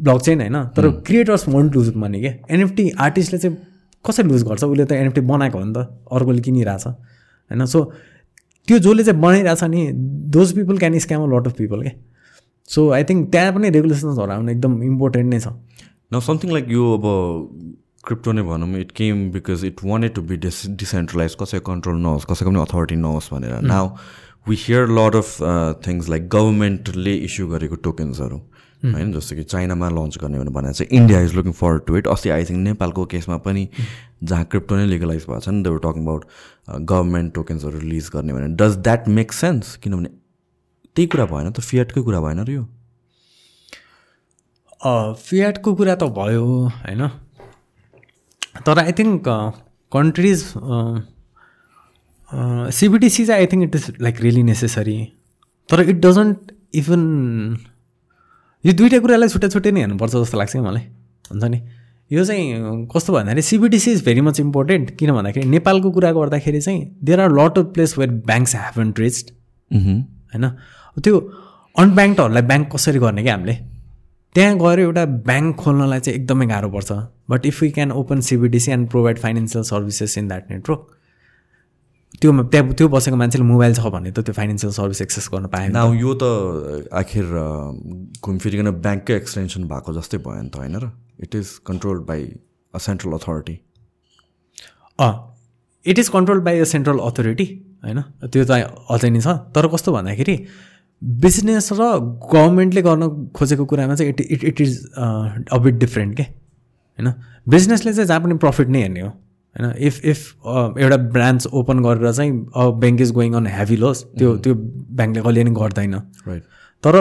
[0.22, 0.56] blockchain होइन?
[0.76, 2.30] तर क्रिएटर्स वन्ट लुज मनी के?
[2.50, 3.56] एनएफटी आर्टिस्टले चाहिँ
[4.04, 4.64] कसरी लुज गर्छ?
[4.64, 5.78] उसले त एनएफटी बनाएको हो नि त
[6.12, 7.64] अर्कोले किनिरहेछ। होइन?
[7.66, 7.78] सो
[8.68, 9.82] त्यो जसले चाहिँ बनाइरहेछ नि
[10.36, 11.92] those people can scam a lot of people के
[12.68, 15.48] सो आई थिङ्क त्यहाँ पनि रेगुलेसन्सहरू आउनु एकदम इम्पोर्टेन्ट नै छ।
[16.12, 17.04] न समथिङ लाइक यो अब
[18.06, 22.26] क्रिप्टो नै भनौँ it came because it wanted to be dis decentralise कसैको कन्ट्रोल नहोस्
[22.30, 23.88] कसैको पनि अथोरिटी नहोस् भनेर। Now
[24.48, 25.28] we hear lot of
[25.86, 28.38] things like गभर्मेन्टले इस्यु गरेको टोकन्सहरू
[28.84, 32.30] होइन जस्तो कि चाइनामा लन्च गर्ने भनेर चाहिँ India is looking for to it अस्ति
[32.30, 33.68] आई थिङ्क नेपालको केसमा पनि
[34.24, 36.24] जहाँ क्रिप्टो नै लिगलाइज भएको छ नि देवर टकिङ अबाउट
[36.70, 40.08] गभर्मेन्ट टोकन्सहरू रिलिज गर्ने भने डज द्याट मेक सेन्स किनभने
[40.96, 42.64] त्यही कुरा भएन त फिएटकै कुरा भएन र यो।
[45.14, 47.08] फिएटको कुरा त भयो होइन।
[48.66, 49.24] तर आई थिङ्क
[49.92, 50.44] कन्ट्रिज
[52.74, 54.98] सिबिटिसी चाहिँ I think it is like really necessary
[55.68, 57.02] तर इट डजन्ट इभन
[58.64, 60.82] यो दुइटा कुरालाई छुट्टा छुट्टै नै हेर्नुपर्छ जस्तो लाग्छ कि मलाई।
[61.30, 61.58] हुन्छ नि?
[62.10, 66.80] यो चाहिँ कस्तो भन्दाखेरि CBDC is very much important किन भन्दाखेरि नेपालको कुरा गर्दाखेरि चाहिँ
[67.04, 69.30] there are lot of place where banks haven't traced
[69.70, 70.44] होइन?
[71.04, 71.14] त्यो
[71.76, 73.54] अनब्याङ्कहरूलाई ब्याङ्क कसरी गर्ने क्या हामीले?
[74.34, 76.92] त्यहाँ गएर एउटा ब्याङ्क खोल्नलाई चाहिँ एकदमै गाह्रो पर्छ।
[77.30, 80.97] But if you can open CBDC and provide financial services in that network
[82.20, 85.76] त्यो त्यहाँ त्यो बसेको मान्छेले मोबाइल छ भने त त्यो फाइनेन्सियल सर्भिस एक्सेस गर्न पाएन।
[85.76, 86.24] यो त
[86.92, 87.24] आखिर
[88.24, 90.90] घुमफिरिकन ब्याङ्ककै एक्सटेन्सन भएको जस्तै भयो नि त होइन र?
[91.22, 92.22] It is controlled by
[92.74, 93.56] a central authority
[94.98, 95.12] अँ
[95.86, 97.46] it is control by a central authority
[97.84, 98.00] होइन?
[98.26, 98.50] त्यो त
[98.90, 100.36] अझै नै छ। तर कस्तो भन्दाखेरि
[101.22, 101.82] बिजनेस र
[102.32, 106.22] गभर्मेन्टले गर्न खोजेको कुरामा चाहिँ it it it is a bit different के?
[106.98, 107.08] होइन?
[107.46, 109.10] बिजनेसले चाहिँ जहाँ पनि प्रफिट नै हेर्ने हो।
[109.60, 109.72] होइन?
[109.86, 110.18] इफ इफ
[110.78, 112.32] एउटा ब्रान्च ओपन गरेर चाहिँ
[112.80, 115.94] bank is going on heavy loss त्यो त्यो ब्याङ्कले कहिले पनि गर्दैन।
[116.28, 116.42] राइट
[116.84, 116.96] तर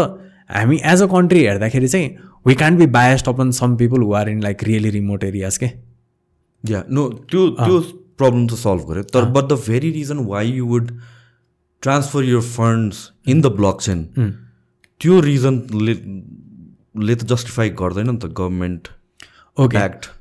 [0.55, 2.09] हामी एज अ कन्ट्री हेर्दाखेरि चाहिँ
[2.47, 5.69] we can be biased upon some people who are in like really remote areas के
[6.63, 7.79] या नो त्यो त्यो
[8.17, 10.91] प्रब्लम त सल्भ गर्यो। तर but the very reason why you would
[11.83, 13.47] transfer your funds in the
[13.81, 14.03] blockchain
[15.01, 15.93] त्यो रिजनले
[17.07, 18.87] ले त जस्टिफाई गर्दैन नि त गभर्मेन्ट
[19.59, 19.77] ओके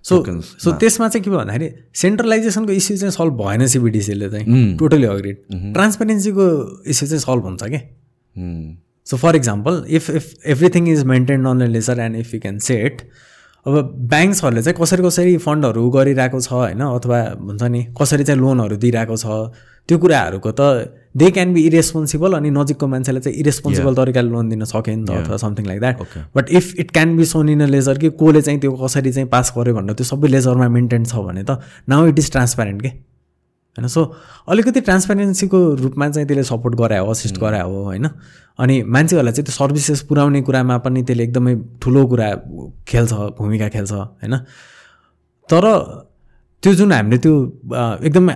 [0.08, 0.22] सो
[0.64, 1.68] सो त्यसमा चाहिँ के भयो भन्दाखेरि
[2.02, 5.36] सेन्ट्रलाइजेसनको इस्यु चाहिँ सल्भ भएन सिबिडिसीले चाहिँ। टोटली अग्रिड
[5.74, 6.46] ट्रान्सपेरेन्सीको
[6.90, 7.80] इस्यु चाहिँ सल्भ हुन्छ कि?
[9.06, 13.02] So for example if if everything is maintain on ledger and if you can set
[13.66, 13.74] अब
[14.10, 16.80] ब्याङ्क्सहरूले चाहिँ कसरी कसरी फन्डहरू गरिरहेको छ होइन?
[16.80, 19.26] अथवा हुन्छ नि कसरी चाहिँ लोनहरू दिइरहेको छ
[19.88, 20.60] त्यो कुराहरूको त
[21.16, 25.10] दे क्यान बी इरेस्पोन्सिबल अनि नजिकको मान्छेलाई चाहिँ इरेस्पोन्सिबल तरिकाले लोन दिन सक्यो नि त
[25.10, 25.96] अथवा something like that.
[26.36, 29.28] But if it can be shown in a ledger कि कसले चाहिँ त्यो कसरी चाहिँ
[29.28, 32.88] पास गर्यो भनेर त्यो सबै लेजरमा मेन्टेन छ भने त नाउ इट इज ट्रान्सप्यारेन्ट के?
[32.88, 33.86] होइन?
[33.88, 34.00] सो
[34.48, 38.06] अलिकति ट्रान्सपेरेन्सीको रूपमा चाहिँ त्यसले सपोर्ट गरायो असिस्ट गरायो हो होइन?
[38.58, 42.28] अनि मान्छेहरूलाई चाहिँ त्यो सर्भिसेस पुऱ्याउने कुरामा पनि त्यसले एकदमै ठुलो कुरा
[42.88, 44.34] खेल्छ भूमिका खेल्छ होइन?
[45.48, 45.64] तर
[46.62, 47.34] त्यो जुन हामीले त्यो
[48.02, 48.34] एकदमै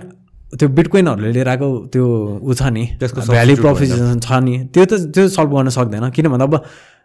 [0.59, 2.05] त्यो बिटकोइनहरूले लिएर आएको त्यो
[2.43, 6.27] ऊ छ नि त्यसको भ्याल्यु प्रोफिसन छ नि त्यो त त्यो सल्भ गर्न सक्दैन किन
[6.27, 6.55] भन्दा अब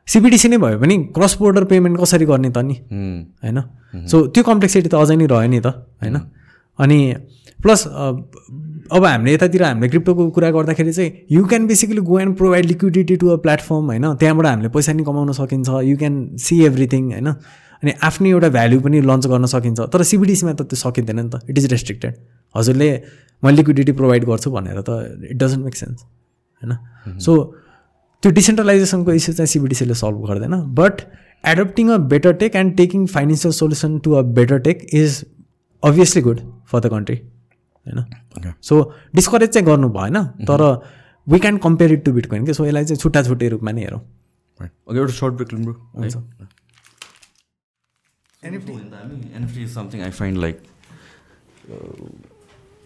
[0.08, 2.74] सिबिडिसी नै भयो भने क्रस बोर्डर पेमेन्ट कसरी गर्ने त नि?
[3.42, 3.58] होइन?
[4.10, 5.66] सो त्यो कम्प्लेक्सिटी त अझै नै रह्यो नि त
[6.02, 6.16] होइन?
[6.78, 6.98] अनि
[7.62, 7.80] प्लस
[8.86, 13.16] अब हामीले यतातिर हामीले क्रिप्टोको कुरा गर्दाखेरि चाहिँ you can basically go and provide liquidity
[13.16, 14.06] to a platform होइन?
[14.14, 17.28] त्यहाँबाट हामीले पैसा नि कमाउन सकिन्छ यु क्यान सी एभ्रिथिङ होइन?
[17.82, 21.42] अनि आफ्नै एउटा भ्याल्यु पनि लन्च गर्न सकिन्छ तर सिबिडिसीमा त त्यो सकिँदैन नि त
[21.50, 22.12] इट इज रेस्ट्रिक्टेड
[22.54, 22.90] हजुरले
[23.42, 24.90] म लिक्विडिटी प्रोभाइड गर्छु भनेर त
[25.30, 27.18] इट डजन्ट मेक सेन्स होइन?
[27.20, 27.32] सो
[28.22, 31.00] त्यो डिसेन्ट्रलाइजेसनको इस्यु चाहिँ सिबिडिसीले सल्भ गर्दैन but
[31.44, 35.24] adapting a better tech and taking financial solution to a better tech is
[35.82, 36.40] obviously good
[36.70, 38.52] for the country होइन.
[38.62, 38.74] सो
[39.14, 40.62] डिस्करेज चाहिँ गर्नु भएन तर
[41.26, 44.00] we can compare it to Bitcoin कि सो यसलाई चाहिँ छुट्टा छुट्टै रूपमा नै हेरौँ।
[44.60, 46.16] ओके एउटा सर्ट ब्रेक लिनु हुन्छ।
[48.42, 50.56] NFT is something I find like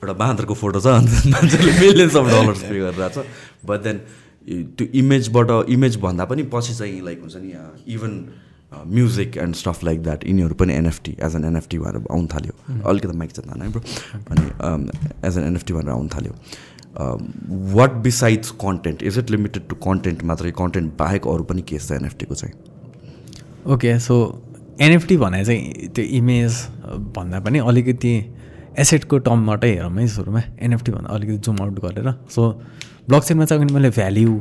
[0.00, 3.26] एउटा बाँदरको फोटो छ अन्त मान्छेले मिलियन्स अफ डलर्स पे गरिरहेको छ।
[3.68, 3.96] बट देन
[4.76, 7.50] त्यो इमेजबाट इमेज भन्दा पनि पछि चाहिँ लाइक हुन्छ नि
[7.94, 8.12] even
[8.86, 13.16] music and stuff like that यिनीहरू पनि एनएफटी एज एन एनएफटी भएर आउनु थाल्यो। अलिकति
[13.18, 13.82] माइक चाहिँ तान है ब्रो।
[14.30, 14.44] अनि
[15.28, 16.32] एज एन एनएफटी भनेर आउनु थाल्यो।
[17.74, 20.50] What besides content is it limited to content मात्रै?
[20.58, 22.54] कन्टेन्ट बाहेक अरू पनि के छ एनएफटीको चाहिँ?
[23.66, 24.16] ओके सो
[24.80, 26.66] एनएफटी भने चाहिँ त्यो इमेज
[27.16, 28.14] भन्दा पनि अलिकति
[28.78, 32.42] एसेटको टर्मबाटै हेरौँ है सुरुमा। एनएफटी भन्दा अलिकति जुम आउट गरेर। सो
[33.08, 34.32] ब्लक चेनमा चाहिँ अघि मैले भ्याल्यु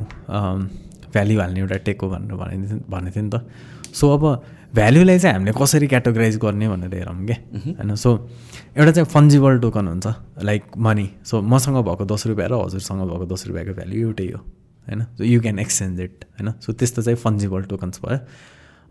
[1.09, 3.41] भ्याल्यु हाल्ने एउटा टेक हो भनेर भनेको थिएँ भनेको थिएँ नि त।
[3.93, 4.23] सो अब
[4.75, 7.95] भ्याल्युलाई चाहिँ हामीले कसरी क्याटेगोराइज गर्ने भनेर हेरौँ क्या होइन?
[7.95, 8.09] सो
[8.77, 10.07] एउटा चाहिँ फन्जिबल टोकन हुन्छ
[10.45, 14.39] लाइक मनी सो मसँग भएको दस रुपियाँ र हजुरसँग भएको दस रुपियाँको भ्याल्यु एउटै हो
[14.87, 15.01] होइन?
[15.17, 16.53] So you can exchange it होइन?
[16.61, 18.19] सो त्यस्तो चाहिँ फन्जिबल टोकन्स भयो।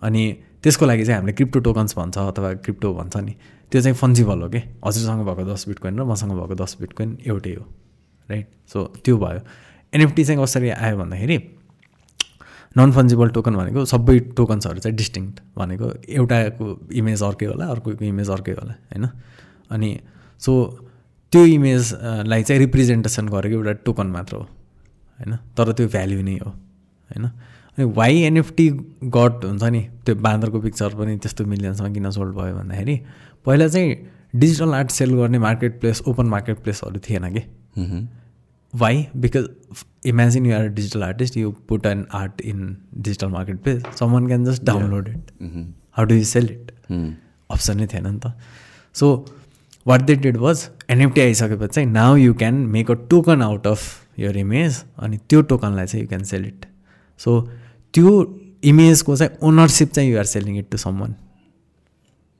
[0.02, 0.22] अनि
[0.62, 3.34] त्यसको लागि चाहिँ हामीले क्रिप्टो टोकन्स भन्छ अथवा क्रिप्टो भन्छ नि।
[3.72, 4.60] त्यो चाहिँ फन्जिबल हो कि?
[4.84, 7.64] हजुरसँग भएको दस बिटकोइन र मसँग भएको दस बिटकोइन एउटै हो
[8.28, 9.40] राइट सो त्यो भयो।
[9.92, 11.36] एनएफटी चाहिँ कसरी आयो भन्दाखेरि
[12.76, 18.30] नन फन्जिबल टोकन भनेको सबै टोकन्सहरू चाहिँ डिस्टिङ्क्ट भनेको एउटाको इमेज अर्कै होला अर्कोको इमेज
[18.30, 19.04] अर्कै होला होइन?
[19.70, 19.90] अनि
[20.42, 20.52] सो
[21.32, 25.32] त्यो इमेजलाई चाहिँ रिप्रेजेन्टेसन गरेको एउटा टोकन मात्र हो होइन?
[25.56, 27.24] तर त्यो भ्याल्यु नै हो होइन?
[27.78, 28.68] अनि वाइ एनएफटी
[29.16, 32.96] गट हुन्छ नि त्यो बाँदरको पिक्चर पनि त्यस्तो मिलियन्समा किन सोल्ड भयो भन्दाखेरि
[33.46, 33.96] पहिला चाहिँ
[34.36, 37.42] डिजिटल आर्ट सेल गर्ने मार्केट प्लेस ओपन मार्केट प्लेसहरू थिएन कि?
[38.74, 39.48] Why because
[40.06, 43.28] imagine you are digital artist you put an art in digital
[43.62, 45.30] marketplace someone can just download it
[45.96, 46.72] how do you sell it
[47.50, 48.32] option नै थिएन नि त.
[48.94, 49.24] So
[49.86, 53.80] what they did was NFT आइसकेपछि चाहिँ now you can make a token out of
[54.18, 56.66] your image अनि त्यो टोकनलाई चाहिँ you can sell it
[57.20, 57.40] so
[57.94, 58.12] त्यो
[58.64, 61.14] इमेजको चाहिँ ओनरसिप चाहिँ you're selling it to someone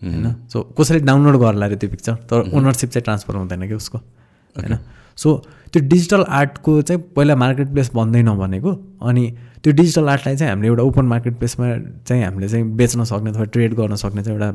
[0.02, 0.34] होइन?
[0.48, 4.78] सो कसैले डाउनलोड गर्ला अरे त्यो पिक्चर तर ओनरसिप चाहिँ ट्रान्सफर हुँदैन कि उसको होइन?
[5.16, 5.34] सो
[5.72, 8.72] त्यो डिजिटल आर्टको चाहिँ पहिला मार्केट प्लेस बन्दैन भनेको
[9.02, 9.24] अनि
[9.64, 11.66] त्यो डिजिटल आर्टलाई चाहिँ हामीले एउटा ओपन मार्केट प्लेसमा
[12.06, 14.48] चाहिँ हामीले चाहिँ बेच्न सक्ने अथवा ट्रेड गर्न सक्ने चाहिँ एउटा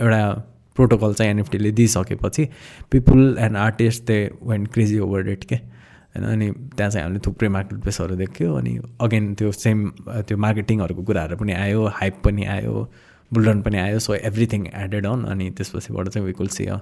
[0.00, 0.32] एउटा
[0.76, 2.48] प्रोटोकल चाहिँ एनएफटीले दिइसकेपछि
[2.90, 6.24] people and artist they went crazy over that के होइन?
[6.24, 9.88] अनि त्यहाँ चाहिँ हामीले थुप्रै मार्केट प्लेसहरू देख्यो अनि अगेन त्यो सेम
[10.28, 12.88] त्यो मार्केटिङहरूको कुराहरू पनि आयो हाइप पनि आयो
[13.32, 16.78] बुलरन पनि आयो सो एभ्रिथिङ एडेड अन अनि त्यसपछिबाट चाहिँ we could see a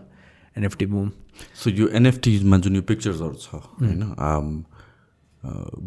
[0.56, 1.10] NFT boom
[1.54, 4.64] so यो एनएफटीमा जुन यो पिक्चर्सहरू छ होइन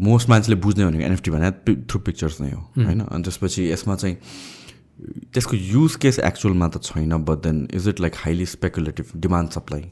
[0.08, 1.52] मोस्ट मान्छेले बुझ्ने भनेको एनएफटी भने
[1.86, 3.00] थ्रु पिक्चर्स नै हो होइन?
[3.02, 4.18] अनि त्यसपछि यसमा चाहिँ
[5.34, 9.84] त्यसको युज केस एक्चुअलमा त छैन but then is it like highly speculative demand supply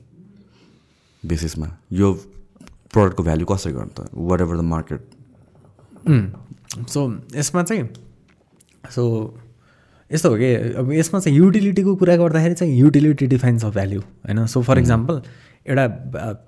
[1.25, 2.13] बेसिसमा यो
[2.93, 4.09] प्रडक्टको भ्याल्यु कसरी गर्नु त?
[4.13, 5.01] Whatever the market
[6.89, 7.01] so
[7.35, 7.89] यसमा चाहिँ
[8.91, 9.03] सो
[10.11, 14.45] यस्तो हो कि अब यसमा चाहिँ युटिलिटीको कुरा गर्दाखेरि चाहिँ युटिलिटी डिफाइन्स अफ भ्याल्यु होइन?
[14.45, 15.21] सो फर इक्जाम्पल
[15.65, 15.85] एउटा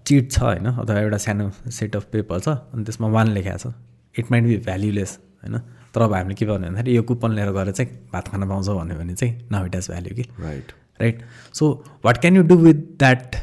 [0.08, 0.66] चिट छ होइन?
[0.66, 3.74] अथवा एउटा सानो सेट अफ पेपर छ अनि त्यसमा वान लेखाएको छ।
[4.16, 5.58] इट माइट बी भ्याल्युलेस होइन?
[5.94, 8.98] तर अब हामीले के भन्यो भन्दाखेरि यो कुपन लिएर गएर चाहिँ भात खान पाउँछ भन्यो
[8.98, 10.72] भने चाहिँ नाउ इट हेज भ्याल्यु कि right
[11.02, 11.22] right
[11.54, 11.74] so
[12.06, 13.36] what can you do with that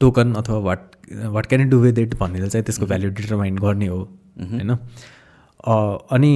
[0.00, 0.80] token अथवा what
[1.36, 3.98] what can you do with it भनेर चाहिँ त्यसको भ्याल्यु डिटरमाइन गर्ने हो
[4.52, 4.76] होइन?
[5.66, 6.32] अनि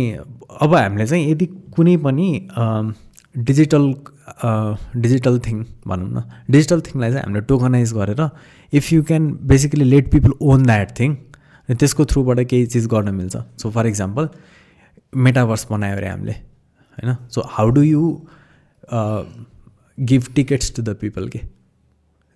[0.61, 1.47] अब हामीले चाहिँ यदि
[1.77, 2.29] कुनै पनि
[3.37, 3.95] डिजिटल
[4.97, 8.29] डिजिटल थिङ भनौँ न डिजिटल थिङलाई चाहिँ हामीले टोकनाइज गरेर
[8.73, 11.15] if you can basically let people own that thing
[11.69, 14.29] त्यसको थ्रुबाट केही चिज गर्न मिल्छ। सो फर इक्जाम्पल
[15.17, 17.15] मेटाभर्स बनायो अरे हामीले होइन?
[17.31, 18.03] So how do you
[19.99, 21.41] give tickets to the people के?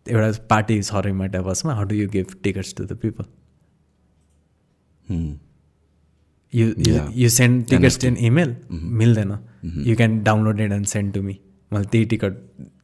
[0.06, 3.24] एउटा पार्टी छ अरे मेटाभर्समा how do you give tickets to the people
[6.52, 6.66] you
[7.14, 8.54] you send tickets in email
[9.00, 9.36] मिल्दैन
[9.86, 11.38] you can download it and send to me
[11.72, 12.36] मैले त्यही ticket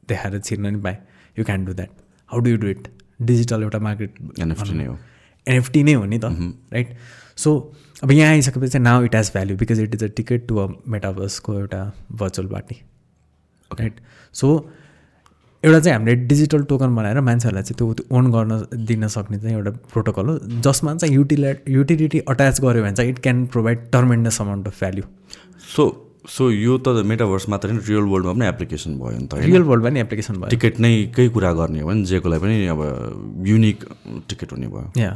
[0.09, 0.97] देखाएर छिर्न नि पाएँ
[1.37, 1.91] you can do that
[2.31, 2.89] how do you do it
[3.23, 4.99] digital एउटा market NFT नै हो
[5.47, 6.33] एनएफटी नै हो नि त
[6.73, 6.95] राइट
[7.37, 7.55] सो
[8.03, 10.67] अब यहाँ आइसकेपछि चाहिँ now it has value because it is a ticket to a
[10.89, 11.81] मेटाभर्सको एउटा
[12.13, 12.81] भर्चुअल पार्टी
[13.71, 14.01] राइट
[14.33, 14.49] सो
[15.69, 18.53] एउटा चाहिँ हामीले डिजिटल टोकन बनाएर मान्छेहरूलाई चाहिँ त्यो ओन गर्न
[18.89, 23.19] दिन सक्ने चाहिँ एउटा प्रोटोकल हो जसमा चाहिँ युटिला युटिलिटी अट्याच गऱ्यो भने चाहिँ it
[23.23, 25.05] can provide tremendous amount of value.
[25.77, 25.85] So
[26.29, 29.91] so यो त मेटाभर्स मात्र नै रियल वर्ल्डमा पनि एप्लिकेसन भयो नि त रियल वर्ल्डमा
[29.91, 32.81] पनि एप्लिकेसन भयो। टिकट नै केही कुरा गर्ने हो भने जेको लागि पनि अब
[33.49, 33.85] युनिक
[34.29, 35.13] टिकट हुने भयो। या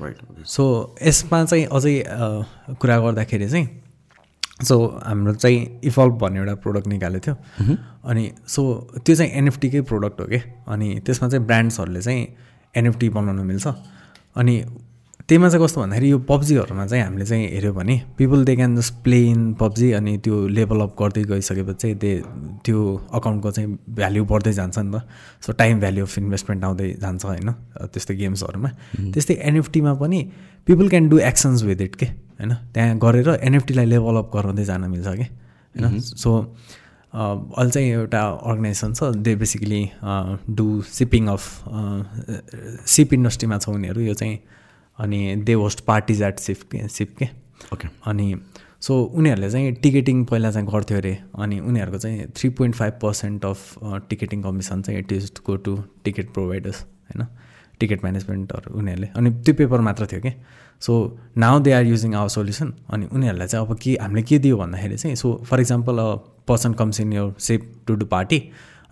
[0.00, 0.64] राइट सो
[1.02, 1.94] यसमा चाहिँ अझै
[2.80, 3.68] कुरा गर्दाखेरि चाहिँ
[4.62, 8.62] सो हाम्रो चाहिँ इभल्भ भन्ने एउटा प्रोडक्ट निकालेको थियो। अनि सो
[9.04, 10.40] त्यो चाहिँ एनएफटीकै प्रोडक्ट हो कि?
[10.68, 12.26] अनि त्यसमा चाहिँ ब्रान्ड्सहरूले चाहिँ
[12.74, 13.66] एनएफटी बनाउनु मिल्छ।
[14.36, 14.54] अनि
[15.28, 18.94] त्यहीमा चाहिँ कस्तो भन्दाखेरि यो पब्जीहरूमा चाहिँ हामीले चाहिँ हेऱ्यो भने people they can just
[19.04, 22.12] play in PUBG अनि त्यो लेभल अप गर्दै गइसकेपछि चाहिँ दे
[22.64, 22.78] त्यो
[23.14, 25.02] अकाउन्टको चाहिँ भ्याल्यु बढ्दै जान्छ नि त।
[25.46, 27.50] So time value of investment आउँदै जान्छ होइन?
[27.94, 28.68] त्यस्तो गेम्सहरूमा
[29.14, 30.20] त्यस्तै एनएफटीमा पनि
[30.66, 32.06] people can do actions with it के?
[32.40, 32.54] होइन?
[32.74, 35.26] त्यहाँ गरेर एनएफटीलाई लेभल अप गराउँदै जान मिल्छ कि?
[35.74, 35.98] होइन?
[36.00, 36.38] सो
[37.14, 39.82] अहिले चाहिँ एउटा अर्गनाइजेसन छ they basically
[40.50, 41.42] do shipping of
[42.86, 44.38] ship इन्डस्ट्रीमा छ उनीहरू। यो चाहिँ
[44.98, 47.28] अनि दे होस्ट पार्टिज एट सिप के सिप के?
[47.72, 48.34] ओके अनि
[48.80, 53.44] सो उनीहरूले चाहिँ टिकेटिङ पहिला चाहिँ गर्थ्यो अरे। अनि उनीहरूको चाहिँ three point five percent
[53.44, 53.78] of
[54.10, 57.26] ticketing commission चाहिँ it is go to ticket providers होइन?
[57.80, 60.32] टिकट म्यानेजमेन्टहरू उनीहरूले। अनि त्यो पेपर मात्र थियो कि?
[60.82, 60.92] So
[61.36, 64.96] now they are using our solution अनि उनीहरूलाई चाहिँ अब के हामीले के दियो भन्दाखेरि
[64.96, 66.08] चाहिँ so for example a
[66.48, 68.38] person comes in यो सेप टु डु पार्टी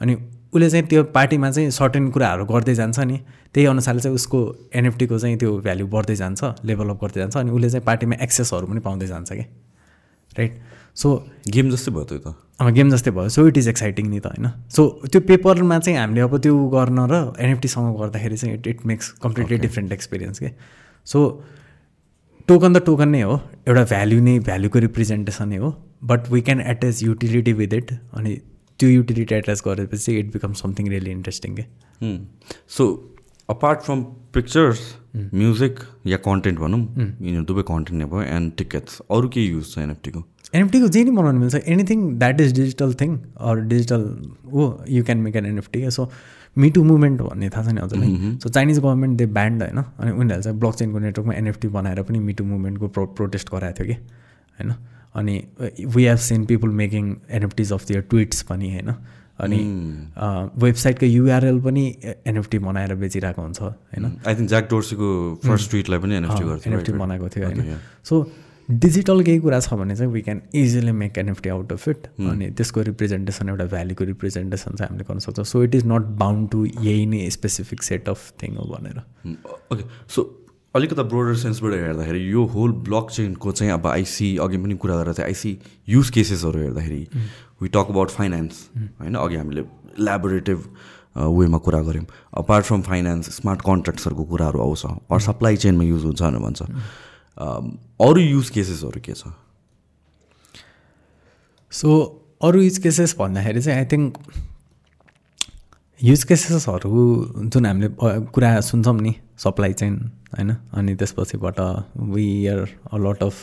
[0.00, 0.16] अनि
[0.54, 3.18] उसले चाहिँ त्यो पार्टीमा चाहिँ सर्टेन कुराहरू गर्दै जान्छ नि।
[3.54, 4.38] त्यही अनुसारले चाहिँ उसको
[4.74, 8.66] एनएफटीको चाहिँ त्यो भ्याल्यु बढ्दै जान्छ लेभल अप गर्दै जान्छ। अनि उसले चाहिँ पार्टीमा एक्सेसहरू
[8.66, 9.44] पनि पाउँदै जान्छ कि?
[10.38, 10.52] राइट
[10.98, 11.08] सो
[11.54, 14.26] गेम जस्तै भयो त्यो त। अब गेम जस्तै भयो। सो इट इज एक्साइटिङ नि त
[14.26, 14.46] होइन?
[14.74, 19.10] सो त्यो पेपरमा चाहिँ हामीले अब त्यो गर्न र एनएफटीसँग गर्दाखेरि चाहिँ it it makes
[19.22, 20.50] completely different experience के
[21.06, 21.18] सो
[22.48, 23.34] टोकन त टोकन नै हो।
[23.68, 25.70] एउटा भ्याल्यु नै भ्याल्युको रिप्रेजेन्टेसन नै हो।
[26.10, 28.34] But we can attach utility with it अनि
[28.80, 31.64] त्यो युटिलिटी एट्याच गरेपछि it become something really interesting के
[32.76, 32.84] so
[33.48, 34.02] apart from
[34.34, 34.80] pictures
[35.34, 39.78] music yeah content भनौँ। यिनीहरू दुवै कन्टेन्ट नै भयो एन्ड टिकट्स अरू के युज छ
[39.78, 40.20] एनएफटीको
[40.54, 44.02] एनएफटीको जे नि बनाउनु मिल्छ anything that is digital thing or digital
[44.52, 46.10] हो you can make an NFT so
[46.56, 48.36] MeToo movement भन्ने थाहा छ नि हजुरलाई?
[48.42, 49.78] So Chinese government they banned होइन?
[49.78, 53.86] अनि उनीहरूले चाहिँ ब्लक चेनको नेटवर्कमा एनएफटी बनाएर पनि मिटु मुभमेन्टको प्रो प्रोटेस्ट गराएको थियो
[53.86, 54.00] कि?
[54.58, 54.72] होइन?
[55.14, 55.34] अनि
[55.86, 58.90] we have seen people making NFTs of their tweets पनि होइन?
[59.40, 59.58] अनि
[60.64, 61.84] वेबसाइटको युआरएल पनि
[62.26, 64.04] एनएफटी बनाएर बेचिरहेको हुन्छ होइन?
[64.26, 65.08] आई थिङ्क ज्याक डोर्सीको
[65.46, 67.78] फर्स्ट ट्विटलाई पनि एनएफटी एनएफटी बनाएको थियो होइन?
[68.04, 68.14] सो
[68.70, 72.50] डिजिटल केही कुरा छ भने चाहिँ we can easily make NFT out of it अनि
[72.50, 76.64] त्यसको रिप्रेजेन्टेसन एउटा भ्याल्युको रिप्रेजेन्टेसन चाहिँ हामीले गर्न सक्छौँ। So it is not bound to
[76.66, 79.00] यही नै स्पेसिफिक सेट अफ थिङ हो भनेर।
[79.72, 79.84] ओके
[80.14, 80.24] सो
[80.74, 85.12] अलिकता ब्रोडर सेन्सबाट हेर्दाखेरि यो होल ब्लक चेनको चाहिँ अब आइसी अघि पनि कुरा गरेर
[85.12, 85.58] चाहिँ आइसी
[85.88, 87.02] युज केसेसहरू हेर्दाखेरि
[87.62, 88.68] वी टक अबाउट फाइनेन्स
[89.00, 89.14] होइन?
[89.14, 89.62] अघि हामीले
[89.98, 90.58] ल्याबोरेटिभ
[91.16, 96.22] वेमा कुरा गऱ्यौँ। अपार्ट फ्रम फाइनेन्स स्मार्ट कन्ट्र्याक्ट्सहरूको कुराहरू आउँछ। अरू सप्लाई चेनमा युज हुन्छ
[96.22, 96.62] भनेर भन्छ।
[97.38, 99.32] अरू युज केसेसहरू के छ?
[101.72, 101.88] सो
[102.42, 104.18] अरू युज केसेस भन्दाखेरि चाहिँ आई थिङ्क
[106.00, 106.90] युज केसेसहरू
[107.54, 107.88] जुन हामीले
[108.34, 109.94] कुरा सुन्छौँ नि सप्लाई चेन
[110.38, 110.50] होइन?
[110.50, 111.60] अनि त्यसपछिबाट
[112.14, 112.58] we are
[112.92, 113.34] a lot of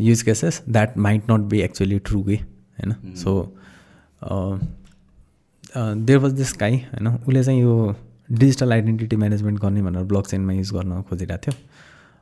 [0.00, 3.32] use cases that might not be actually true way होइन so
[5.74, 7.06] there was this guy होइन?
[7.08, 7.94] उसले चाहिँ यो
[8.30, 11.54] डिजिटल आइडेन्टिटी म्यानेजमेन्ट गर्ने भनेर ब्लक चेनमा युज गर्न खोजिरहेको थियो।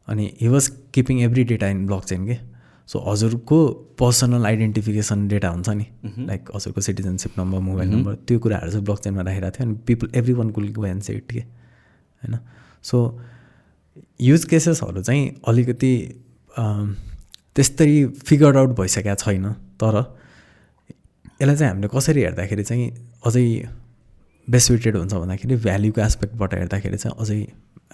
[0.09, 2.39] अनि he was keeping every data in blockchain के
[2.89, 3.59] सो हजुरको
[3.99, 5.87] पर्सनल आइडेन्टिफिकेसन डेटा हुन्छ नि।
[6.19, 10.11] लाइक हजुरको सिटिजनसिप नम्बर मोबाइल नम्बर त्यो कुराहरू चाहिँ ब्लक चेनमा राखिरहेको थियो। अनि people
[10.33, 12.39] everyone could go and set के होइन?
[12.83, 13.20] सो
[14.20, 15.93] युज केसेसहरू चाहिँ अलिकति
[16.59, 16.95] अम,
[17.57, 19.53] त्यस्तै फिगर आउट भइसकेको छैन।
[19.83, 19.95] तर
[21.43, 22.87] यसलाई चाहिँ हामीले कसरी हेर्दाखेरि चाहिँ
[23.27, 23.47] अझै
[24.49, 27.41] बेस्ट हुन्छ भन्दाखेरि भ्याल्युको एस्पेक्टबाट हेर्दाखेरि चाहिँ अझै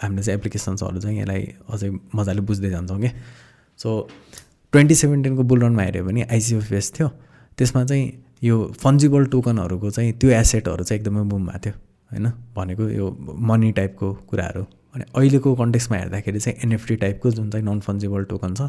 [0.03, 3.11] हामीले चाहिँ एप्लिकेसन्सहरू चाहिँ यसलाई अझै मजाले बुझ्दै जान्छौँ कि।
[3.79, 3.89] सो
[4.73, 7.09] ट्वेन्टी सेभेन्टिनको बुलरनमा हेऱ्यो भने आइसिएफएस थियो।
[7.59, 8.05] त्यसमा चाहिँ
[8.43, 11.75] यो फन्जिबल टोकनहरूको चाहिँ त्यो एसेटहरू चाहिँ एकदमै बुम भएको थियो
[12.11, 12.27] होइन?
[12.57, 13.07] भनेको यो
[13.49, 14.63] मनी टाइपको कुराहरू।
[14.95, 18.69] अनि अहिलेको कन्टेक्समा हेर्दाखेरि चाहिँ एनएफटी टाइपको जुन चाहिँ नन फन्जिबल टोकन छ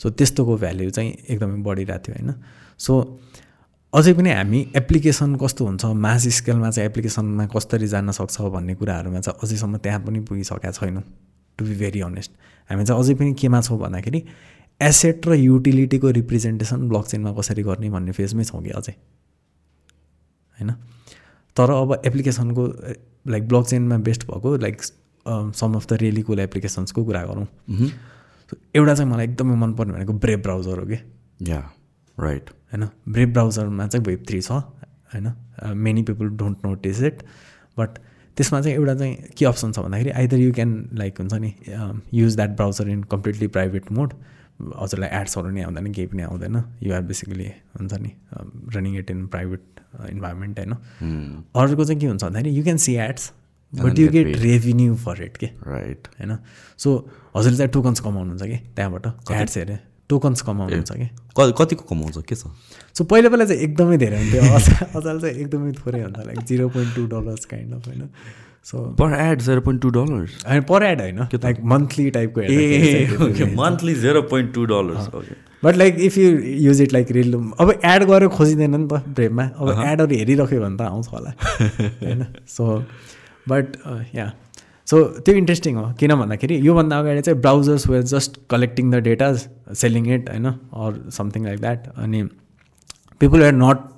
[0.00, 2.34] सो त्यस्तोको भ्याल्यु चाहिँ एकदमै बढिरहेको थियो होइन?
[2.78, 2.92] सो
[3.92, 9.20] अझै पनि हामी एप्लिकेसन कस्तो हुन्छ मास स्केलमा चाहिँ एप्लिकेसनमा कसरी जान सक्छ भन्ने कुराहरूमा
[9.20, 11.02] चाहिँ अझैसम्म त्यहाँ पनि पुगिसकेका छैनौँ
[11.58, 12.30] टु बी भेरी अनेस्ट
[12.70, 14.20] हामी चाहिँ अझै पनि केमा छौँ भन्दाखेरि
[14.80, 18.94] एसेट र युटिलिटीको रिप्रेजेन्टेसन ब्लक चेनमा कसरी गर्ने भन्ने फेजमै छौँ कि अझै।
[20.58, 20.70] होइन?
[21.56, 22.66] तर अब एप्लिकेसनको
[23.28, 24.82] लाइक ब्लक चेनमा बेस्ट भएको like
[25.54, 27.46] some of the really cool एप्लिकेसन्सको कुरा गरौँ।
[28.50, 30.98] So, एउटा चाहिँ मलाई एकदमै मनपर्ने भनेको ब्रेभ ब्राउजर हो कि।
[31.50, 31.60] या
[32.20, 35.32] राइट होइन ब्रेभ ब्राउजरमा चाहिँ वेब थ्री छ होइन
[35.76, 37.22] many people don't notice it
[37.78, 37.98] but
[38.36, 41.54] त्यसमा चाहिँ एउटा चाहिँ के अप्सन छ भन्दाखेरि आइदर यु क्यान लाइक हुन्छ नि
[42.14, 44.14] use that browser in completely private mode
[44.78, 48.12] हजुरलाई एड्सहरू नै आउँदैन केही पनि आउँदैन युआर बेसिकली हुन्छ नि
[48.76, 49.80] running it in private
[50.10, 50.72] environment होइन
[51.56, 53.32] अर्को चाहिँ के हुन्छ भन्दाखेरि you can see ads
[53.72, 54.36] but you get.
[54.38, 55.46] Revenue for it के?
[55.66, 56.36] राइट होइन
[56.78, 56.96] सो
[57.36, 58.56] हजुरले चाहिँ टोकन्स कमाउनुहुन्छ कि?
[58.76, 59.78] त्यहाँबाट एड्स हेरेर
[60.12, 61.08] टोकन्स कमाउनुहुन्छ कि?
[61.62, 62.18] कतिको कमाउँछ?
[62.28, 62.52] के छ?
[62.98, 64.42] सो पहिला पहिला चाहिँ एकदमै धेरै हुन्थ्यो।
[65.00, 68.08] अझाल चाहिँ एकदमै थोरै हुन्छ like zero point two dollars kind of होइन?
[68.70, 73.54] So per ad zero point two dollars होइन पर एड होइन लाइक मन्थली टाइपको a
[73.58, 75.34] monthly zero point two dollars okay
[75.64, 76.28] but like if you
[76.66, 80.76] use it like reel अब ad गरेर खोजिँदैन नि त ब्रेभमा अब एडहरू हेरिरह्यो भने
[80.76, 82.24] त आउँछ होला होइन?
[82.48, 82.78] सो
[83.48, 83.76] बट
[84.14, 84.30] या
[84.90, 89.32] सो त्यो इन्ट्रेस्टिङ हो किन भन्दाखेरि योभन्दा अगाडि चाहिँ browsers were just collecting the data
[89.82, 92.22] selling it होइन अर समथिङ लाइक द्याट अनि
[93.20, 93.88] people are not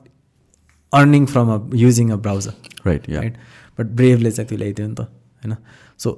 [0.93, 2.52] earning from a using a browser
[2.86, 3.36] right yeah right
[3.78, 5.56] but ब्रेभले चाहिँ त्यो ल्याइदियो नि त होइन?
[5.98, 6.10] सो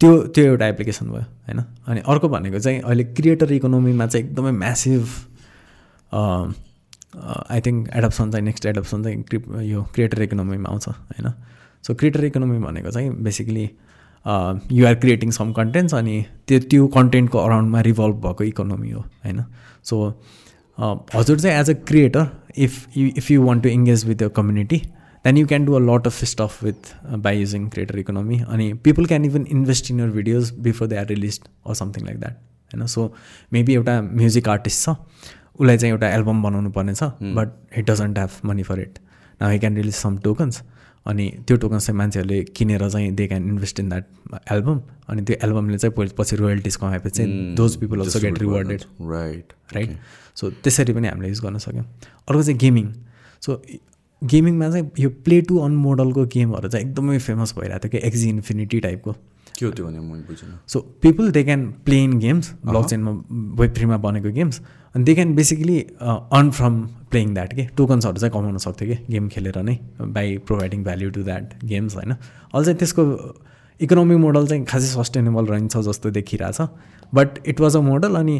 [0.00, 1.60] त्यो त्यो एउटा एप्लिकेसन भयो होइन?
[1.86, 5.06] अनि अर्को भनेको चाहिँ अहिले क्रिएटर इकोनोमीमा चाहिँ एकदमै म्यासिभ
[7.50, 11.32] आई थिङ्क एडप्सन चाहिँ नेक्स्ट एडप्सन चाहिँ यो क्रिएटर इकोनोमीमा आउँछ होइन?
[11.84, 13.70] सो क्रिएटर इकोनोमी भनेको चाहिँ basically
[14.26, 19.44] you're creating some contents अनि त्यो त्यो कन्टेन्टको अराउन्डमा रिभल्भ भएको इकोनोमी हो होइन?
[19.84, 20.08] सो
[21.14, 22.26] हजुर चाहिँ as a creator
[22.58, 24.78] if you if you want to engage with the community
[25.24, 26.94] then you can do a lot of stuff with
[27.24, 31.06] by using creator economy अनि people can even invest in your videos before they are
[31.06, 32.36] release or something like that
[32.70, 32.86] होइन?
[32.86, 33.12] So
[33.52, 34.96] maybe एउटा music artist छ
[35.60, 37.02] उसलाई चाहिँ एउटा album बनाउनु पर्ने छ
[37.36, 38.98] but he doesn't have money for it
[39.40, 40.62] now he can release some tokens
[41.06, 44.04] अनि त्यो टोकन्स चाहिँ मान्छेहरूले किनेर चाहिँ they can invest in that
[44.52, 49.52] album अनि त्यो एल्बमले चाहिँ पछि- रोयल्टिज कमाएपछि चाहिँ those people also get rewarded right
[49.74, 49.96] right
[50.34, 51.84] so त्यसरी पनि हामीले युज गर्न सक्यौँ।
[52.28, 52.92] अर्को चाहिँ गेमिङ
[53.42, 53.60] सो
[54.22, 58.28] गेमिङमा चाहिँ यो प्ले टु अन मोडलको गेमहरू चाहिँ एकदमै फेमस भइरहेको थियो कि एक्जी
[58.28, 59.12] इन्फिनिटी टाइपको
[59.58, 63.10] के। हो त्यो भने मैले बुझिनँ। So people they can play in games block चेनमा
[63.60, 64.60] वेब थ्रीमा बनेको गेम्स
[64.94, 66.74] अनि they can basically earn from
[67.12, 71.22] playing that के टोकन्सहरू चाहिँ कमाउन सक्थ्यो कि गेम खेलेर नै by providing value to
[71.22, 72.12] that games होइन?
[72.54, 73.02] अझ चाहिँ त्यसको
[73.80, 76.60] इकोनोमिक मोडल चाहिँ खासै सस्टेनेबल रहन्छ जस्तो देखिरहेछ।
[77.14, 78.36] But it was a model अनि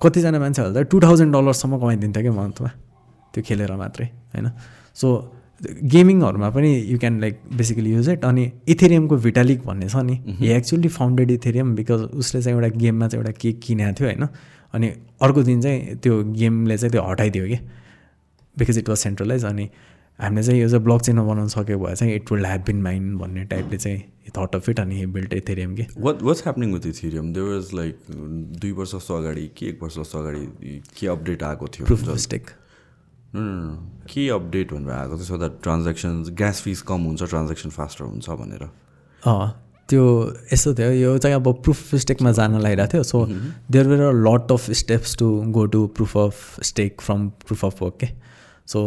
[0.00, 2.70] कतिजना मान्छेहरू चाहिँ टु थाउजन्ड डलर्ससम्म कमाइदिन्थ्यो क्या मन्थमा?
[3.34, 4.48] त्यो खेलेर मात्रै होइन?
[4.94, 5.08] सो
[5.62, 10.48] गेमिङहरूमा पनि you can like basically use it अनि इथेरियमको भिटालिक भन्ने छ नि he
[10.52, 14.26] actually founded Ethereum because उसले चाहिँ एउटा गेममा चाहिँ एउटा केक किनेको थियो होइन?
[14.74, 14.88] अनि
[15.22, 17.58] अर्को दिन चाहिँ त्यो गेमले चाहिँ त्यो हटाइदियो कि
[18.58, 19.68] बिकज इट वाज सेन्ट्रलाइज अनि
[20.20, 23.18] हामीले चाहिँ यो चाहिँ ब्लक चेनमा बनाउनु सक्यो भए चाहिँ it will have been mined
[23.20, 24.00] भन्ने टाइपले चाहिँ
[24.38, 25.86] थट अफ इट अनि बिल्ट इथेरियम कि?
[25.98, 29.98] What what's happening with Ethereum there was like दुई वर्ष जस्तो अगाडि कि एक वर्ष
[29.98, 31.86] जस्तो अगाडि के अपडेट आएको थियो?
[31.86, 32.50] Proof mistake
[33.34, 33.76] No, no, no.
[34.08, 38.30] के अपडेट भनेर आएको थियो so that transaction gas fees कम हुन्छ ट्रान्जेक्सन फास्टर हुन्छ
[38.30, 38.64] भनेर?
[39.88, 40.02] त्यो
[40.52, 43.24] यस्तो थियो। यो चाहिँ अब प्रुफ स्टेकमा जान लागिरहेको थियो। So
[43.72, 47.82] there were a lot of steps to go to proof of stake from proof of
[47.82, 48.08] work के?
[48.66, 48.82] सो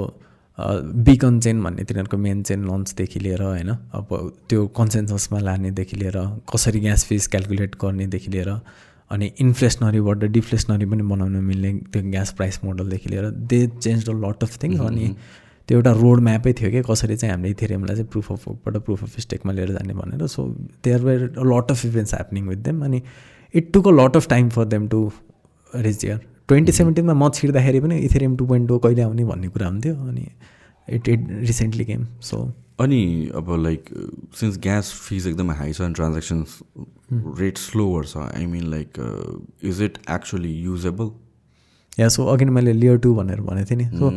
[0.60, 6.18] बिकन चेन भन्ने तिनीहरूको मेन चेन लन्चदेखि लिएर होइन अब त्यो कन्सेन्ससमा लानेदेखि लिएर
[6.54, 8.50] कसरी ग्यास फिस क्यालकुलेट गर्नेदेखि लिएर
[9.12, 14.44] अनि इन्फ्लेसनरीबाट डिफ्लेसनरी पनि बनाउन मिल्ने त्यो ग्यास प्राइस मोडलदेखि लिएर they change the lot
[14.44, 15.16] of things अनि
[15.68, 19.04] त्यो एउटा रोड म्यापै थियो कि कसरी चाहिँ हामीले इथेरियमलाई चाहिँ प्रुफ अफ वर्कबाट प्रुफ
[19.04, 20.48] अफ स्टेकमा लिएर जाने भनेर। So
[20.84, 23.02] there were lot of events happening with them अनि
[23.54, 25.12] it took a lot of time for them to
[25.76, 26.20] reach year
[26.50, 30.28] twenty सेभेन्टिनमा म छिर्दाखेरि पनि इथेरियम टु पोइन्ट टू कहिले आउने भन्ने कुरा हुन्थ्यो अनि
[30.88, 32.42] it it recently came so
[32.80, 33.02] अनि
[33.36, 33.90] अब लाइक
[34.40, 36.58] सिन्स ग्यास फिज एकदमै हाई छ एन्ड ट्रान्जेक्सन्स
[37.40, 38.90] रेट स्लोवर छ I mean like
[39.64, 41.12] is it actually usable
[42.00, 44.10] yeah so अघि मैले लियर टू भनेर भनेको थिएँ नि। सो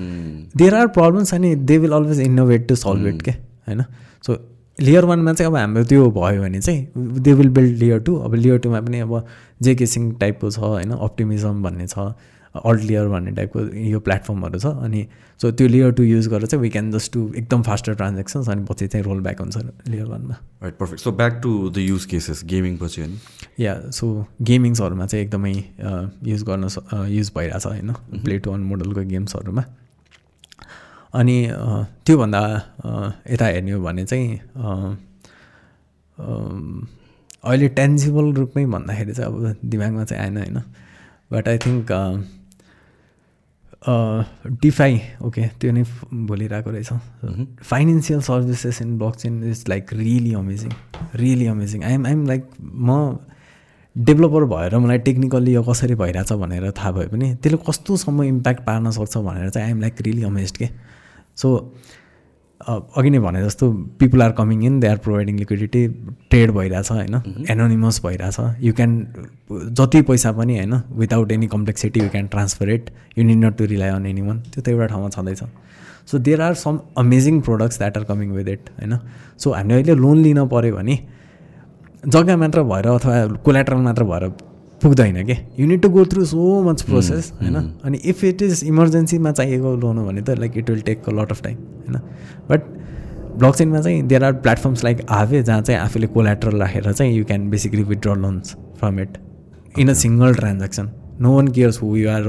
[0.58, 3.82] देयर आर प्रब्लम्स अनि they will always innovate to solve it के होइन?
[4.26, 4.34] सो
[4.80, 8.34] लेयर वानमा चाहिँ अब हाम्रो त्यो भयो भने चाहिँ they will build layer two अब
[8.34, 9.24] लेयर टूमा पनि अब
[9.62, 12.12] जे केसिङ टाइपको छ होइन अप्टिमिजम भन्ने छ
[12.54, 15.06] अल्ट लेयर भन्ने टाइपको यो प्लेटफर्महरू छ। अनि
[15.40, 18.64] सो त्यो लेयर टू युज गरेर चाहिँ वी क्यान जस्ट टु एकदम फास्टर ट्रान्जेक्सन्स अनि
[18.64, 19.56] पछि चाहिँ रोल ब्याक हुन्छ
[19.88, 23.18] लेयर वानमा right perfect so back to the use cases gaming पछि अनि
[23.64, 25.52] या सो गेमिङ्सहरूमा चाहिँ एकदमै
[26.24, 26.68] युज गर्न
[27.08, 27.92] युज भइरहेछ होइन।
[28.24, 29.64] प्ले टु वान मोडलको गेम्सहरूमा
[31.14, 31.36] अनि
[32.06, 32.40] त्योभन्दा
[33.30, 34.40] यता हेर्ने हो भने चाहिँ
[37.44, 40.58] अहिले टेन्जिबल रूपमै भन्दाखेरि चाहिँ अब दिमागमा चाहिँ आएन होइन?
[41.32, 41.92] But I think
[44.62, 45.84] DeFi okay त्यो नै
[46.28, 46.92] बोलिरहेको रहेछ।
[47.62, 50.70] Financial services in blockchain is like really amazing
[51.14, 53.18] really amazing I'm I'm like म
[53.96, 58.90] डेभलपर भएर मलाई टेक्निकल्ली यो कसरी भइरहेछ भनेर थाहा भयो पनि त्यसले कस्तोसम्म इम्प्याक्ट पार्न
[58.90, 60.68] सक्छ भनेर चाहिँ आइएम लाइक रियली अमेज के।
[61.38, 61.48] सो
[62.60, 65.82] अघि नै भने जस्तो people are coming in they are providing liquidity
[66.30, 67.14] trade भइरहेछ होइन?
[67.50, 68.90] एनोनिमस भइरहेछ। यु क्यान
[69.78, 73.64] जति पैसा पनि होइन without any complexity you can transfer it you need not to
[73.72, 75.42] rely on any one त्यो त एउटा ठाउँमा छँदैछ।
[76.10, 78.98] So there are some amazing products that are coming with it होइन?
[79.38, 80.98] सो हामीले अहिले लोन लिन पऱ्यो भने
[82.04, 84.24] जग्गा मात्र भएर अथवा कोलेट्रल मात्र भएर
[84.82, 85.36] पुग्दैन कि?
[85.58, 87.54] You need to go through so much process होइन?
[87.84, 91.12] अनि इफ इट इज इमर्जेन्सीमा चाहिएको लोन हो भने त like it will take a
[91.12, 92.00] lot of time होइन?
[92.50, 92.60] बट
[93.38, 97.24] ब्लक चेनमा चाहिँ देयर आर प्लेटफर्म्स लाइक आवे जहाँ चाहिँ आफूले कोलेट्रल राखेर चाहिँ you
[97.24, 99.18] can basically withdraw loans from it
[99.78, 100.90] in a single transaction
[101.20, 102.28] no one cares who you are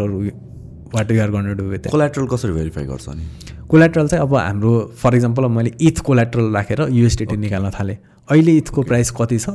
[0.96, 3.26] what you are गर्नु डु विथ कोलेट्रल कसरी भेरिफाई गर्छ नि
[3.70, 7.98] कोलेट्रल चाहिँ अब हाम्रो फर इक्जाम्पल मैले इथ कोलेट्रल राखेर युएसडिटी निकाल्न थालेँ।
[8.30, 9.50] अहिले इथको प्राइस कति छ?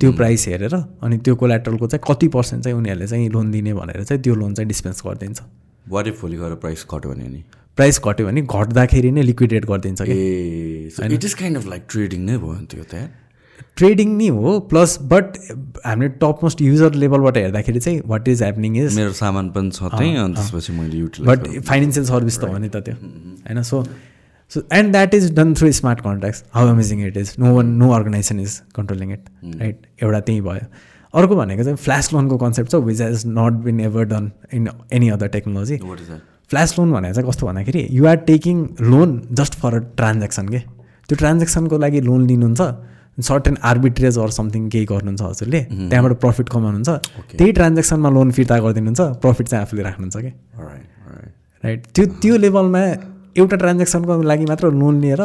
[0.00, 4.02] त्यो प्राइस हेरेर अनि त्यो कोलेट्रलको चाहिँ कति पर्सेन्ट चाहिँ उनीहरूले चाहिँ लोन दिने भनेर
[4.04, 5.40] चाहिँ त्यो लोन चाहिँ डिस्पेन्स गरिदिन्छ।
[5.86, 7.42] वाट इफ भोलि गएर प्राइस घट्यो भने नि?
[7.76, 10.14] प्राइस घट्यो भने घट्दाखेरि नै लिक्विडेट गरिदिन्छ कि
[11.14, 13.08] it is kind of like trading नै भयो त्यो त।
[13.76, 15.36] ट्रेडिङ नै हो प्लस बट
[15.84, 19.90] हामीले टप मोस्ट युजर लेभलबाट हेर्दाखेरि चाहिँ वाट इज ह्यापनिङ इज मेरो सामान पनि छ
[19.94, 23.62] त्यहीँ अनि त्यसपछि मैले युटिलाइज बट फाइनेन्सियल सर्भिस त हो नि त त्यो। होइन?
[23.62, 23.82] So
[24.50, 27.90] so and that is done through smart contracts how amazing it is no one no
[27.92, 29.28] organisation is controlling it
[29.60, 30.66] right एउटा त्यहीँ भयो
[31.14, 35.08] अर्को भनेको चाहिँ फ्ल्यास लोनको कन्सेप्ट छ which has not been ever done in any
[35.16, 35.76] other technology
[36.50, 40.58] flash loan भनेको चाहिँ कस्तो भन्दाखेरि you are taking loan just for a transaction के।
[40.58, 46.90] त्यो ट्रान्जेक्सनको लागि लोन लिनुहुन्छ सर्टेन आर्बिट्रेज अर समथिङ केही गर्नुहुन्छ हजुरले त्यहाँबाट प्रफिट कमाउनुहुन्छ।
[47.38, 50.30] त्यही ट्रान्जेक्सनमा लोन फिर्ता गरिदिनुहुन्छ प्रफिट चाहिँ आफूले राख्नुहुन्छ कि।
[51.64, 52.82] राइट त्यो त्यो लेभलमा
[53.36, 55.22] एउटा ट्रान्जेक्सनको लागि मात्र लोन लिएर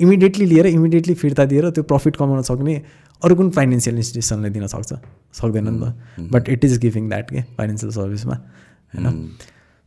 [0.00, 2.74] इमिडिएटली लिएर इमिडिएटली फिर्ता दिएर त्यो प्रफिट कमाउन सक्ने
[3.22, 4.92] अरू कुन फाइनेन्सियल इन्स्टिट्युसनले दिन सक्छ?
[5.32, 7.42] सक्दैन नि त। But it is giving that के?
[7.56, 9.06] फाइनेन्सियल सर्भिसमा होइन?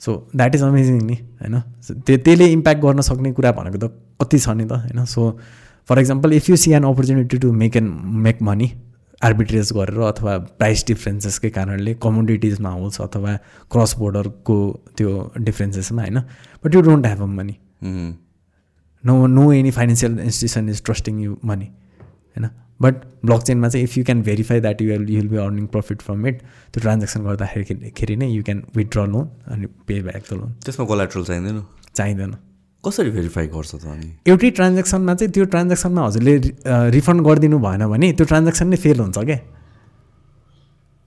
[0.02, 1.60] सो द्याट इज अमेजिङ नि होइन?
[1.90, 5.06] त्यो त्यसले इम्प्याक्ट गर्न सक्ने कुरा भनेको त कति छ नि त होइन?
[5.06, 5.22] So
[5.90, 7.88] for example if you see an opportunity to make an
[8.26, 8.72] make money
[9.24, 13.36] arbitrage गरेर अथवा प्राइस डिफ्रेन्सेसकै कारणले कमोडिटिजमा होस् अथवा
[13.72, 14.58] क्रस बोर्डरको
[14.98, 16.20] त्यो डिफ्रेन्सेसमा होइन?
[16.64, 17.56] But you don't have a money
[19.04, 22.50] no no any financial institution is trusting you money होइन?
[22.82, 22.96] But
[23.26, 26.28] ब्लक चेनमा चाहिँ if you can verify that you will will be earning profit from
[26.28, 30.86] it त्यो ट्रान्जेक्सन गर्दाखेरि नै यु क्यान विथड्र लोन अनि pay back the loan त्यसमा
[30.86, 31.64] collateral चाहिँदैन?
[31.96, 32.36] चाहिँदैन।
[32.84, 34.08] कसरी भेरिफाई गर्छ त अनि?
[34.28, 36.34] एउटै ट्रान्जेक्सनमा चाहिँ त्यो ट्रान्जेक्सनमा हजुरले
[36.96, 39.40] रिफन्ड गरिदिनु भएन भने त्यो ट्रान्जेक्सन नै फेल हुन्छ क्या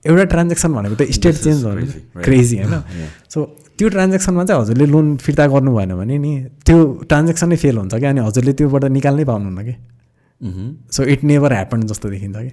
[0.05, 2.73] एउटा ट्रान्जेक्सन भनेको त स्टेट चेन्ज भयो क्रेजी होइन?
[3.33, 3.39] सो
[3.77, 6.31] त्यो ट्रान्जेक्सनमा चाहिँ हजुरले लोन फिर्ता गर्नु भएन भने नि
[6.65, 6.77] त्यो
[7.09, 9.75] ट्रान्जेक्सन नै फेल हुन्छ क्या अनि हजुरले त्योबाट निकाल्नै पाउनुहुन्न कि?
[10.95, 12.51] सो इट नेभर ह्यापन जस्तो देखिन्छ कि?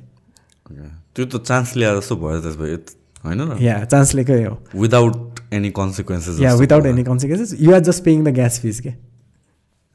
[1.15, 2.77] त्यो त चान्स ल्याएर जस्तो भयो त्यस भयो
[3.25, 8.05] होइन या चान्स लिएकै हो। Without any consequences yeah without any consequences you are just
[8.05, 8.93] paying the gas fees के?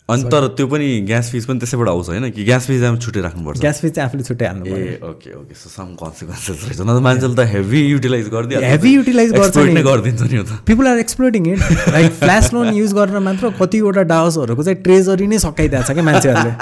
[0.10, 3.62] अनि तर त्यो पनि ग्यास फिस पनि त्यसैबाट आउँछ होइन कि ग्यास फिस छुट्टै राख्नुपर्छ
[3.62, 7.00] ग्यास फिस चाहिँ आफूले छुट्टै हाल्नु ए okay okay so some consequences रहेछ। न त
[7.06, 10.98] मान्छेले त हेभी युटिलाइज गरिदियो Heavy utilize गर्छ नि। गरिदिन्छ नि यो त। People are
[11.00, 11.62] exploring it
[11.94, 16.54] like flash loan use गरेर मात्र कतिवटा डाउसहरूको चाहिँ ट्रेजरी नै सकाइदिएको छ क्या मान्छेहरूले।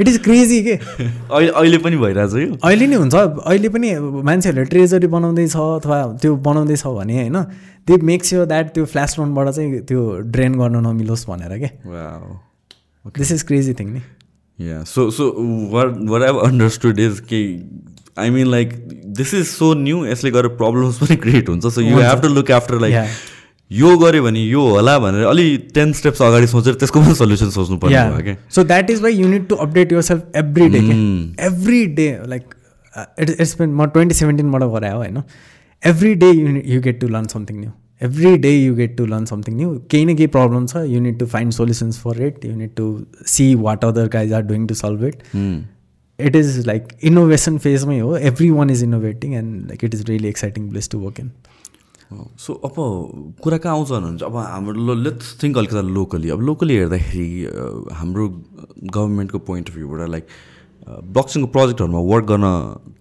[0.00, 0.74] इट इज क्रेजी के?
[1.34, 3.88] अहिले अहिले पनि भइरहेछ यो। अहिले नै हुन्छ। अहिले पनि
[4.30, 7.38] मान्छेहरूले ट्रेजरी बनाउँदैछ अथवा त्यो बनाउँदैछ भने होइन
[7.86, 10.00] त्यो मेक स्योर द्याट त्यो फ्ल्यास लोनबाट चाहिँ त्यो
[10.34, 11.70] ड्रेन गर्न नमिलोस् भनेर के?
[11.86, 12.53] Wow
[13.18, 14.02] this is crazy thing नि
[14.58, 14.82] Yeah.
[14.88, 15.24] So so
[15.70, 17.38] what what I've understood is कि
[18.24, 18.74] I mean like
[19.20, 22.50] this is so new यसले गर्दा प्रब्लम्स पनि क्रिएट हुन्छ so you have to look
[22.58, 23.08] after like.
[23.70, 27.76] यो गऱ्यो भने यो होला भनेर अलि टेन स्टेप्स अगाडि सोचेर त्यसको पनि सल्युसन सोच्नु
[27.84, 30.82] पर्ने क्या so that is why you need to update yourself every day
[31.46, 32.54] every day like
[33.20, 35.22] it it's been म ट्वेन्टी सेभेन्टिनबाट गरायो होइन
[35.82, 39.24] every day you you get to learn something new every day you get to learn
[39.24, 42.54] something new केही न केही problem छ you need to find solutions for it you
[42.56, 42.86] need to
[43.26, 45.22] see what other guys are doing to solve it
[46.18, 50.28] it is like innovation फेजमै हो every one is innovating and like it is really
[50.28, 51.30] exciting place to work in
[52.38, 52.74] so अब
[53.42, 54.22] कुरा कहाँ आउँछ भन्नुहुन्छ?
[54.22, 57.48] अब हाम्रो let's think अलिकति locally अब लोकली हेर्दाखेरि
[57.92, 60.26] हाम्रो गभर्मेन्टको पोइन्ट अफ भ्यूबाट लाइक
[60.86, 62.46] ब्लकचेनको प्रोजेक्टहरूमा वर्क गर्न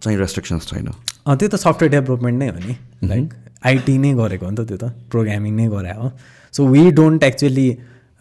[0.02, 0.88] चाहिँ रेस्ट्रिक्सन्स छैन।
[1.28, 2.76] त्यो त सफ्टवेयर डेभलपमेन्ट नै हो नि।
[3.08, 3.34] लाइक
[3.66, 6.12] आइटी नै गरेको हो नि त त्यो त प्रोग्रामिङ नै गरे हो।
[6.54, 7.70] So we don't actually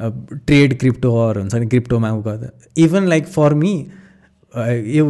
[0.01, 2.49] trade क्रिप्टोहरू हुन्छ नि क्रिप्टोमा उ गर्दा।
[2.85, 3.73] इभन लाइक फर मी
[4.97, 5.05] यो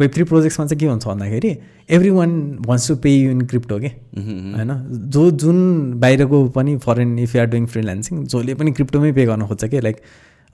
[0.00, 1.56] वेब थ्री प्रोजेक्ट्समा चाहिँ के हुन्छ भन्दाखेरि
[1.96, 2.30] every one
[2.66, 4.70] wants to pay you in crypto के होइन?
[5.14, 5.58] जो जुन
[6.00, 9.96] बाहिरको पनि foreign if are doing freelancing जसले पनि क्रिप्टोमै पे गर्न खोज्छ कि लाइक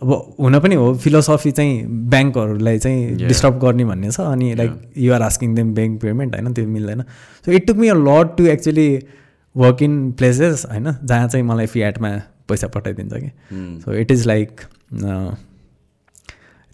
[0.02, 5.12] अब हुन पनि हो फिलोसफी चाहिँ ब्याङ्कहरूलाई चाहिँ डिस्टर्ब गर्ने भन्ने छ अनि like you
[5.14, 7.02] are asking them bank payment होइन त्यो मिल्दैन.
[7.46, 8.88] So it took me a lot to actually
[9.54, 12.10] work in places होइन जहाँ चाहिँ मलाई फिएटमा
[12.48, 13.30] पैसा पठाइदिन्छ कि।
[13.82, 14.60] So it is like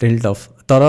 [0.00, 0.82] real tough तर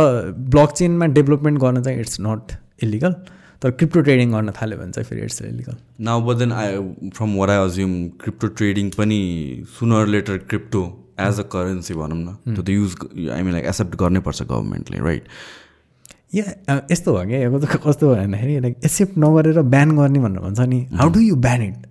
[0.53, 2.51] ब्लक चेनमा डेभलपमेन्ट गर्न चाहिँ इट्स नट
[2.84, 3.14] इलिगल
[3.61, 6.77] तर क्रिप्टो ट्रेडिङ गर्न थाल्यो भने चाहिँ फेरि it's illegal now but then I
[7.18, 9.19] from what I assume crypto trading पनि
[9.80, 10.84] sooner later crypto
[11.19, 14.99] as a currency भनौँ न त्यो त use I mean like accept गर्नै पर्छ गभर्मेन्टले
[15.02, 15.23] राइट
[16.35, 20.85] या यस्तो हो क्या कस्तो भयो भन्दाखेरि लाइक एक्सेप्ट नगरेर ब्यान गर्ने भनेर भन्छ नि
[20.94, 21.88] how do you ban it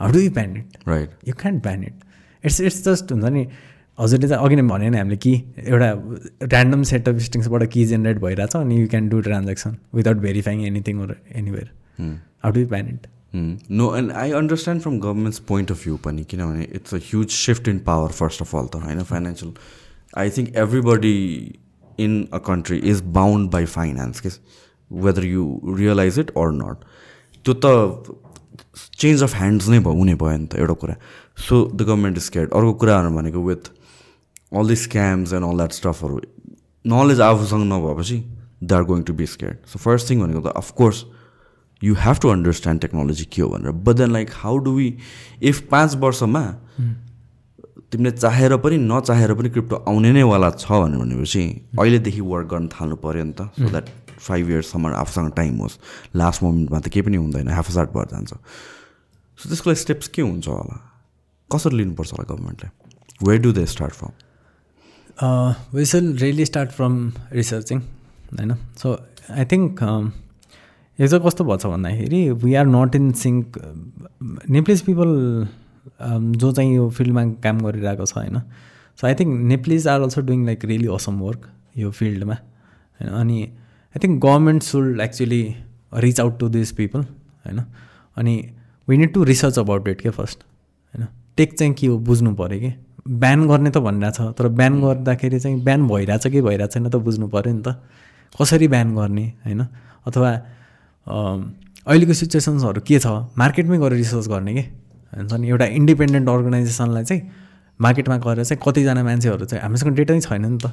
[0.00, 2.04] how do you ban it right you can't ban it
[2.44, 3.46] it's it's just हुन्छ नि
[3.98, 5.90] हजुरले चाहिँ अघि नै भने नि हामीले कि एउटा
[6.46, 11.00] ऱ्यान्डम सेट अफ स्ट्रिङ्सबाट कि जेनेरेट भइरहेछ अनि you can do transaction without verifying anything
[11.02, 11.72] or anywhere
[12.44, 16.24] how do you ban it no and I understand from government's point of view पनि
[16.30, 19.52] किनभने it's a huge shift in power first of all त होइन financial
[20.18, 21.18] I think everybody
[21.98, 24.28] in a country is bound by finance के
[24.90, 26.84] whether you realise it or not
[27.44, 28.18] त्यो त
[28.98, 30.96] change of hands नै भयो हुने भयो नि त एउटा कुरा.
[31.38, 33.70] So the government is scared अर्को कुराहरू भनेको with
[34.52, 36.20] all the scams and all that स्टफहरू
[36.84, 38.18] knowledge आफूसँग नभएपछि
[38.62, 41.04] they are going to be scared so first thing भनेको त of course
[41.82, 44.88] you have to understand technology के हो भनेर। But then like how do we
[45.42, 46.44] if पाँच वर्षमा
[47.92, 51.42] तिमीले चाहेर पनि नचाहेर पनि क्रिप्टो आउने नै वाला छ भनेर भनेपछि
[51.78, 53.86] अहिलेदेखि वर्क गर्न थाल्नु पऱ्यो नि त। सो द्याट
[54.20, 55.78] फाइभ इयर्ससम्म आफूसँग टाइम होस्।
[56.16, 58.30] लास्ट मोमेन्टमा त केही पनि हुँदैन। हाफ साट भएर जान्छ।
[59.38, 60.76] सो त्यसको लागि स्टेप्स के हुन्छ होला?
[61.50, 62.68] कसरी लिनुपर्छ होला गभर्मेन्टले
[63.26, 64.12] way do they start from
[65.74, 65.84] we
[66.22, 66.92] really start from
[67.32, 67.78] researching
[68.38, 68.54] होइन?
[68.78, 68.88] सो
[69.34, 69.82] आई थिङ्क
[70.98, 73.58] यो चाहिँ कस्तो भएछ भन्दाखेरि we are not in sync
[74.50, 75.10] Nepalese people
[76.36, 78.38] जो चाहिँ यो फिल्डमा काम गरिरहेको छ होइन?
[79.00, 81.46] So I think Nepalese are also doing like really awesome work
[81.78, 83.10] यो फिल्डमा होइन?
[83.12, 85.42] अनि I think government should actually
[86.04, 87.64] reach out to this people होइन?
[88.16, 88.36] अनि
[88.88, 90.38] we need to research about it के फर्स्ट
[90.94, 91.06] होइन?
[91.36, 92.72] टेक चाहिँ के हो बुझ्नु पऱ्यो कि?
[93.08, 97.28] बिहान गर्ने त भनिरहेछ तर बिहान गर्दाखेरि चाहिँ बिहान भइरहेछ कि भइरहेको छैन त बुझ्नु
[97.28, 97.80] पऱ्यो नि त।
[98.36, 99.66] कसरी बिहान गर्ने होइन?
[100.06, 100.30] अथवा
[101.10, 103.06] अहिलेको सिचुएसन्सहरू के छ?
[103.38, 104.64] मार्केटमै गएर रिसर्च गर्ने कि?
[105.16, 105.48] हुन्छ नि?
[105.48, 107.22] एउटा इन्डिपेन्डेन्ट अर्गनाइजेसनलाई चाहिँ
[107.80, 110.66] मार्केटमा गएर चाहिँ कतिजना मान्छेहरू चाहिँ हामीसँग डेटा नै छैन नि त।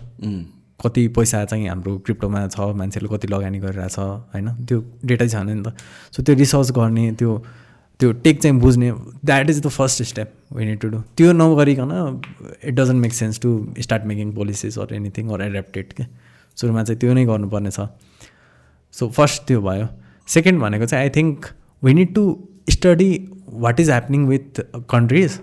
[0.79, 4.47] कति पैसा चाहिँ हाम्रो क्रिप्टोमा छ मान्छेले कति लगानी गरिरहेछ होइन?
[4.67, 5.73] त्यो डेटै छैन नि त।
[6.13, 7.31] सो त्यो रिसर्च गर्ने त्यो
[7.99, 8.91] त्यो टेक चाहिँ बुझ्ने
[9.25, 11.91] that is the first step we need to do त्यो नगरिकन
[12.63, 13.49] it doesn't make sense to
[13.81, 16.03] start making policies or anything or adapted के?
[16.57, 17.89] सुरुमा चाहिँ त्यो नै गर्नुपर्ने छ
[18.93, 19.87] सो फर्स्ट त्यो भयो।
[20.27, 21.45] सेकेन्ड भनेको चाहिँ I think
[21.83, 22.23] we need to
[22.69, 23.11] study
[23.65, 25.39] what is happening with countries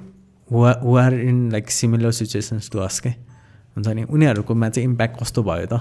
[0.51, 4.03] who are in like similar situations to us के हुन्छ नि?
[4.05, 5.75] उनीहरूकोमा चाहिँ इम्प्याक्ट कस्तो भयो त?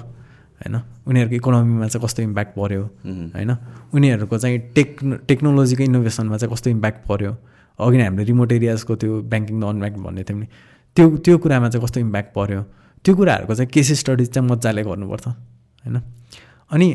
[0.63, 0.75] होइन?
[1.07, 2.83] उनीहरूको इकोनोमीमा चाहिँ कस्तो इम्प्याक्ट पऱ्यो
[3.35, 3.51] होइन?
[3.93, 7.31] उनीहरूको चाहिँ टेक् टेक्नोलोजीको इनोभेसनमा चाहिँ कस्तो इम्प्याक्ट पऱ्यो
[7.79, 10.47] अघि नै हामीले रिमोट एरियाजको त्यो ब्याङ्किङ नन ब्याङ्क भन्ने थियौँ नि।
[10.95, 12.61] त्यो त्यो कुरामा चाहिँ कस्तो इम्प्याक्ट पऱ्यो
[13.05, 15.97] त्यो कुराहरूको चाहिँ केस स्टडिज चाहिँ मजाले गर्नुपर्छ होइन?
[16.71, 16.87] अनि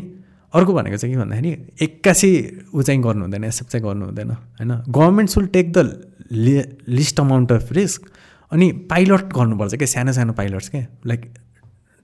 [0.54, 1.50] अर्को भनेको चाहिँ के भन्दाखेरि
[1.82, 2.30] एक्कासी
[2.74, 5.88] ऊ चाहिँ गर्नु हुँदैन एक्सेप्ट चाहिँ गर्नु हुँदैन होइन government should take the
[6.88, 8.08] least amount of risk
[8.52, 11.32] अनि पाइलट गर्नुपर्छ क्या सानो सानो पाइलट्स क्या like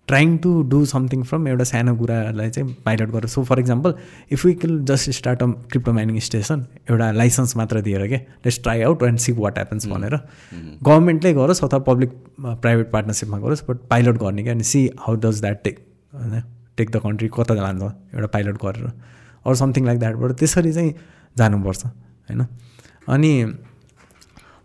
[0.08, 3.94] trying to do something from एउटा सानो कुरालाई चाहिँ पाइलट गरेर so for example
[4.32, 8.62] if we kill just start a crypto mining station एउटा लाइसेन्स मात्र दिएर क्या let's
[8.62, 10.16] try out and see what happens भनेर।
[10.82, 12.10] गभर्मेन्टले गरोस् अथवा पब्लिक
[12.40, 15.78] प्राइभेट पार्टनरसिपमा गरोस् बट पाइलट गर्ने क्या अनि see how does that tech
[16.14, 16.42] होइन?
[16.76, 17.82] टेक द कन्ट्री कता लान्छ
[18.14, 18.86] एउटा पाइलट गरेर
[19.46, 20.92] अरू समथिङ लाइक द्याटबाट त्यसरी चाहिँ
[21.36, 22.46] जानुपर्छ होइन?
[23.08, 23.32] अनि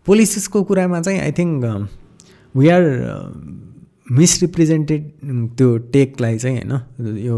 [0.08, 1.64] पोलिसिसको कुरामा चाहिँ I think
[2.56, 2.84] we are
[4.20, 5.02] misrepresented
[5.58, 6.74] त्यो टेकलाई चाहिँ होइन?
[7.26, 7.38] यो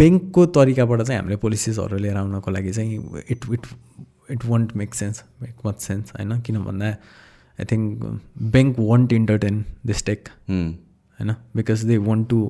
[0.00, 3.66] ब्याङ्कको तरिकाबाट चाहिँ हामीले पोलिसिसहरू लिएर आउनको लागि चाहिँ it it
[4.30, 6.40] it won't make sense make much sense होइन?
[6.40, 6.86] किन भन्दा
[7.58, 8.04] I think
[8.52, 11.34] bank won't entertain this tech होइन?
[11.56, 12.40] Because they want to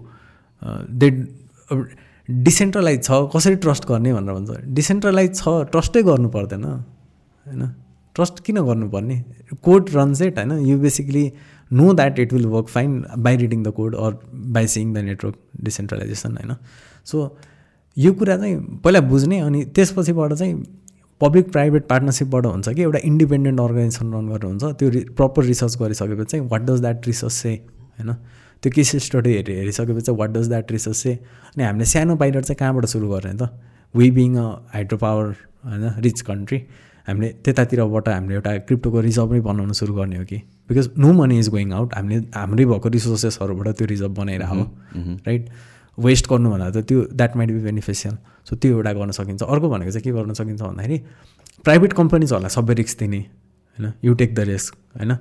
[0.65, 1.11] they
[2.29, 7.67] decentralise छ कसरी ट्रस्ट गर्ने भनेर भन्छ। डिसेन्ट्रलाइज छ ट्रस्टै गर्नु पर्दैन होइन?
[8.15, 9.25] ट्रस्ट किन गर्नुपर्ने
[9.63, 10.53] कोड रन्स इट होइन?
[10.67, 11.33] You basically
[11.71, 15.37] know that it will work fine by reading the code or by seeing the network
[15.65, 16.55] decentralisation होइन?
[17.05, 17.37] सो
[17.97, 20.55] यो कुरा चाहिँ पहिला बुझ्ने अनि त्यसपछिबाट चाहिँ
[21.21, 26.25] पब्लिक प्राइभेट पार्टनरसिपबाट हुन्छ कि एउटा इन्डिपेन्डेन्ट अर्गनाइजेसन रन गरेर हुन्छ त्यो प्रपर रिसर्च गरिसकेपछि
[26.31, 28.15] चाहिँ what does that research say होइन?
[28.65, 31.13] त्यो केस स्टडी हेरि हेरिसकेपछि चाहिँ what does that research say
[31.53, 33.53] अनि हामीले सानो पाइलट चाहिँ कहाँबाट सुरु गर्ने त?
[33.95, 35.27] We being a hydro power
[35.69, 36.59] होइन रिच कन्ट्री
[37.09, 40.37] हामीले त्यतातिरबाट हामीले एउटा क्रिप्टोको रिजर्भ नै बनाउन सुरु गर्ने हो कि?
[40.69, 44.63] Because no money is going out हामीले हाम्रै भएको रिसोर्सेसहरूबाट त्यो रिजर्भ बनाएर हो
[45.29, 45.49] राइट
[45.99, 48.17] वेस्ट गर्नुभन्दा त त्यो that might be beneficial
[48.49, 50.99] so त्यो एउटा गर्न सकिन्छ। अर्को भनेको चाहिँ के गर्न सकिन्छ भन्दाखेरि
[51.65, 53.93] प्राइभेट कम्पनीजहरूलाई सबै रिस्क दिने होइन?
[54.05, 55.15] यु टेक द रिस्क होइन?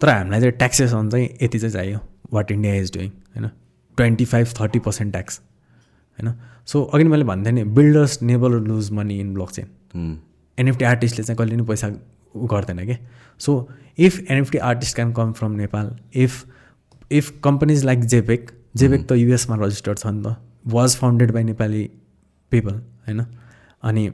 [0.00, 1.98] तर हामीलाई चाहिँ ट्याक्सेसन चाहिँ यति चाहिँ चाहियो।
[2.32, 3.48] वाट इन्डिया इज डुइङ होइन
[3.98, 5.40] twenty five thirty percent tax
[6.18, 6.32] होइन
[6.66, 10.18] सो अघि मैले भन्थेँ नि builders never lose money in blockchain
[10.58, 11.88] NFT आर्टिस्टले चाहिँ कहिले पनि पैसा
[12.52, 12.96] गर्दैन कि?
[13.40, 16.44] So if NFT artist can come from Nepal if
[17.12, 20.36] if companies like JPEG JPEG त युएसमा रजिस्टर्ड छ नि त
[20.74, 21.90] was founded by Nepali
[22.52, 23.24] people होइन?
[23.82, 24.10] अनि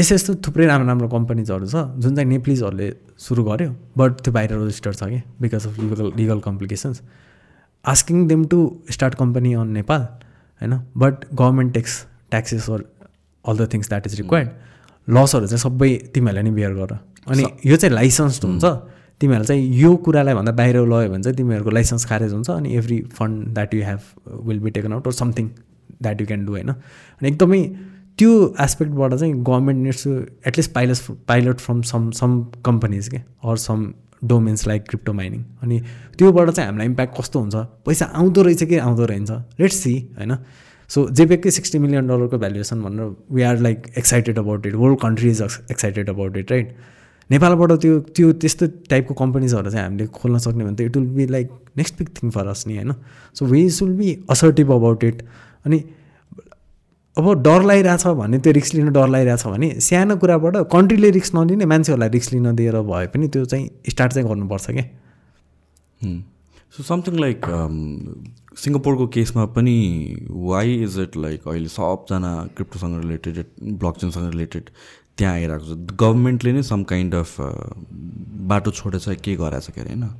[0.00, 2.88] यस्तो यस्तो थुप्रै राम्रो राम्रो कम्पनीजहरू छ जुन चाहिँ नेप्लिजहरूले
[3.26, 7.02] सुरु गर्यो बट त्यो बाहिर रजिस्टर्ड छ कि because of legal legal complications
[7.84, 8.58] asking them to
[8.90, 10.02] start company on Nepal
[10.60, 10.72] होइन?
[10.96, 11.92] But government tax
[12.30, 12.84] taxes or
[13.44, 14.50] all the things that is required
[15.08, 16.92] लसहरू चाहिँ सबै तिमीहरूले नै बियर गर।
[17.28, 18.64] अनि यो चाहिँ लाइसेन्स हुन्छ।
[19.20, 23.00] तिमीहरू चाहिँ यो कुरालाई भन्दा बाहिर लग्यो भने चाहिँ तिमीहरूको लाइसेन्स खारेज हुन्छ अनि every
[23.16, 24.00] fund that you have
[24.48, 25.48] will be taken out or something
[26.02, 26.70] that you can do होइन?
[26.70, 27.60] अनि एकदमै
[28.20, 30.10] त्यो एस्पेक्टबाट चाहिँ government needs to
[30.46, 33.92] at least pilot pilot from some some companies के or some
[34.32, 35.80] domains like crypto mining अनि
[36.18, 37.54] त्योबाट चाहिँ हामीलाई इम्प्याक्ट कस्तो हुन्छ?
[37.86, 39.30] पैसा आउँदो रहेछ कि आउँदो रहेछ
[39.60, 40.36] लेट्स सी होइन?
[40.90, 45.30] सो जेपेकै सिक्सटी मिलियन डलरको भ्यालुएसन भनेर we are like excited about it world country
[45.30, 46.74] is excited about it right
[47.30, 51.26] नेपालबाट त्यो त्यो त्यस्तो टाइपको कम्पनीजहरू चाहिँ हामीले खोल्न सक्ने भने त it will be
[51.26, 52.92] like next big thing for us नि होइन?
[53.34, 55.22] So we should be assertive about it
[55.66, 55.82] अनि
[57.16, 61.66] अब डर लगाइरहेछ भने त्यो रिक्स लिन डर लगाइरहेछ भने सानो कुराबाट कन्ट्रीले रिक्स नलिने
[61.72, 64.84] मान्छेहरूलाई रिक्स लिन दिएर भए पनि त्यो चाहिँ स्टार्ट चाहिँ गर्नुपर्छ क्या
[66.76, 67.46] सो समथिङ लाइक
[68.58, 69.76] सिङ्गापुरको केसमा पनि
[70.30, 74.70] वाइ इज इट लाइक अहिले सबजना क्रिप्टोसँग रिलेटेड ब्लकचेनसँग रिलेटेड
[75.18, 75.96] त्यहाँ आइरहेको छ?
[76.02, 77.36] गभर्मेन्टले नै सम काइन्ड अफ
[78.52, 80.10] बाटो छोडेछ के गराएको के अरे होइन?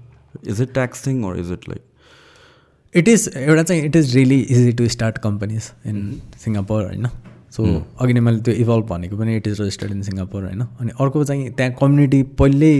[0.49, 1.83] Is it tax thing or is it like
[2.95, 7.07] it is एउटा चाहिँ it is really easy to start companies in Singapore होइन?
[7.51, 7.63] सो
[8.01, 10.61] अघि नै मैले त्यो इभल्भ भनेको पनि it is registered in Singapore होइन?
[10.81, 12.75] अनि अर्को चाहिँ त्यहाँ कम्युनिटी पहिल्यै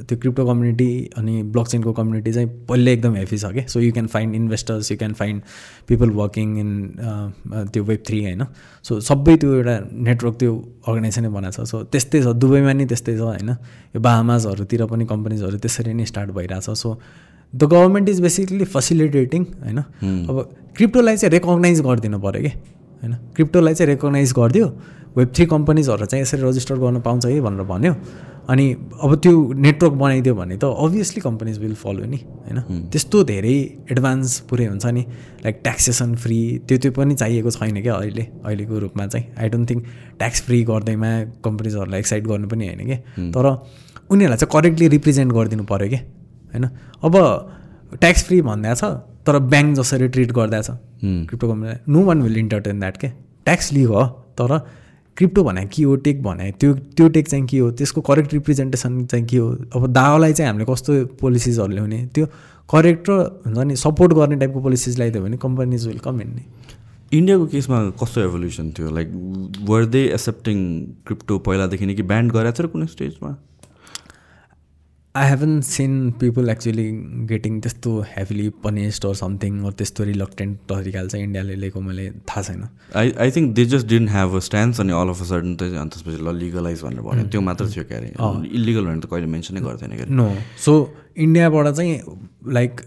[0.00, 0.88] त्यो क्रिप्टो कम्युनिटी
[1.18, 3.62] अनि ब्लक चेनको कम्युनिटी चाहिँ पहिल्यै एकदम हेफी छ कि?
[3.68, 5.42] So you can find investors you can find
[5.88, 6.70] people working in
[7.72, 8.44] त्यो वेब थ्री होइन?
[8.82, 9.78] सो सबै त्यो एउटा
[10.08, 10.54] नेटवर्क त्यो
[10.88, 13.50] अर्गनाइजेसनै बनाएको छ। सो त्यस्तै छ दुबईमा नि त्यस्तै छ होइन?
[13.94, 16.96] यो बाहमाजहरूतिर पनि कम्पनीजहरू त्यसरी नै स्टार्ट भइरहेछ। So
[17.54, 19.78] the government is basically facilitating होइन?
[20.30, 20.36] अब
[20.76, 22.48] क्रिप्टोलाई चाहिँ रेकगनाइज गरिदिनु पऱ्यो कि?
[23.02, 23.14] होइन?
[23.36, 24.66] क्रिप्टोलाई चाहिँ रेकगनाइज गरिदियो।
[25.16, 27.94] वेब थ्री कम्पनीजहरू चाहिँ यसरी रजिस्टर गर्न पाउँछ है भनेर भन्यो।
[28.50, 28.66] अनि
[29.02, 32.88] अब त्यो नेटवर्क बनाइदियो भने त अभियसली कम्पनीज विल फलो नि होइन?
[32.90, 33.54] त्यस्तो धेरै
[33.90, 35.02] एडभान्स पुरै हुन्छ नि।
[35.42, 39.70] लाइक ट्याक्सेसन फ्री त्यो त्यो पनि चाहिएको छैन क्या अहिले अहिलेको रूपमा चाहिँ। I don't
[39.70, 39.84] think
[40.18, 41.10] tax free गर्दैमा
[41.44, 42.96] कम्पनीजहरूलाई एक्साइट गर्नु पनि होइन कि?
[43.34, 43.46] तर
[44.10, 46.00] उनीहरूलाई चाहिँ करेक्टली रिप्रेजेन्ट गरिदिनु पऱ्यो क्या
[46.52, 46.68] होइन?
[47.04, 47.14] अब
[48.00, 48.84] ट्याक्स फ्री भन्दा छ
[49.26, 50.70] तर ब्याङ्क जसरी ट्रिट गर्दा छ
[51.02, 53.08] क्रिप्टो कम्पनीलाई no one will entertain that के
[53.44, 54.04] ट्याक्स लिग हो
[54.40, 54.58] तर
[55.16, 59.04] क्रिप्टो भने के हो टेक भने त्यो त्यो टेक चाहिँ के हो त्यसको करेक्ट रिप्रेजेन्टेसन
[59.06, 59.48] चाहिँ के हो?
[59.76, 61.98] अब दावालाई चाहिँ हामीले कस्तो पोलिसिजहरू ल्याउने?
[62.14, 62.26] त्यो
[62.70, 63.12] करेक्ट र
[63.46, 66.44] हुन्छ नि सपोर्ट गर्ने टाइपको पोलिसिज ल्याइदियो भने कम्पनीज विल कम इन नि
[67.18, 68.90] इन्डियाको केसमा कस्तो एभोल्युसन थियो?
[68.90, 69.08] Like
[69.68, 70.56] were they accepting
[71.06, 73.30] crypto पहिलादेखि नै कि ब्यान्ड गरेको थियो र कुनै स्टेजमा
[75.14, 76.84] I haven't seen people actually
[77.28, 82.42] getting त्यस्तो heavily punished or something or त्यस्तो रिलक्टेन्ट तरिकाले चाहिँ इन्डियाले लिएको मैले थाहा
[82.42, 82.62] छैन।
[82.96, 85.62] I I think they just didn't have a stand अनि अल अफ अ सडन त
[85.62, 88.12] अनि त्यसपछि ल लिगलाइज भनेर भन्यो। त्यो मात्र थियो क्यारे
[88.60, 90.28] इलिगल भनेर त कहिले मेन्सनै गर्दैन क्यारे नो
[90.66, 90.76] सो
[91.26, 91.98] इन्डियाबाट चाहिँ
[92.58, 92.80] लाइक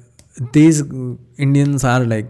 [0.55, 2.27] देज इन्डियन्स आर लाइक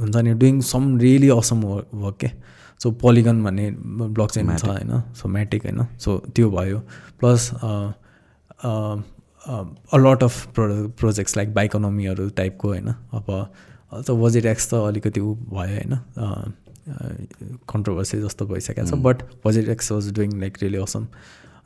[0.00, 2.32] हुन्छ नि doing some really awesome work के
[2.80, 3.70] सो पोलिगन भन्ने
[4.16, 5.00] ब्लक चेन छ होइन?
[5.12, 5.86] सो म्याटिक होइन?
[6.00, 6.78] सो त्यो भयो।
[7.20, 7.50] Plus
[8.60, 8.66] a
[9.94, 10.66] lot of pro
[11.00, 12.88] projects like बाइकोनोमीहरू टाइपको होइन?
[12.88, 13.26] अब
[13.94, 15.98] त बजेट एक्स त अलिकति ऊ भयो होइन?
[17.68, 21.06] कन्ट्रोभर्सी जस्तो भइसकेको छ but budget X was doing like really awesome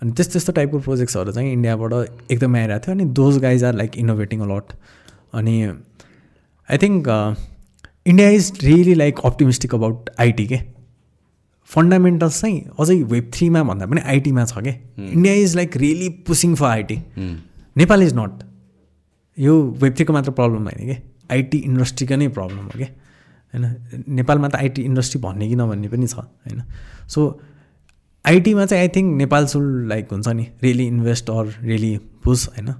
[0.02, 1.92] अनि त्यस्तो त्यस्तो टाइपको प्रोजेक्ट्सहरू चाहिँ इन्डियाबाट
[2.32, 4.72] एकदमै आइरहेको थियो अनि those guys are like innovating a lot
[5.40, 7.08] अनि I think
[8.06, 10.60] India is really like optimistic about IT के?
[11.70, 16.54] फन्डामेन्टल्स चाहिँ अझै वेब थ्रीमा भन्दा पनि आइटीमा छ क्या India is like really pushing
[16.54, 16.96] for IT.
[17.76, 18.42] Nepal is not.
[19.38, 20.96] यो वेब थ्रीको मात्र प्रब्लम होइन कि?
[21.30, 22.88] आइटी इन्डस्ट्रीको नै प्रब्लम हो क्या
[23.54, 24.04] होइन?
[24.08, 26.62] नेपालमा त आइटी इन्डस्ट्री भन्ने कि नभन्ने पनि छ होइन?
[27.08, 27.40] सो
[28.24, 32.74] आइटीमा चाहिँ आई थिङ्क नेपाल सुल लाइक हुन्छ नि really invest or really push होइन?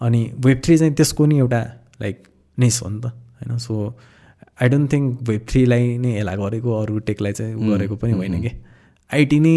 [0.00, 1.60] अनि वेब थ्री चाहिँ त्यसको नि एउटा
[2.02, 2.22] लाइक
[2.58, 3.58] निस हो नि त होइन?
[3.58, 3.94] So
[4.58, 8.52] I don't think web थ्रीलाई नै यसलाई गरेको अरू टेकलाई चाहिँ गरेको पनि होइन कि।
[9.10, 9.56] आइटी नै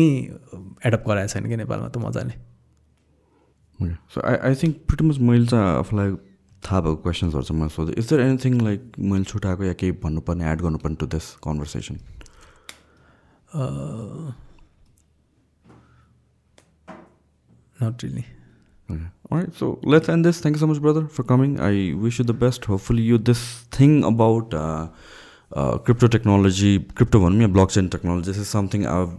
[0.86, 2.36] एडप्ट गराएको छैन कि नेपालमा त मजाले।
[4.14, 6.10] So I I think pretty much मैले चाहिँ आफूलाई
[6.64, 10.52] थाहा भएको क्वेसन्सहरू चाहिँ मैले सोधेँ। इज दर एनिथिङ लाइक मैले छुट्याएको या केही भन्नुपर्ने
[10.52, 11.96] एड गर्नुपर्ने to this conversation
[17.82, 18.24] not really.
[19.32, 19.54] All right.
[19.56, 20.40] So let's end this.
[20.40, 21.60] Thank you so much, brother, for coming.
[21.60, 22.66] I wish you the best.
[22.66, 24.88] Hopefully, you this thing about uh,
[25.54, 28.28] uh, crypto technology, crypto one, blockchain technology.
[28.28, 29.14] This is something I've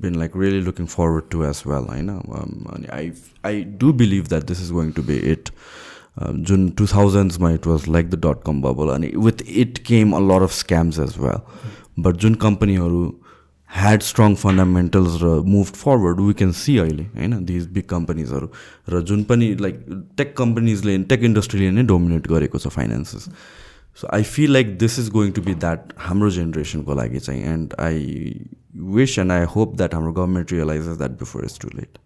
[0.00, 1.90] been like really looking forward to as well.
[1.90, 2.22] I know.
[2.32, 3.12] Um, I
[3.44, 5.50] I do believe that this is going to be it.
[6.18, 10.12] Um, June 2000s, my it was like the dot com bubble, and with it came
[10.12, 11.46] a lot of scams as well.
[11.98, 13.20] But June company who
[13.76, 18.48] had strong fundamentals र move forward we can see अहिले होइन these big कम्पनीजहरू
[18.88, 19.84] र जुन पनि like
[20.16, 23.28] tech कम्पनीजले tech इन्डस्ट्रीले नै डोमिनेट गरेको छ finances
[23.98, 27.74] so I feel like this is going to be that हाम्रो जेनेरेसनको लागि चाहिँ and
[27.80, 28.34] I
[28.94, 31.98] wish and I hope that हाम्रो government realizes that before is too late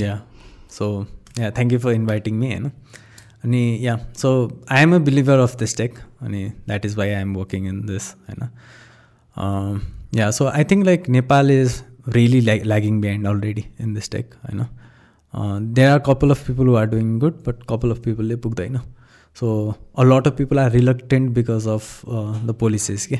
[0.00, 0.20] yeah
[0.70, 0.90] so
[1.38, 2.70] yeah thank you for inviting me होइन
[3.44, 4.32] अनि yeah so
[4.70, 7.80] I am a believer of this tech अनि that is why I am working in
[7.86, 8.48] this होइन
[10.15, 14.33] yeah so I think like Nepal is really like lagging behind already in this tech
[14.43, 14.65] होइन
[15.73, 18.79] there are couple of people who are doing good but couple of पिपलले पुग्दैन
[19.37, 19.53] so
[19.97, 23.19] a lot of people are reluctant because of the policies के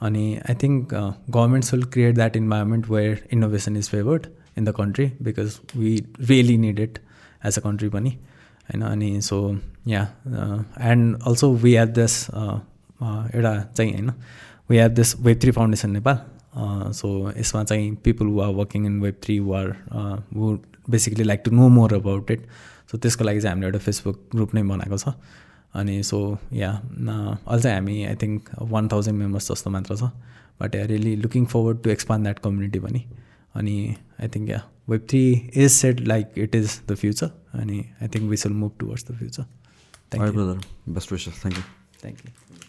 [0.00, 4.26] अनि I think governments will create that environment where innovation is favoured
[4.58, 6.98] in the country because we really need it
[7.44, 8.10] as a country पनि
[8.68, 9.38] होइन अनि so
[9.88, 10.02] yeah
[10.82, 14.10] and also we have this एउटा चाहिँ होइन
[14.69, 18.99] we have this web three foundation Nepal so यसमा चाहिँ people who are working in
[19.01, 19.75] web three who are
[20.33, 20.57] who
[20.89, 22.45] basically like to know more about it
[22.91, 25.13] so त्यसको लागि चाहिँ हामीले एउटा फेसबुक ग्रुप नै बनाएको छ।
[25.75, 30.11] अनि सो या अझ चाहिँ हामी I think one thousand members जस्तो मात्र छ।
[30.61, 33.03] But I really looking forward to expand that community पनि।
[33.55, 35.23] अनि I think yeah web three
[35.55, 39.17] is set like it is the future अनि I think we should move towards the
[39.17, 39.43] future
[40.13, 41.63] thank you best wishes thank you
[42.01, 42.66] thank you